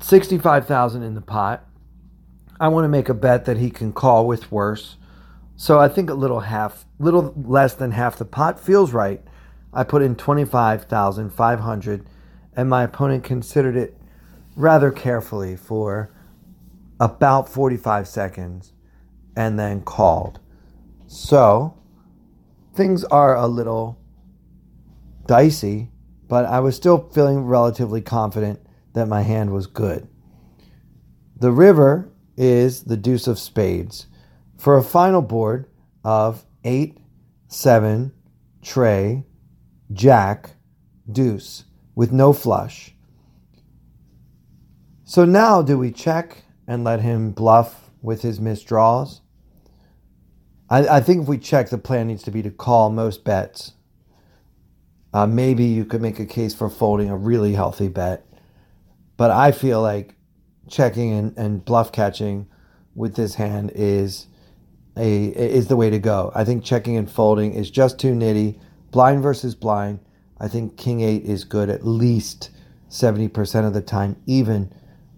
65,000 0.00 1.02
in 1.02 1.14
the 1.14 1.20
pot. 1.20 1.66
I 2.58 2.68
want 2.68 2.84
to 2.84 2.88
make 2.88 3.10
a 3.10 3.14
bet 3.14 3.44
that 3.44 3.58
he 3.58 3.68
can 3.68 3.92
call 3.92 4.26
with 4.26 4.50
worse. 4.50 4.96
So 5.60 5.80
I 5.80 5.88
think 5.88 6.08
a 6.08 6.14
little 6.14 6.38
half, 6.38 6.86
little 7.00 7.34
less 7.36 7.74
than 7.74 7.90
half 7.90 8.16
the 8.16 8.24
pot 8.24 8.60
feels 8.60 8.92
right. 8.92 9.20
I 9.74 9.82
put 9.82 10.02
in 10.02 10.14
25,500 10.14 12.06
and 12.54 12.70
my 12.70 12.84
opponent 12.84 13.24
considered 13.24 13.76
it 13.76 13.96
rather 14.54 14.92
carefully 14.92 15.56
for 15.56 16.14
about 17.00 17.48
45 17.48 18.06
seconds 18.06 18.72
and 19.34 19.58
then 19.58 19.80
called. 19.82 20.38
So 21.08 21.76
things 22.72 23.02
are 23.06 23.34
a 23.34 23.48
little 23.48 23.98
dicey, 25.26 25.90
but 26.28 26.44
I 26.44 26.60
was 26.60 26.76
still 26.76 27.10
feeling 27.12 27.40
relatively 27.40 28.00
confident 28.00 28.60
that 28.92 29.06
my 29.06 29.22
hand 29.22 29.52
was 29.52 29.66
good. 29.66 30.06
The 31.36 31.50
river 31.50 32.12
is 32.36 32.84
the 32.84 32.96
deuce 32.96 33.26
of 33.26 33.40
spades 33.40 34.06
for 34.58 34.76
a 34.76 34.82
final 34.82 35.22
board 35.22 35.66
of 36.04 36.44
8, 36.64 36.98
7, 37.46 38.12
tray, 38.60 39.24
jack, 39.92 40.50
deuce 41.10 41.64
with 41.94 42.12
no 42.12 42.32
flush. 42.32 42.94
So 45.04 45.24
now 45.24 45.62
do 45.62 45.78
we 45.78 45.90
check 45.90 46.44
and 46.66 46.84
let 46.84 47.00
him 47.00 47.30
bluff 47.30 47.90
with 48.02 48.20
his 48.22 48.40
misdraws? 48.40 49.20
I, 50.68 50.86
I 50.86 51.00
think 51.00 51.22
if 51.22 51.28
we 51.28 51.38
check, 51.38 51.70
the 51.70 51.78
plan 51.78 52.08
needs 52.08 52.22
to 52.24 52.30
be 52.30 52.42
to 52.42 52.50
call 52.50 52.90
most 52.90 53.24
bets. 53.24 53.72
Uh, 55.14 55.26
maybe 55.26 55.64
you 55.64 55.84
could 55.86 56.02
make 56.02 56.18
a 56.18 56.26
case 56.26 56.54
for 56.54 56.68
folding 56.68 57.08
a 57.08 57.16
really 57.16 57.54
healthy 57.54 57.88
bet. 57.88 58.26
But 59.16 59.30
I 59.30 59.52
feel 59.52 59.80
like 59.80 60.14
checking 60.68 61.12
and, 61.12 61.36
and 61.38 61.64
bluff 61.64 61.90
catching 61.90 62.46
with 62.94 63.16
this 63.16 63.36
hand 63.36 63.72
is 63.74 64.26
a 64.98 65.26
is 65.26 65.68
the 65.68 65.76
way 65.76 65.90
to 65.90 65.98
go. 65.98 66.32
I 66.34 66.44
think 66.44 66.64
checking 66.64 66.96
and 66.96 67.10
folding 67.10 67.54
is 67.54 67.70
just 67.70 67.98
too 67.98 68.12
nitty. 68.12 68.58
Blind 68.90 69.22
versus 69.22 69.54
blind. 69.54 70.00
I 70.40 70.48
think 70.48 70.76
King 70.76 71.00
eight 71.00 71.24
is 71.24 71.44
good 71.44 71.70
at 71.70 71.86
least 71.86 72.50
seventy 72.88 73.28
percent 73.28 73.66
of 73.66 73.74
the 73.74 73.82
time, 73.82 74.16
even 74.26 74.72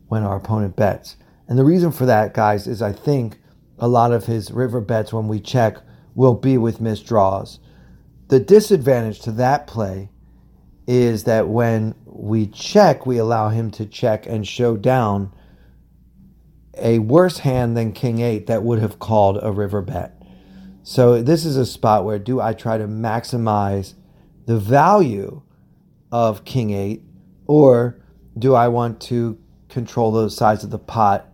when 0.08 0.22
our 0.22 0.36
opponent 0.36 0.76
bets. 0.76 1.16
And 1.48 1.58
the 1.58 1.64
reason 1.64 1.92
for 1.92 2.06
that, 2.06 2.34
guys, 2.34 2.66
is 2.66 2.82
I 2.82 2.92
think 2.92 3.40
a 3.78 3.88
lot 3.88 4.12
of 4.12 4.26
his 4.26 4.50
river 4.50 4.80
bets 4.80 5.12
when 5.12 5.26
we 5.26 5.40
check 5.40 5.78
will 6.14 6.34
be 6.34 6.58
with 6.58 6.80
missed 6.80 7.06
draws. 7.06 7.58
The 8.28 8.40
disadvantage 8.40 9.20
to 9.20 9.32
that 9.32 9.66
play 9.66 10.10
is 10.86 11.24
that 11.24 11.48
when 11.48 11.94
we 12.04 12.46
check, 12.46 13.06
we 13.06 13.18
allow 13.18 13.48
him 13.48 13.70
to 13.72 13.86
check 13.86 14.26
and 14.26 14.46
show 14.46 14.76
down 14.76 15.32
a 16.80 16.98
worse 16.98 17.38
hand 17.38 17.76
than 17.76 17.92
King 17.92 18.20
8 18.20 18.46
that 18.46 18.62
would 18.62 18.78
have 18.78 18.98
called 18.98 19.38
a 19.42 19.52
river 19.52 19.82
bet. 19.82 20.20
So 20.82 21.22
this 21.22 21.44
is 21.44 21.56
a 21.56 21.66
spot 21.66 22.04
where 22.04 22.18
do 22.18 22.40
I 22.40 22.52
try 22.52 22.78
to 22.78 22.86
maximize 22.86 23.94
the 24.46 24.58
value 24.58 25.42
of 26.10 26.44
King 26.44 26.70
8 26.70 27.02
or 27.46 28.00
do 28.38 28.54
I 28.54 28.68
want 28.68 29.00
to 29.02 29.38
control 29.68 30.12
the 30.12 30.30
size 30.30 30.64
of 30.64 30.70
the 30.70 30.78
pot 30.78 31.30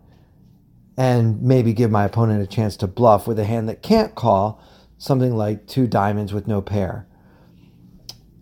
and 0.97 1.43
maybe 1.43 1.73
give 1.73 1.91
my 1.91 2.05
opponent 2.05 2.43
a 2.43 2.47
chance 2.47 2.77
to 2.79 2.87
bluff 2.87 3.27
with 3.27 3.39
a 3.39 3.45
hand 3.45 3.69
that 3.69 3.83
can't 3.83 4.15
call 4.15 4.63
something 4.99 5.37
like 5.37 5.67
two 5.67 5.87
diamonds 5.87 6.33
with 6.33 6.47
no 6.47 6.63
pair. 6.63 7.07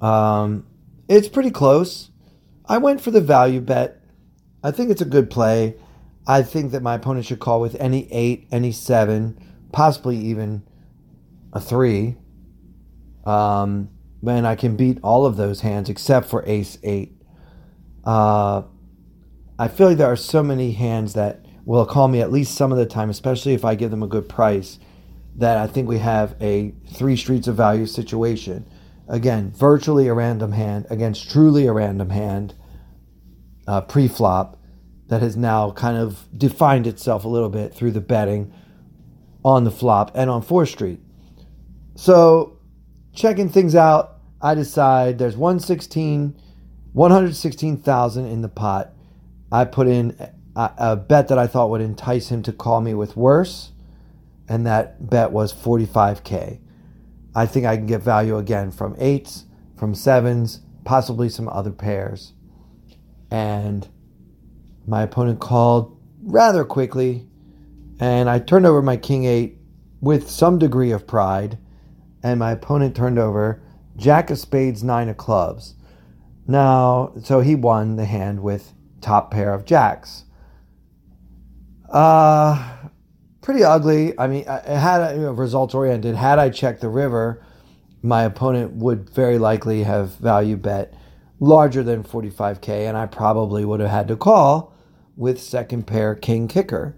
Um, 0.01 0.67
it's 1.09 1.29
pretty 1.29 1.51
close. 1.51 2.11
I 2.67 2.79
went 2.79 3.01
for 3.01 3.11
the 3.11 3.21
value 3.21 3.61
bet. 3.61 4.01
I 4.62 4.71
think 4.71 4.90
it's 4.90 5.03
a 5.03 5.07
good 5.07 5.31
play. 5.31 5.77
I 6.26 6.42
think 6.42 6.72
that 6.72 6.82
my 6.82 6.94
opponent 6.94 7.26
should 7.26 7.40
call 7.40 7.60
with 7.60 7.74
any 7.76 8.10
eight, 8.12 8.48
any 8.50 8.72
seven, 8.72 9.38
possibly 9.72 10.16
even 10.16 10.62
a 11.52 11.60
three. 11.60 12.16
Um, 13.24 13.90
and 14.26 14.46
I 14.46 14.54
can 14.54 14.76
beat 14.76 14.98
all 15.02 15.26
of 15.26 15.37
those 15.37 15.60
hands 15.60 15.90
except 15.90 16.28
for 16.28 16.42
ace 16.46 16.78
eight. 16.82 17.12
Uh, 18.04 18.62
I 19.58 19.68
feel 19.68 19.88
like 19.88 19.98
there 19.98 20.10
are 20.10 20.16
so 20.16 20.42
many 20.42 20.72
hands 20.72 21.14
that 21.14 21.44
will 21.64 21.87
call 21.87 22.08
me 22.08 22.20
at 22.20 22.32
least 22.32 22.54
some 22.54 22.72
of 22.72 22.78
the 22.78 22.87
time, 22.87 23.10
especially 23.10 23.54
if 23.54 23.64
I 23.64 23.74
give 23.74 23.90
them 23.90 24.02
a 24.02 24.06
good 24.06 24.28
price, 24.28 24.78
that 25.37 25.58
I 25.58 25.66
think 25.66 25.88
we 25.88 25.98
have 25.98 26.37
a 26.40 26.74
three 26.92 27.16
streets 27.16 27.48
of 27.48 27.56
value 27.56 27.87
situation. 27.87 28.66
again, 29.08 29.52
virtually 29.54 30.08
a 30.08 30.14
random 30.14 30.52
hand 30.52 30.87
against 30.90 31.30
truly 31.30 31.66
a 31.66 31.72
random 31.72 32.10
hand 32.10 32.54
uh, 33.66 33.80
pre 33.82 34.08
flop 34.08 34.58
that 35.09 35.23
has 35.23 35.37
now 35.37 35.71
kind 35.73 35.97
of 35.97 36.27
defined 36.37 36.87
itself 36.87 37.25
a 37.25 37.29
little 37.29 37.51
bit 37.51 37.75
through 37.75 37.93
the 37.93 38.01
betting 38.01 38.53
on 39.45 39.64
the 39.64 39.71
flop 39.71 40.11
and 40.14 40.31
on 40.31 40.43
4th 40.43 40.69
Street. 40.69 41.01
So, 41.95 42.59
checking 43.12 43.49
things 43.49 43.75
out, 43.75 44.19
I 44.40 44.55
decide 44.55 45.19
there's 45.19 45.37
116, 45.37 46.40
116,000 46.93 48.27
in 48.27 48.43
the 48.43 48.49
pot. 48.49 48.93
I 49.53 49.64
put 49.64 49.87
in 49.87 50.17
a, 50.57 50.71
a 50.79 50.97
bet 50.97 51.29
that 51.29 51.38
I 51.38 51.47
thought 51.47 51.71
would 51.71 51.81
entice 51.81 52.29
him 52.29 52.43
to 52.45 52.53
call 52.53 52.81
me 52.81 52.95
with 52.95 53.17
worse, 53.17 53.73
and 54.49 54.67
that 54.67 55.11
bet 55.11 55.31
was 55.31 55.53
45K. 55.53 56.61
I 57.35 57.47
think 57.47 57.67
I 57.67 57.77
can 57.77 57.87
get 57.87 58.03
value 58.03 58.38
again 58.38 58.71
from 58.71 58.97
eights, 58.99 59.45
from 59.77 59.95
sevens, 59.95 60.61
possibly 60.85 61.29
some 61.29 61.49
other 61.49 61.73
pairs. 61.73 62.33
And 63.31 63.88
my 64.87 65.03
opponent 65.03 65.40
called 65.40 65.97
rather 66.23 66.64
quickly, 66.64 67.27
and 68.01 68.29
I 68.29 68.38
turned 68.38 68.66
over 68.66 68.83
my 68.83 68.97
king 68.97 69.25
eight 69.25 69.59
with 70.01 70.29
some 70.29 70.59
degree 70.59 70.90
of 70.90 71.07
pride, 71.07 71.59
and 72.23 72.38
my 72.38 72.53
opponent 72.53 72.97
turned 72.97 73.18
over 73.18 73.62
jack 73.97 74.31
of 74.31 74.38
spades, 74.38 74.83
nine 74.83 75.09
of 75.09 75.16
clubs. 75.16 75.75
Now, 76.47 77.12
so 77.23 77.40
he 77.40 77.55
won 77.55 77.97
the 77.97 78.05
hand 78.05 78.42
with 78.42 78.73
top 79.01 79.31
pair 79.31 79.55
of 79.55 79.64
jacks. 79.64 80.25
Uh, 81.88 82.88
pretty 83.40 83.64
ugly. 83.64 84.18
I 84.18 84.27
mean, 84.27 84.44
it 84.47 84.64
had 84.64 85.14
you 85.14 85.23
know, 85.23 85.33
results 85.33 85.75
oriented. 85.75 86.16
Had 86.16 86.38
I 86.38 86.51
checked 86.51 86.81
the 86.81 86.88
river, 86.88 87.42
my 88.03 88.25
opponent 88.25 88.73
would 88.73 89.09
very 89.11 89.38
likely 89.38 89.85
have 89.85 90.16
value 90.16 90.57
bet 90.57 90.92
larger 91.40 91.83
than 91.83 92.03
45k, 92.03 92.88
and 92.88 92.97
I 92.97 93.07
probably 93.07 93.64
would 93.64 93.81
have 93.81 93.90
had 93.90 94.09
to 94.09 94.16
call 94.16 94.73
with 95.16 95.40
second 95.40 95.87
pair 95.87 96.14
king 96.14 96.48
kicker. 96.48 96.96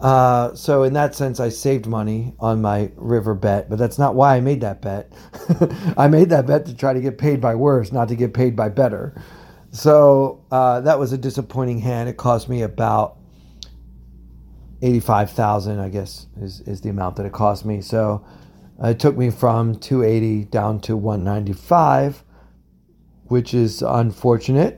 Uh, 0.00 0.54
so 0.54 0.84
in 0.84 0.92
that 0.92 1.14
sense, 1.14 1.40
I 1.40 1.48
saved 1.48 1.86
money 1.86 2.32
on 2.38 2.62
my 2.62 2.92
river 2.94 3.34
bet, 3.34 3.68
but 3.68 3.78
that's 3.78 3.98
not 3.98 4.14
why 4.14 4.36
I 4.36 4.40
made 4.40 4.60
that 4.60 4.80
bet. 4.80 5.12
I 5.96 6.06
made 6.06 6.30
that 6.30 6.46
bet 6.46 6.66
to 6.66 6.76
try 6.76 6.92
to 6.92 7.00
get 7.00 7.18
paid 7.18 7.40
by 7.40 7.56
worse, 7.56 7.90
not 7.90 8.08
to 8.08 8.14
get 8.14 8.32
paid 8.32 8.54
by 8.54 8.68
better. 8.68 9.20
So 9.70 10.44
uh, 10.50 10.80
that 10.82 10.98
was 10.98 11.12
a 11.12 11.18
disappointing 11.18 11.80
hand. 11.80 12.08
It 12.08 12.16
cost 12.16 12.48
me 12.48 12.62
about 12.62 13.18
eighty-five 14.82 15.30
thousand, 15.32 15.80
I 15.80 15.88
guess, 15.88 16.26
is 16.40 16.60
is 16.60 16.80
the 16.80 16.90
amount 16.90 17.16
that 17.16 17.26
it 17.26 17.32
cost 17.32 17.64
me. 17.64 17.80
So 17.80 18.24
it 18.82 19.00
took 19.00 19.16
me 19.16 19.30
from 19.30 19.74
two 19.74 20.04
eighty 20.04 20.44
down 20.44 20.80
to 20.82 20.96
one 20.96 21.24
ninety-five, 21.24 22.22
which 23.24 23.52
is 23.52 23.82
unfortunate. 23.82 24.77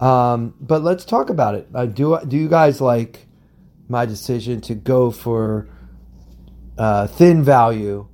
Um, 0.00 0.54
but 0.60 0.82
let's 0.82 1.04
talk 1.04 1.30
about 1.30 1.54
it. 1.54 1.68
Uh, 1.74 1.86
do 1.86 2.18
do 2.26 2.36
you 2.36 2.48
guys 2.48 2.80
like 2.80 3.26
my 3.88 4.04
decision 4.04 4.60
to 4.62 4.74
go 4.74 5.10
for 5.10 5.68
uh, 6.76 7.06
thin 7.06 7.42
value 7.42 8.08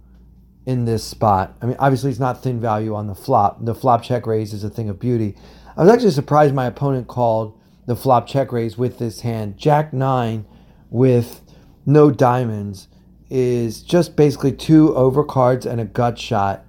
in 0.65 0.85
this 0.85 1.03
spot? 1.03 1.57
I 1.61 1.67
mean, 1.67 1.77
obviously 1.79 2.11
it's 2.11 2.21
not 2.21 2.43
thin 2.43 2.61
value 2.61 2.95
on 2.95 3.09
the 3.09 3.15
flop. 3.15 3.65
The 3.65 3.75
flop 3.75 4.03
check 4.03 4.27
raise 4.27 4.53
is 4.53 4.63
a 4.63 4.71
thing 4.71 4.89
of 4.89 5.01
beauty. 5.01 5.37
I 5.77 5.83
was 5.83 5.93
actually 5.93 6.13
surprised 6.13 6.55
my 6.55 6.67
opponent 6.67 7.09
called 7.09 7.59
the 7.87 7.97
flop 7.97 8.27
check 8.27 8.53
raise 8.53 8.79
with 8.79 8.99
this 8.99 9.23
hand. 9.23 9.59
Jack 9.59 9.93
nine 9.93 10.45
with 10.91 11.41
no 11.85 12.11
diamonds 12.11 12.89
is 13.29 13.83
just 13.83 14.15
basically 14.15 14.53
two 14.53 14.91
overcards 14.91 15.67
and 15.67 15.81
a 15.81 15.85
gut 15.85 16.19
shot. 16.19 16.65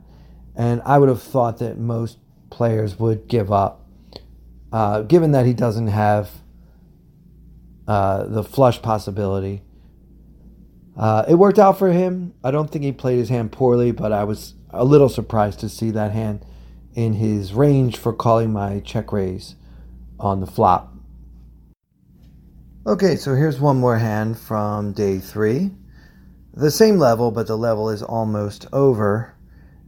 And 0.56 0.82
I 0.86 0.98
would 0.98 1.10
have 1.10 1.22
thought 1.22 1.60
that 1.60 1.78
most 1.78 2.18
players 2.50 2.98
would 2.98 3.28
give 3.28 3.52
up. 3.52 3.83
Uh, 4.74 5.04
given 5.04 5.32
that 5.32 5.46
he 5.46 5.54
doesn't 5.54 5.88
have 5.88 6.32
uh, 7.88 8.24
the 8.24 8.44
flush 8.44 8.82
possibility. 8.82 9.62
Uh, 10.98 11.26
it 11.28 11.36
worked 11.36 11.60
out 11.60 11.78
for 11.78 11.92
him. 11.92 12.34
I 12.44 12.50
don't 12.50 12.72
think 12.72 12.84
he 12.84 12.92
played 12.92 13.20
his 13.20 13.30
hand 13.30 13.52
poorly, 13.52 13.92
but 13.92 14.12
I 14.12 14.24
was 14.24 14.56
a 14.72 14.84
little 14.84 15.10
surprised 15.10 15.60
to 15.60 15.70
see 15.70 15.92
that 15.92 16.12
hand 16.12 16.44
in 16.96 17.14
his 17.14 17.54
range 17.54 17.98
for 17.98 18.14
calling 18.14 18.52
my 18.52 18.80
check 18.80 19.12
raise 19.12 19.56
on 20.20 20.40
the 20.40 20.48
flop. 20.48 20.94
Okay, 22.88 23.16
so 23.16 23.36
here's 23.36 23.60
one 23.60 23.78
more 23.78 23.98
hand 23.98 24.40
from 24.40 24.92
day 24.94 25.20
three. 25.20 25.72
The 26.54 26.72
same 26.72 26.98
level, 26.98 27.30
but 27.32 27.48
the 27.48 27.58
level 27.58 27.90
is 27.90 28.02
almost 28.02 28.66
over, 28.74 29.36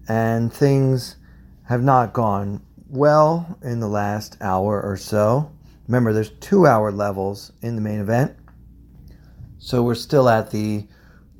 and 0.07 0.53
things 0.53 1.15
have 1.63 1.83
not 1.83 2.13
gone 2.13 2.61
well 2.95 3.59
in 3.61 3.79
the 3.79 3.87
last 3.87 4.37
hour 4.41 4.81
or 4.81 4.97
so. 4.97 5.51
Remember, 5.87 6.13
there's 6.13 6.31
two 6.31 6.65
hour 6.65 6.91
levels 6.91 7.51
in 7.61 7.75
the 7.75 7.81
main 7.81 7.99
event, 7.99 8.35
so 9.59 9.83
we're 9.83 9.95
still 9.95 10.27
at 10.29 10.51
the 10.51 10.87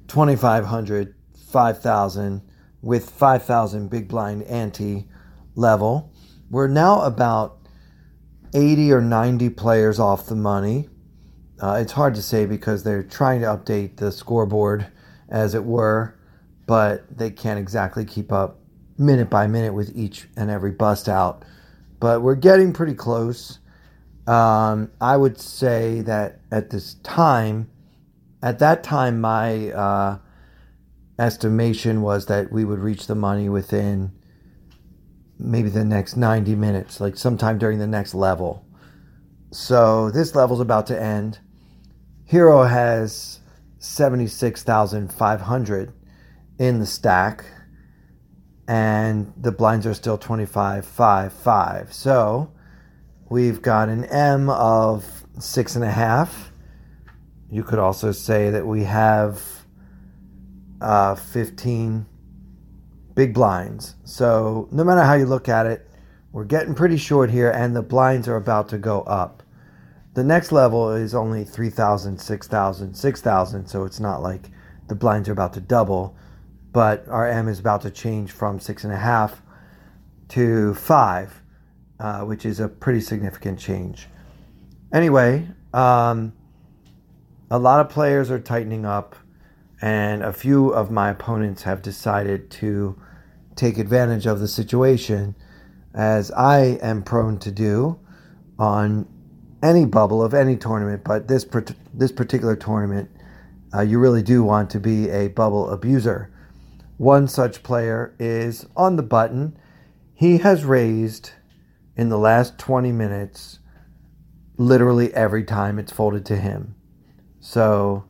2500, 0.08 1.16
5000 1.52 2.42
with 2.82 3.10
5000 3.10 3.90
big 3.90 4.08
blind 4.08 4.44
ante 4.44 5.08
level. 5.56 6.14
We're 6.52 6.68
now 6.68 7.02
about 7.02 7.58
80 8.54 8.92
or 8.92 9.02
90 9.02 9.50
players 9.50 10.00
off 10.00 10.28
the 10.28 10.36
money. 10.36 10.90
Uh, 11.60 11.80
it's 11.82 11.94
hard 11.94 12.16
to 12.16 12.22
say 12.22 12.46
because 12.46 12.84
they're 12.84 13.04
trying 13.04 13.42
to 13.42 13.48
update 13.48 13.98
the 13.98 14.12
scoreboard, 14.12 14.88
as 15.30 15.56
it 15.56 15.64
were, 15.64 16.16
but 16.68 17.18
they 17.18 17.32
can't 17.32 17.60
exactly 17.60 18.06
keep 18.06 18.32
up 18.32 18.60
minute 18.98 19.30
by 19.30 19.48
minute 19.48 19.74
with 19.74 19.96
each 19.96 20.28
and 20.36 20.50
every 20.50 20.72
bust 20.72 21.10
out. 21.10 21.44
But 22.00 22.22
we're 22.22 22.36
getting 22.36 22.74
pretty 22.74 22.94
close. 22.94 23.60
Um, 24.28 24.92
I 25.00 25.18
would 25.18 25.40
say 25.40 26.02
that 26.02 26.40
at 26.52 26.70
this 26.70 26.96
time, 26.96 27.70
at 28.42 28.60
that 28.60 28.84
time, 28.84 29.22
my 29.22 29.72
uh, 29.72 30.18
estimation 31.20 32.02
was 32.02 32.26
that 32.28 32.52
we 32.52 32.66
would 32.66 32.80
reach 32.80 33.08
the 33.08 33.16
money 33.16 33.50
within 33.50 34.12
maybe 35.38 35.70
the 35.70 35.86
next 35.86 36.16
90 36.16 36.56
minutes, 36.56 37.02
like 37.02 37.18
sometime 37.18 37.58
during 37.58 37.80
the 37.80 37.88
next 37.88 38.14
level. 38.14 38.66
So 39.52 40.12
this 40.12 40.36
level's 40.36 40.60
about 40.60 40.86
to 40.88 41.02
end. 41.02 41.40
Hero 42.26 42.64
has 42.64 43.40
76,500 43.80 45.94
in 46.58 46.80
the 46.80 46.86
stack, 46.86 47.44
and 48.68 49.32
the 49.38 49.52
blinds 49.52 49.86
are 49.86 49.94
still 49.94 50.18
25, 50.18 50.86
5, 50.86 51.34
5. 51.34 51.94
So 51.94 52.52
we've 53.30 53.62
got 53.62 53.90
an 53.90 54.06
M 54.06 54.50
of 54.50 55.06
six 55.40 55.76
and 55.76 55.84
a 55.84 55.92
half. 55.92 56.52
You 57.50 57.64
could 57.64 57.80
also 57.80 58.12
say 58.12 58.50
that 58.50 58.66
we 58.66 58.84
have 58.84 59.42
uh, 60.82 61.16
15 61.16 62.06
big 63.14 63.34
blinds. 63.34 63.96
So 64.04 64.68
no 64.72 64.84
matter 64.84 65.04
how 65.04 65.14
you 65.14 65.26
look 65.26 65.48
at 65.48 65.66
it, 65.66 65.90
we're 66.32 66.44
getting 66.44 66.76
pretty 66.76 66.98
short 66.98 67.32
here, 67.32 67.50
and 67.50 67.74
the 67.74 67.82
blinds 67.82 68.28
are 68.28 68.36
about 68.36 68.68
to 68.70 68.78
go 68.78 69.02
up. 69.04 69.42
The 70.16 70.24
next 70.24 70.52
level 70.52 70.92
is 70.92 71.16
only 71.16 71.46
3,000, 71.46 72.20
6,000, 72.20 72.94
6,000, 72.94 73.68
so 73.68 73.86
it's 73.86 74.02
not 74.02 74.22
like 74.22 74.50
the 74.88 74.96
blinds 74.96 75.30
are 75.30 75.32
about 75.32 75.54
to 75.54 75.62
double, 75.62 76.16
but 76.76 77.08
our 77.08 77.26
M 77.26 77.48
is 77.48 77.58
about 77.58 77.84
to 77.84 77.90
change 77.90 78.34
from 78.34 78.60
6.5 78.60 79.38
to 80.28 80.74
5, 80.74 81.42
uh, 82.02 82.22
which 82.24 82.46
is 82.46 82.60
a 82.60 82.68
pretty 82.68 83.00
significant 83.00 83.58
change. 83.58 84.10
Anyway, 84.92 85.48
um, 85.74 86.34
a 87.50 87.58
lot 87.58 87.80
of 87.80 87.88
players 87.88 88.30
are 88.30 88.42
tightening 88.42 88.86
up, 88.86 89.16
and 89.82 90.22
a 90.22 90.34
few 90.34 90.68
of 90.72 90.92
my 90.92 91.12
opponents 91.12 91.64
have 91.64 91.82
decided 91.82 92.52
to 92.52 93.00
take 93.56 93.78
advantage 93.78 94.26
of 94.26 94.42
the 94.42 94.48
situation, 94.50 95.34
as 95.94 96.30
I 96.32 96.78
am 96.82 97.04
prone 97.04 97.40
to 97.40 97.52
do 97.52 97.98
on 98.60 99.08
any 99.64 99.86
bubble 99.86 100.22
of 100.22 100.34
any 100.34 100.58
tournament, 100.58 101.06
but 101.06 101.30
this 101.30 101.46
this 101.94 102.12
particular 102.12 102.58
tournament, 102.58 103.10
uh, 103.74 103.80
you 103.80 103.98
really 103.98 104.22
do 104.22 104.44
want 104.44 104.70
to 104.72 104.82
be 104.82 105.10
a 105.10 105.30
bubble 105.30 105.70
abuser. 105.70 106.32
One 106.98 107.28
such 107.28 107.64
player 107.64 108.16
is 108.20 108.66
on 108.76 108.96
the 108.96 109.04
button. 109.04 109.58
He 110.14 110.38
has 110.40 110.64
raised 110.64 111.32
in 111.96 112.10
the 112.10 112.18
last 112.18 112.58
20 112.58 112.92
minutes 112.92 113.60
literally 114.58 115.14
every 115.14 115.44
time 115.44 115.78
it's 115.78 115.92
folded 115.92 116.26
to 116.28 116.38
him. 116.38 116.76
So 117.40 118.06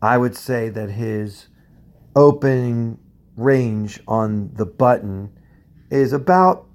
I 0.00 0.18
would 0.18 0.36
say 0.36 0.68
that 0.68 0.90
his 0.90 1.48
opening 2.14 2.98
range 3.36 4.00
on 4.06 4.52
the 4.54 4.66
button 4.66 5.30
is 5.90 6.12
about 6.12 6.66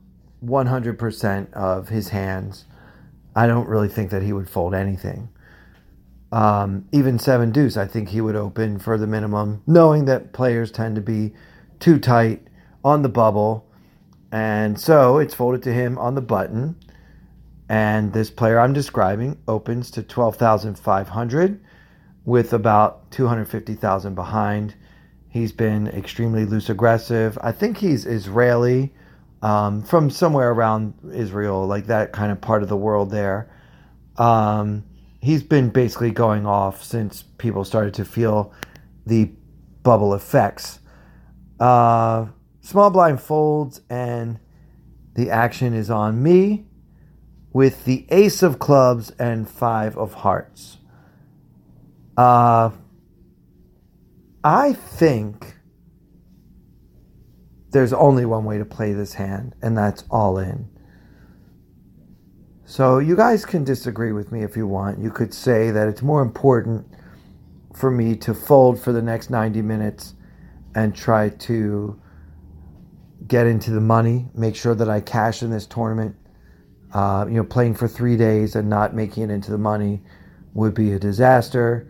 100% 0.44 1.54
of 1.54 1.90
his 1.90 2.10
hands 2.10 2.66
I 3.38 3.46
don't 3.46 3.68
really 3.68 3.88
think 3.88 4.10
that 4.10 4.24
he 4.24 4.34
would 4.34 4.50
fold 4.50 4.74
anything. 4.74 5.30
Um, 6.32 6.88
even 6.92 7.20
seven 7.20 7.52
deuce, 7.52 7.78
I 7.78 7.88
think 7.88 8.10
he 8.10 8.22
would 8.22 8.36
open 8.36 8.80
for 8.80 8.98
the 8.98 9.08
minimum, 9.08 9.64
knowing 9.66 10.06
that 10.06 10.34
players 10.34 10.72
tend 10.72 10.96
to 10.96 11.02
be 11.02 11.34
too 11.80 12.00
tight 12.00 12.46
on 12.84 13.02
the 13.02 13.10
bubble. 13.10 13.66
And 14.32 14.80
so 14.80 15.20
it's 15.20 15.34
folded 15.34 15.64
to 15.64 15.74
him 15.74 15.98
on 15.98 16.16
the 16.16 16.22
button. 16.22 16.76
And 17.70 18.14
this 18.14 18.30
player 18.30 18.60
I'm 18.60 18.74
describing 18.74 19.38
opens 19.48 19.92
to 19.92 20.04
12,500 20.04 21.60
with 22.26 22.54
about 22.54 23.10
250,000 23.12 24.16
behind. 24.16 24.76
He's 25.30 25.52
been 25.52 25.88
extremely 25.88 26.46
loose 26.46 26.70
aggressive. 26.70 27.38
I 27.42 27.52
think 27.52 27.78
he's 27.78 28.06
Israeli 28.06 28.94
um, 29.42 29.84
from 29.84 30.10
somewhere 30.10 30.52
around 30.52 30.94
Israel, 31.14 31.68
like 31.68 31.88
that 31.88 32.12
kind 32.12 32.32
of 32.32 32.42
part 32.42 32.64
of 32.64 32.70
the 32.70 32.78
world 32.78 33.12
there. 33.12 33.50
Um, 34.18 34.84
he's 35.22 35.44
been 35.44 35.70
basically 35.70 36.12
going 36.12 36.46
off 36.46 36.84
since 36.84 37.24
people 37.38 37.64
started 37.64 37.94
to 37.96 38.06
feel 38.06 38.54
the 39.06 39.32
bubble 39.84 40.14
effects. 40.14 40.80
Uh, 41.60 42.28
small 42.62 42.90
blind 42.90 43.22
folds, 43.22 43.82
and 43.90 44.40
the 45.16 45.30
action 45.30 45.74
is 45.74 45.90
on 45.90 46.22
me 46.22 46.66
with 47.54 47.86
the 47.86 48.06
ace 48.10 48.44
of 48.44 48.60
clubs 48.60 49.12
and 49.12 49.50
five 49.50 49.98
of 49.98 50.14
hearts. 50.14 50.78
Uh, 52.16 52.72
I 54.44 54.74
think 54.74 55.56
there's 57.72 57.94
only 57.94 58.26
one 58.26 58.46
way 58.46 58.58
to 58.58 58.66
play 58.66 58.94
this 58.94 59.14
hand, 59.14 59.56
and 59.62 59.78
that's 59.78 60.04
all 60.10 60.38
in. 60.38 60.70
So 62.70 63.00
you 63.00 63.16
guys 63.16 63.46
can 63.46 63.64
disagree 63.64 64.12
with 64.12 64.34
me 64.34 64.44
if 64.44 64.58
you 64.58 64.68
want. 64.68 65.00
You 65.00 65.10
could 65.10 65.34
say 65.34 65.72
that 65.72 65.88
it's 65.88 66.02
more 66.02 66.22
important 66.22 66.86
for 67.74 67.90
me 67.90 68.14
to 68.18 68.34
fold 68.34 68.78
for 68.78 68.92
the 68.92 69.02
next 69.02 69.30
90 69.30 69.62
minutes 69.62 70.16
and 70.76 70.94
try 70.94 71.30
to 71.30 71.98
get 73.26 73.48
into 73.48 73.72
the 73.72 73.80
money, 73.80 74.26
make 74.36 74.54
sure 74.54 74.76
that 74.76 74.90
I 74.90 75.00
cash 75.00 75.44
in 75.44 75.50
this 75.50 75.66
tournament. 75.66 76.18
Uh, 76.94 77.26
you 77.30 77.36
know, 77.36 77.46
playing 77.46 77.76
for 77.76 77.88
three 77.88 78.18
days 78.18 78.54
and 78.58 78.70
not 78.70 78.94
making 78.94 79.24
it 79.24 79.30
into 79.30 79.50
the 79.50 79.58
money 79.58 80.02
would 80.54 80.74
be 80.74 80.92
a 80.92 81.00
disaster. 81.00 81.90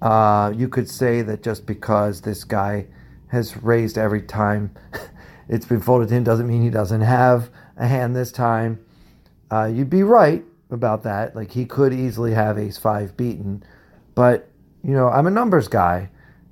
Uh, 0.00 0.52
you 0.54 0.68
could 0.68 0.88
say 0.88 1.22
that 1.22 1.42
just 1.42 1.66
because 1.66 2.20
this 2.20 2.44
guy 2.44 2.86
has 3.32 3.56
raised 3.56 3.98
every 3.98 4.22
time 4.22 4.72
it's 5.48 5.66
been 5.66 5.80
folded 5.80 6.08
to 6.08 6.14
him 6.14 6.22
doesn't 6.22 6.46
mean 6.46 6.62
he 6.62 6.70
doesn't 6.70 7.00
have 7.00 7.50
a 7.76 7.88
hand 7.88 8.14
this 8.14 8.30
time. 8.30 8.78
Uh, 9.54 9.66
you'd 9.66 9.90
be 9.90 10.02
right 10.02 10.44
about 10.72 11.04
that. 11.04 11.36
Like 11.36 11.52
he 11.52 11.64
could 11.64 11.92
easily 11.92 12.34
have 12.34 12.58
ace 12.58 12.76
five 12.76 13.16
beaten, 13.16 13.62
but 14.16 14.48
you 14.82 14.90
know 14.90 15.08
I'm 15.08 15.28
a 15.28 15.30
numbers 15.30 15.68
guy, 15.68 16.10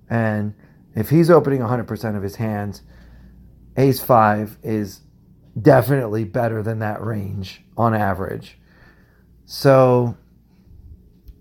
and 0.09 0.55
if 0.94 1.11
he's 1.11 1.28
opening 1.28 1.61
100% 1.61 2.16
of 2.16 2.22
his 2.22 2.36
hands, 2.36 2.82
ace 3.76 4.00
five 4.00 4.57
is 4.62 5.00
definitely 5.61 6.22
better 6.22 6.62
than 6.62 6.78
that 6.78 7.03
range 7.03 7.64
on 7.76 7.92
average. 7.92 8.57
So, 9.46 10.16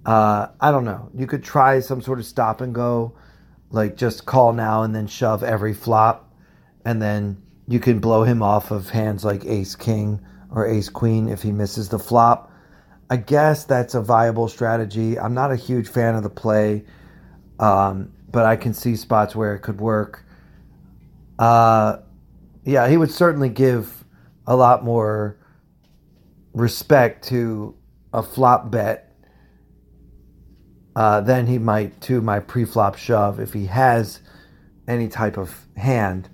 Uh, 0.04 0.48
I 0.60 0.70
don't 0.70 0.84
know. 0.84 1.10
You 1.14 1.26
could 1.26 1.42
try 1.42 1.80
some 1.80 2.00
sort 2.00 2.20
of 2.20 2.26
stop 2.26 2.60
and 2.60 2.74
go, 2.74 3.16
like 3.70 3.96
just 3.96 4.26
call 4.26 4.52
now 4.52 4.82
and 4.82 4.94
then 4.94 5.06
shove 5.06 5.42
every 5.42 5.74
flop. 5.74 6.32
And 6.84 7.02
then 7.02 7.42
you 7.66 7.80
can 7.80 7.98
blow 7.98 8.22
him 8.22 8.42
off 8.42 8.70
of 8.70 8.90
hands 8.90 9.24
like 9.24 9.44
ace 9.44 9.74
king 9.74 10.20
or 10.50 10.66
ace 10.66 10.88
queen 10.88 11.28
if 11.28 11.42
he 11.42 11.50
misses 11.50 11.88
the 11.88 11.98
flop 11.98 12.52
I 13.08 13.16
guess 13.16 13.64
that's 13.64 13.94
a 13.94 14.00
viable 14.00 14.48
strategy. 14.48 15.18
I'm 15.18 15.34
not 15.34 15.52
a 15.52 15.56
huge 15.56 15.88
fan 15.88 16.14
of 16.16 16.22
the 16.22 16.30
play, 16.30 16.84
um, 17.58 18.12
but 18.30 18.44
I 18.46 18.56
can 18.56 18.74
see 18.74 18.96
spots 18.96 19.36
where 19.36 19.54
it 19.54 19.60
could 19.60 19.80
work. 19.80 20.24
Uh, 21.38 21.98
yeah, 22.64 22.88
he 22.88 22.96
would 22.96 23.10
certainly 23.10 23.48
give 23.48 24.04
a 24.46 24.56
lot 24.56 24.84
more 24.84 25.38
respect 26.52 27.28
to 27.28 27.76
a 28.12 28.22
flop 28.22 28.70
bet 28.70 29.12
uh, 30.96 31.20
than 31.20 31.46
he 31.46 31.58
might 31.58 32.00
to 32.00 32.20
my 32.20 32.40
pre-flop 32.40 32.96
shove 32.96 33.38
if 33.38 33.52
he 33.52 33.66
has 33.66 34.20
any 34.88 35.08
type 35.08 35.36
of 35.36 35.66
hand. 35.76 36.28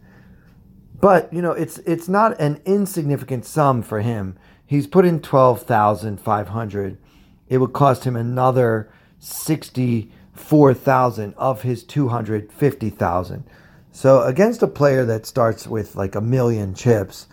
But 1.01 1.33
you 1.33 1.43
know, 1.43 1.53
it's 1.53 1.79
it's 1.79 2.09
not 2.09 2.41
an 2.41 2.63
insignificant 2.65 3.45
sum 3.45 3.83
for 3.83 4.01
him 4.01 4.39
He's 4.73 4.87
put 4.87 5.05
in 5.05 5.21
12,500. 5.21 6.99
It 7.47 7.59
would 7.59 7.75
cost 7.75 8.05
him 8.05 8.17
another 8.17 8.91
64,000 9.19 11.35
of 11.35 11.61
his 11.61 11.85
250,000. 11.85 13.45
So 13.91 14.23
against 14.23 14.63
a 14.63 14.67
player 14.67 15.05
that 15.05 15.27
starts 15.27 15.67
with 15.67 15.95
like 15.95 16.15
a 16.15 16.23
million 16.23 16.73
chips, 16.73 17.27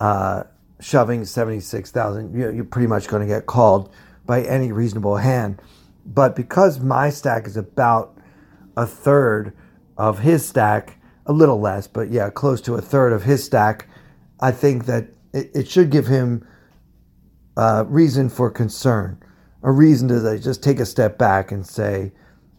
uh, 0.00 0.42
shoving 0.80 1.24
76,000, 1.24 2.34
you're 2.34 2.64
pretty 2.64 2.88
much 2.88 3.06
going 3.06 3.22
to 3.22 3.28
get 3.32 3.46
called 3.46 3.94
by 4.26 4.42
any 4.42 4.72
reasonable 4.72 5.18
hand. 5.18 5.62
But 6.04 6.34
because 6.34 6.80
my 6.80 7.10
stack 7.10 7.46
is 7.46 7.56
about 7.56 8.18
a 8.76 8.84
third 8.84 9.52
of 9.96 10.18
his 10.18 10.44
stack, 10.44 10.98
a 11.24 11.32
little 11.32 11.60
less, 11.60 11.86
but 11.86 12.10
yeah, 12.10 12.30
close 12.30 12.60
to 12.62 12.74
a 12.74 12.80
third 12.80 13.12
of 13.12 13.22
his 13.22 13.44
stack, 13.44 13.86
I 14.40 14.50
think 14.50 14.86
that 14.86 15.10
it, 15.32 15.52
it 15.54 15.68
should 15.68 15.90
give 15.90 16.08
him 16.08 16.44
uh, 17.56 17.84
reason 17.86 18.28
for 18.28 18.50
concern, 18.50 19.22
a 19.62 19.70
reason 19.72 20.08
to 20.08 20.14
like, 20.14 20.42
just 20.42 20.62
take 20.62 20.80
a 20.80 20.86
step 20.86 21.18
back 21.18 21.52
and 21.52 21.66
say, 21.66 22.12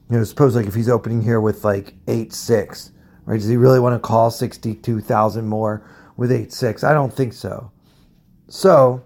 you 0.09 0.17
know, 0.17 0.23
suppose 0.23 0.55
like 0.55 0.67
if 0.67 0.75
he's 0.75 0.89
opening 0.89 1.21
here 1.21 1.41
with 1.41 1.63
like 1.63 1.95
eight 2.07 2.33
six, 2.33 2.91
right? 3.25 3.39
Does 3.39 3.49
he 3.49 3.57
really 3.57 3.79
want 3.79 3.95
to 3.95 3.99
call 3.99 4.31
sixty 4.31 4.75
two 4.75 5.01
thousand 5.01 5.47
more 5.47 5.87
with 6.15 6.31
eight 6.31 6.53
six? 6.53 6.83
I 6.83 6.93
don't 6.93 7.13
think 7.13 7.33
so. 7.33 7.71
So, 8.47 9.03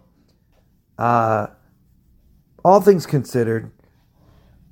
uh, 0.98 1.48
all 2.64 2.82
things 2.82 3.06
considered, 3.06 3.72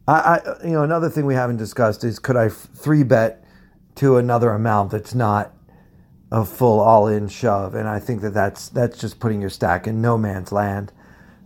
I, 0.07 0.13
I 0.13 0.65
you 0.65 0.73
know 0.73 0.83
another 0.83 1.09
thing 1.09 1.25
we 1.25 1.35
haven't 1.35 1.57
discussed 1.57 2.03
is 2.03 2.19
could 2.19 2.35
I 2.35 2.49
three 2.49 3.03
bet 3.03 3.43
to 3.95 4.17
another 4.17 4.51
amount 4.51 4.91
that's 4.91 5.15
not 5.15 5.53
a 6.31 6.43
full 6.43 6.79
all 6.79 7.07
in 7.07 7.29
shove, 7.29 7.73
and 7.73 7.87
I 7.87 7.99
think 7.99 8.21
that 8.21 8.33
that's 8.33 8.67
that's 8.69 8.99
just 8.99 9.19
putting 9.19 9.39
your 9.39 9.49
stack 9.49 9.87
in 9.87 10.01
no 10.01 10.17
man's 10.17 10.51
land. 10.51 10.91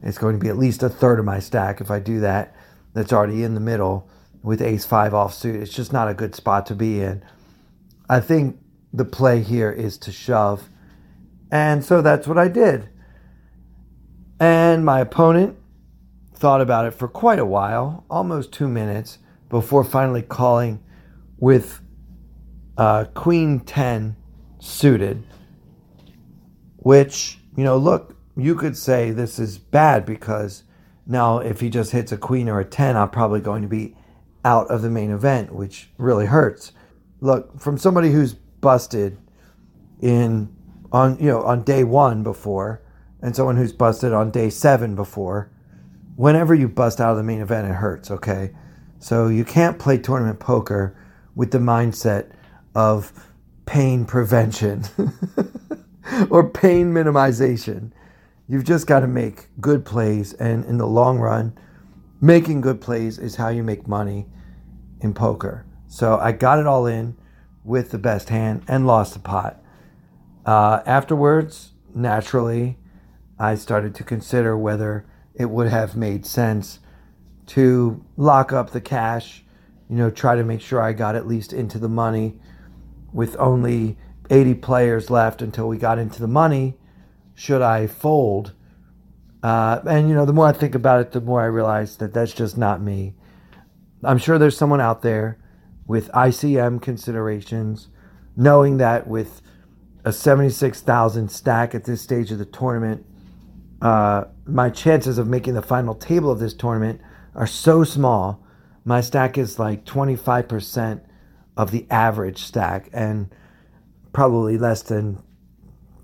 It's 0.04 0.18
going 0.18 0.36
to 0.36 0.44
be 0.44 0.50
at 0.50 0.58
least 0.58 0.84
a 0.84 0.90
third 0.90 1.20
of 1.20 1.26
my 1.26 1.40
stack 1.40 1.82
if 1.82 1.92
I 1.92 2.00
do 2.00 2.20
that. 2.22 2.56
That's 2.94 3.14
already 3.14 3.44
in 3.44 3.54
the 3.54 3.60
middle 3.60 4.10
with 4.44 4.62
ace 4.62 4.86
five 4.86 5.14
offsuit. 5.14 5.62
It's 5.62 5.74
just 5.74 5.94
not 5.94 6.10
a 6.10 6.14
good 6.14 6.36
spot 6.36 6.66
to 6.68 6.76
be 6.76 7.02
in. 7.02 7.24
I 8.10 8.20
think 8.20 8.60
the 8.94 9.06
play 9.06 9.42
here 9.42 9.72
is 9.72 9.98
to 10.00 10.12
shove. 10.12 10.70
And 11.52 11.84
so 11.84 12.02
that's 12.02 12.28
what 12.28 12.38
I 12.38 12.48
did. 12.48 12.90
And 14.40 14.84
my 14.84 15.00
opponent 15.00 15.58
thought 16.34 16.62
about 16.62 16.86
it 16.86 16.92
for 16.92 17.08
quite 17.08 17.40
a 17.40 17.46
while, 17.46 18.06
almost 18.10 18.52
two 18.52 18.68
minutes, 18.68 19.20
before 19.50 19.84
finally 19.84 20.24
calling 20.24 20.82
with 21.38 21.82
uh, 22.78 23.06
Queen 23.14 23.60
10 23.60 24.16
suited, 24.60 25.24
which, 26.78 27.40
you 27.56 27.64
know, 27.64 27.78
look, 27.78 28.16
you 28.36 28.56
could 28.56 28.78
say 28.78 29.12
this 29.12 29.40
is 29.40 29.58
bad 29.58 30.06
because 30.06 30.64
now 31.06 31.40
if 31.40 31.60
he 31.60 31.70
just 31.70 31.92
hits 31.92 32.12
a 32.12 32.18
queen 32.18 32.50
or 32.50 32.60
a 32.60 32.66
10, 32.66 32.96
I'm 32.96 33.10
probably 33.10 33.42
going 33.42 33.62
to 33.62 33.68
be 33.68 33.96
out 34.44 34.68
of 34.70 34.82
the 34.82 34.90
main 34.90 35.12
event, 35.12 35.54
which 35.54 35.90
really 35.98 36.26
hurts. 36.26 36.72
Look, 37.20 37.60
from 37.60 37.78
somebody 37.78 38.12
who's 38.12 38.34
busted 38.34 39.18
in 40.02 40.56
on 40.92 41.18
you 41.20 41.28
know 41.28 41.42
on 41.44 41.64
day 41.64 41.84
1 41.84 42.24
before 42.24 42.82
and 43.22 43.36
someone 43.36 43.56
who's 43.56 43.72
busted 43.72 44.14
on 44.14 44.32
day 44.32 44.50
7 44.50 44.96
before, 44.96 45.52
whenever 46.16 46.56
you 46.56 46.68
bust 46.68 47.00
out 47.00 47.12
of 47.12 47.18
the 47.18 47.24
main 47.24 47.42
event 47.42 47.68
it 47.68 47.74
hurts, 47.74 48.10
okay? 48.10 48.52
So 49.00 49.28
you 49.28 49.46
can't 49.46 49.80
play 49.80 49.98
tournament 49.98 50.40
poker 50.40 50.96
with 51.36 51.52
the 51.52 51.60
mindset 51.60 52.32
of 52.76 53.12
pain 53.66 54.06
prevention 54.06 54.84
or 56.30 56.50
pain 56.50 56.94
minimization. 56.94 57.92
You've 58.52 58.66
just 58.66 58.86
got 58.86 59.00
to 59.00 59.08
make 59.08 59.48
good 59.62 59.86
plays, 59.86 60.34
and 60.34 60.66
in 60.66 60.78
the 60.78 60.86
long 60.86 61.20
run, 61.20 61.58
making 62.20 62.60
good 62.60 62.82
plays 62.82 63.18
is 63.18 63.38
how 63.38 63.48
you 63.48 63.64
make 63.64 63.88
money 63.88 64.26
in 65.00 65.14
poker. 65.14 65.66
So 65.88 66.18
I 66.18 66.34
got 66.34 66.60
it 66.60 66.68
all 66.68 66.86
in 66.86 67.16
with 67.64 67.92
the 67.92 67.98
best 67.98 68.28
hand 68.28 68.64
and 68.68 68.86
lost 68.86 69.14
the 69.14 69.22
pot. 69.22 69.64
Uh, 70.46 70.82
afterwards, 70.86 71.72
naturally, 71.96 72.78
I 73.40 73.56
started 73.56 73.96
to 73.96 74.04
consider 74.04 74.58
whether 74.58 75.06
it 75.34 75.50
would 75.50 75.70
have 75.70 75.96
made 75.96 76.26
sense 76.26 76.80
to 77.46 78.04
lock 78.18 78.52
up 78.52 78.72
the 78.72 78.82
cash, 78.82 79.46
you 79.90 79.96
know, 79.96 80.10
try 80.10 80.36
to 80.36 80.44
make 80.44 80.60
sure 80.60 80.82
I 80.82 80.92
got 80.92 81.16
at 81.16 81.26
least 81.26 81.54
into 81.54 81.80
the 81.80 81.88
money 81.88 82.38
with 83.14 83.34
only 83.40 83.98
80 84.30 84.56
players 84.56 85.10
left 85.10 85.42
until 85.42 85.70
we 85.70 85.78
got 85.78 85.98
into 85.98 86.20
the 86.20 86.28
money. 86.28 86.78
Should 87.42 87.64
I 87.64 87.88
fold? 87.88 88.54
Uh, 89.42 89.82
and, 89.90 90.08
you 90.08 90.14
know, 90.14 90.26
the 90.26 90.32
more 90.32 90.46
I 90.46 90.52
think 90.52 90.76
about 90.76 91.02
it, 91.02 91.12
the 91.12 91.22
more 91.22 91.42
I 91.42 91.46
realize 91.46 91.98
that 91.98 92.14
that's 92.14 92.34
just 92.34 92.56
not 92.56 92.84
me. 92.84 93.16
I'm 94.04 94.20
sure 94.20 94.38
there's 94.38 94.56
someone 94.56 94.80
out 94.80 95.02
there 95.02 95.40
with 95.88 96.12
ICM 96.12 96.84
considerations, 96.84 97.88
knowing 98.38 98.78
that 98.78 99.08
with 99.08 99.42
a 100.06 100.14
76,000 100.14 101.32
stack 101.32 101.74
at 101.74 101.86
this 101.86 102.00
stage 102.00 102.32
of 102.32 102.38
the 102.38 102.46
tournament, 102.46 103.08
uh, 103.82 104.26
my 104.46 104.70
chances 104.70 105.18
of 105.18 105.28
making 105.28 105.56
the 105.56 105.64
final 105.64 105.96
table 105.96 106.30
of 106.30 106.38
this 106.38 106.54
tournament 106.54 107.02
are 107.34 107.48
so 107.48 107.84
small. 107.84 108.46
My 108.86 109.02
stack 109.02 109.40
is 109.40 109.58
like 109.58 109.84
25% 109.84 111.02
of 111.58 111.72
the 111.72 111.88
average 111.90 112.44
stack 112.44 112.92
and 112.94 113.34
probably 114.14 114.60
less 114.60 114.84
than 114.84 115.24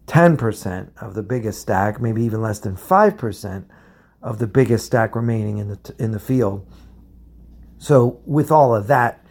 10% 0.08 0.90
of 1.02 1.14
the 1.14 1.24
biggest 1.24 1.62
stack, 1.62 2.02
maybe 2.02 2.24
even 2.24 2.42
less 2.42 2.60
than 2.60 2.76
5% 2.76 3.66
of 4.22 4.40
the 4.40 4.48
biggest 4.48 4.86
stack 4.86 5.16
remaining 5.16 5.58
in 5.58 5.70
the 5.70 5.96
in 6.00 6.12
the 6.12 6.20
field. 6.20 6.66
So 7.78 8.22
with 8.26 8.52
all 8.52 8.76
of 8.76 8.88
that 8.88 9.24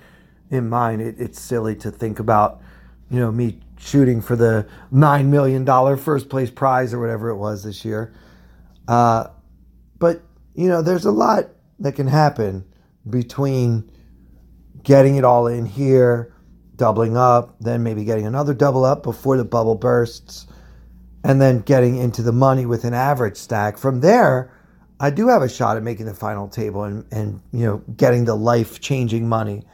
in 0.51 0.69
mind, 0.69 1.03
it, 1.03 1.17
it's 1.19 1.41
silly 1.41 1.75
to 1.77 1.91
think 1.91 2.19
about, 2.19 2.61
you 3.11 3.19
know, 3.19 3.33
me 3.33 3.61
shooting 3.79 4.21
for 4.21 4.37
the 4.37 4.67
nine 4.91 5.31
million 5.31 5.65
dollar 5.65 5.97
first 5.97 6.29
place 6.29 6.51
prize 6.51 6.95
or 6.95 7.01
whatever 7.01 7.31
it 7.31 7.37
was 7.37 7.65
this 7.65 7.85
year. 7.85 8.15
Uh, 8.87 9.29
but 9.99 10.23
you 10.55 10.69
know, 10.69 10.83
there's 10.83 11.05
a 11.05 11.11
lot 11.11 11.49
that 11.81 11.93
can 11.95 12.07
happen 12.07 12.65
between 13.09 13.91
getting 14.83 15.17
it 15.17 15.25
all 15.25 15.47
in 15.47 15.67
here, 15.67 16.35
doubling 16.77 17.17
up, 17.17 17.57
then 17.61 17.83
maybe 17.83 18.05
getting 18.05 18.27
another 18.27 18.55
double 18.55 18.85
up 18.85 19.03
before 19.03 19.37
the 19.37 19.45
bubble 19.45 19.75
bursts, 19.75 20.47
and 21.27 21.41
then 21.41 21.59
getting 21.59 21.97
into 21.97 22.23
the 22.23 22.31
money 22.31 22.67
with 22.67 22.85
an 22.85 22.95
average 22.95 23.37
stack. 23.37 23.77
From 23.77 23.99
there, 24.01 24.53
I 25.01 25.11
do 25.11 25.27
have 25.27 25.43
a 25.43 25.49
shot 25.49 25.77
at 25.77 25.83
making 25.83 26.07
the 26.07 26.15
final 26.15 26.47
table 26.47 26.85
and, 26.85 27.05
and 27.11 27.43
you 27.53 27.67
know 27.67 27.79
getting 27.97 28.27
the 28.27 28.37
life 28.37 28.81
changing 28.81 29.29
money. 29.29 29.65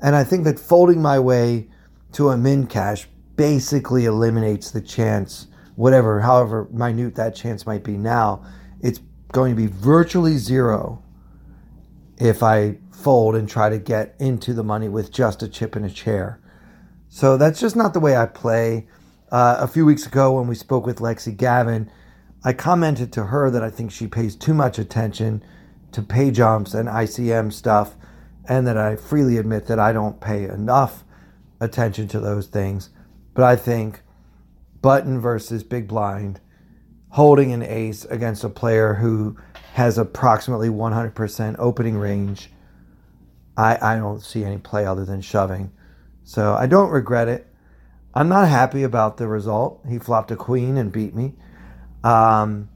And 0.00 0.16
I 0.16 0.24
think 0.24 0.44
that 0.44 0.58
folding 0.58 1.02
my 1.02 1.18
way 1.18 1.68
to 2.12 2.30
a 2.30 2.38
min 2.38 2.66
cash 2.66 3.06
basically 3.36 4.06
eliminates 4.06 4.70
the 4.70 4.80
chance, 4.80 5.48
whatever, 5.74 6.20
however 6.20 6.66
minute 6.72 7.14
that 7.16 7.34
chance 7.34 7.66
might 7.66 7.84
be 7.84 7.98
now. 7.98 8.42
It's 8.80 9.00
going 9.32 9.54
to 9.54 9.56
be 9.56 9.66
virtually 9.66 10.38
zero 10.38 11.02
if 12.16 12.42
I 12.42 12.78
fold 12.90 13.36
and 13.36 13.46
try 13.46 13.68
to 13.68 13.78
get 13.78 14.14
into 14.18 14.54
the 14.54 14.64
money 14.64 14.88
with 14.88 15.12
just 15.12 15.42
a 15.42 15.48
chip 15.48 15.76
and 15.76 15.84
a 15.84 15.90
chair. 15.90 16.40
So 17.10 17.36
that's 17.36 17.60
just 17.60 17.76
not 17.76 17.92
the 17.92 18.00
way 18.00 18.16
I 18.16 18.24
play. 18.24 18.86
Uh, 19.36 19.58
a 19.60 19.68
few 19.68 19.84
weeks 19.84 20.06
ago, 20.06 20.32
when 20.32 20.46
we 20.46 20.54
spoke 20.54 20.86
with 20.86 20.98
Lexy 20.98 21.36
Gavin, 21.36 21.90
I 22.42 22.54
commented 22.54 23.12
to 23.12 23.24
her 23.24 23.50
that 23.50 23.62
I 23.62 23.68
think 23.68 23.92
she 23.92 24.06
pays 24.06 24.34
too 24.34 24.54
much 24.54 24.78
attention 24.78 25.44
to 25.92 26.00
pay 26.00 26.30
jumps 26.30 26.72
and 26.72 26.88
ICM 26.88 27.52
stuff, 27.52 27.96
and 28.48 28.66
that 28.66 28.78
I 28.78 28.96
freely 28.96 29.36
admit 29.36 29.66
that 29.66 29.78
I 29.78 29.92
don't 29.92 30.22
pay 30.22 30.44
enough 30.44 31.04
attention 31.60 32.08
to 32.08 32.18
those 32.18 32.46
things. 32.46 32.88
But 33.34 33.44
I 33.44 33.56
think 33.56 34.00
button 34.80 35.20
versus 35.20 35.62
big 35.62 35.86
blind, 35.86 36.40
holding 37.10 37.52
an 37.52 37.62
ace 37.62 38.06
against 38.06 38.42
a 38.42 38.48
player 38.48 38.94
who 38.94 39.36
has 39.74 39.98
approximately 39.98 40.70
100% 40.70 41.56
opening 41.58 41.98
range, 41.98 42.50
I, 43.54 43.76
I 43.82 43.96
don't 43.96 44.22
see 44.22 44.44
any 44.44 44.56
play 44.56 44.86
other 44.86 45.04
than 45.04 45.20
shoving. 45.20 45.72
So 46.24 46.54
I 46.54 46.66
don't 46.66 46.88
regret 46.88 47.28
it. 47.28 47.45
I'm 48.16 48.30
not 48.30 48.48
happy 48.48 48.82
about 48.82 49.18
the 49.18 49.28
result. 49.28 49.84
He 49.86 49.98
flopped 49.98 50.30
a 50.30 50.36
queen 50.36 50.78
and 50.78 50.90
beat 50.90 51.14
me. 51.14 51.34
Um, 52.02 52.70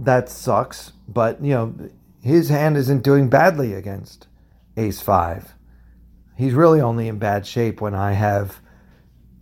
that 0.00 0.30
sucks. 0.30 0.92
But, 1.06 1.44
you 1.44 1.50
know, 1.50 1.74
his 2.22 2.48
hand 2.48 2.78
isn't 2.78 3.02
doing 3.02 3.28
badly 3.28 3.74
against 3.74 4.28
ace 4.78 5.02
five. 5.02 5.52
He's 6.38 6.54
really 6.54 6.80
only 6.80 7.06
in 7.06 7.18
bad 7.18 7.46
shape 7.46 7.82
when 7.82 7.94
I 7.94 8.12
have 8.12 8.60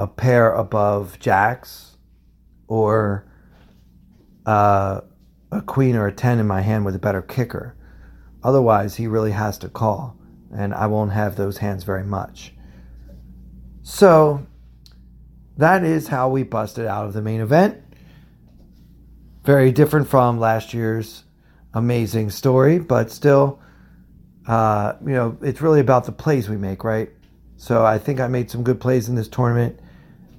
a 0.01 0.09
pair 0.09 0.53
above 0.53 1.21
jacks 1.21 1.97
or 2.67 3.25
uh, 4.47 5.03
a 5.53 5.63
queen 5.63 5.95
or 5.95 6.09
a 6.09 6.13
10 6.13 6.41
in 6.41 6.47
my 6.49 6.63
hand 6.63 6.85
with 6.85 6.97
a 6.97 6.99
better 6.99 7.23
kicker. 7.23 7.77
Otherwise, 8.43 8.97
he 8.97 9.07
really 9.07 9.31
has 9.31 9.59
to 9.59 9.69
call, 9.69 10.17
and 10.53 10.75
I 10.75 10.89
won't 10.89 11.13
have 11.13 11.37
those 11.37 11.59
hands 11.59 11.85
very 11.85 12.05
much. 12.05 12.53
So, 13.83 14.49
that 15.61 15.85
is 15.85 16.09
how 16.09 16.29
we 16.29 16.43
busted 16.43 16.87
out 16.87 17.07
of 17.07 17.13
the 17.13 17.23
main 17.23 17.41
event. 17.41 17.83
Very 19.45 19.73
different 19.73 20.09
from 20.09 20.39
last 20.39 20.75
year's 20.75 21.25
amazing 21.73 22.31
story, 22.31 22.79
but 22.79 23.11
still, 23.11 23.61
uh, 24.47 24.95
you 25.03 25.13
know, 25.13 25.39
it's 25.41 25.61
really 25.61 25.81
about 25.81 26.05
the 26.05 26.13
plays 26.13 26.49
we 26.49 26.57
make, 26.57 26.85
right? 26.85 27.11
So 27.57 27.85
I 27.85 27.99
think 27.99 28.21
I 28.21 28.27
made 28.27 28.51
some 28.51 28.63
good 28.63 28.81
plays 28.81 29.09
in 29.09 29.15
this 29.15 29.29
tournament 29.29 29.81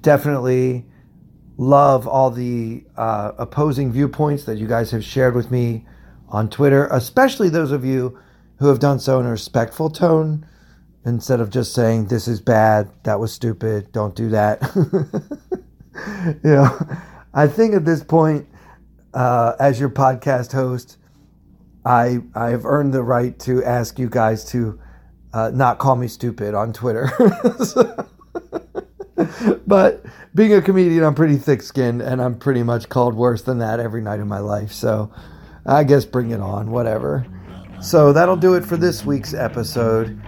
definitely 0.02 0.84
love 1.56 2.06
all 2.06 2.30
the 2.30 2.84
uh, 2.96 3.32
opposing 3.38 3.92
viewpoints 3.92 4.44
that 4.44 4.58
you 4.58 4.66
guys 4.66 4.90
have 4.90 5.04
shared 5.04 5.34
with 5.34 5.50
me 5.50 5.86
on 6.28 6.50
Twitter, 6.50 6.88
especially 6.90 7.48
those 7.48 7.70
of 7.70 7.84
you 7.84 8.18
who 8.58 8.68
have 8.68 8.80
done 8.80 8.98
so 8.98 9.20
in 9.20 9.26
a 9.26 9.30
respectful 9.30 9.88
tone 9.88 10.46
instead 11.04 11.40
of 11.40 11.50
just 11.50 11.74
saying, 11.74 12.06
This 12.06 12.28
is 12.28 12.40
bad, 12.40 12.90
that 13.04 13.18
was 13.20 13.32
stupid, 13.32 13.92
don't 13.92 14.14
do 14.14 14.30
that. 14.30 14.60
you 16.44 16.50
know, 16.50 16.78
I 17.34 17.46
think 17.46 17.74
at 17.74 17.84
this 17.84 18.02
point, 18.02 18.46
uh, 19.14 19.54
as 19.60 19.78
your 19.78 19.90
podcast 19.90 20.52
host, 20.52 20.98
I 21.84 22.20
I 22.34 22.50
have 22.50 22.64
earned 22.64 22.94
the 22.94 23.02
right 23.02 23.38
to 23.40 23.64
ask 23.64 23.98
you 23.98 24.08
guys 24.08 24.44
to 24.46 24.80
uh, 25.32 25.50
not 25.52 25.78
call 25.78 25.96
me 25.96 26.08
stupid 26.08 26.54
on 26.54 26.72
Twitter. 26.72 27.10
but 29.66 30.04
being 30.34 30.54
a 30.54 30.62
comedian, 30.62 31.04
I'm 31.04 31.14
pretty 31.14 31.36
thick 31.36 31.62
skinned 31.62 32.02
and 32.02 32.20
I'm 32.22 32.38
pretty 32.38 32.62
much 32.62 32.88
called 32.88 33.14
worse 33.14 33.42
than 33.42 33.58
that 33.58 33.80
every 33.80 34.02
night 34.02 34.20
of 34.20 34.26
my 34.26 34.38
life. 34.38 34.72
So 34.72 35.12
I 35.66 35.84
guess 35.84 36.04
bring 36.04 36.30
it 36.30 36.40
on, 36.40 36.70
whatever. 36.70 37.26
So 37.80 38.12
that'll 38.12 38.36
do 38.36 38.54
it 38.54 38.64
for 38.64 38.76
this 38.76 39.04
week's 39.04 39.34
episode. 39.34 40.20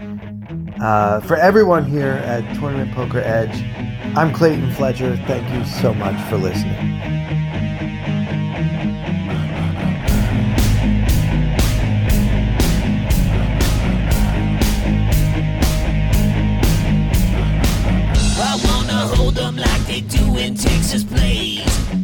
Uh, 0.81 1.21
for 1.21 1.37
everyone 1.37 1.85
here 1.85 2.13
at 2.25 2.43
Tournament 2.57 2.93
Poker 2.93 3.21
Edge, 3.21 3.63
I'm 4.17 4.33
Clayton 4.33 4.73
Fletcher. 4.73 5.17
Thank 5.27 5.49
you 5.55 5.65
so 5.65 5.95
much 5.95 6.21
for 6.29 6.37
listening. 6.37 6.95
Texas, 20.95 21.03
please. 21.03 22.04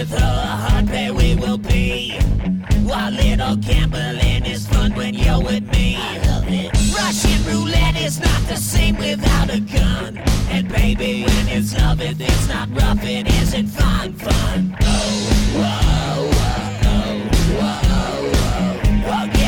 With 0.00 0.18
her, 0.18 0.84
pair 0.86 1.12
we 1.12 1.34
will 1.36 1.58
be. 1.58 2.12
While 2.88 3.12
little 3.12 3.56
gambling 3.56 4.46
is 4.46 4.66
fun 4.66 4.94
when 4.94 5.12
you're 5.14 5.42
with 5.42 5.64
me. 5.72 5.98
Russian 6.96 7.40
roulette 7.44 7.96
is 7.96 8.18
not 8.18 8.40
the 8.48 8.56
same 8.56 8.96
without 8.96 9.50
a 9.50 9.60
gun. 9.60 10.16
And 10.50 10.68
baby, 10.68 11.24
when 11.24 11.48
it's 11.48 11.76
love, 11.76 12.00
it, 12.00 12.16
it's 12.18 12.48
not 12.48 12.68
rough, 12.70 13.04
it 13.04 13.26
isn't 13.42 13.68
fun, 13.68 14.14
fun. 14.14 14.76
Oh, 14.80 15.10
whoa, 15.60 16.30
whoa, 16.36 16.70
oh, 16.94 17.18
whoa, 17.58 17.80
whoa. 19.04 19.12
I'll 19.12 19.26
get 19.28 19.39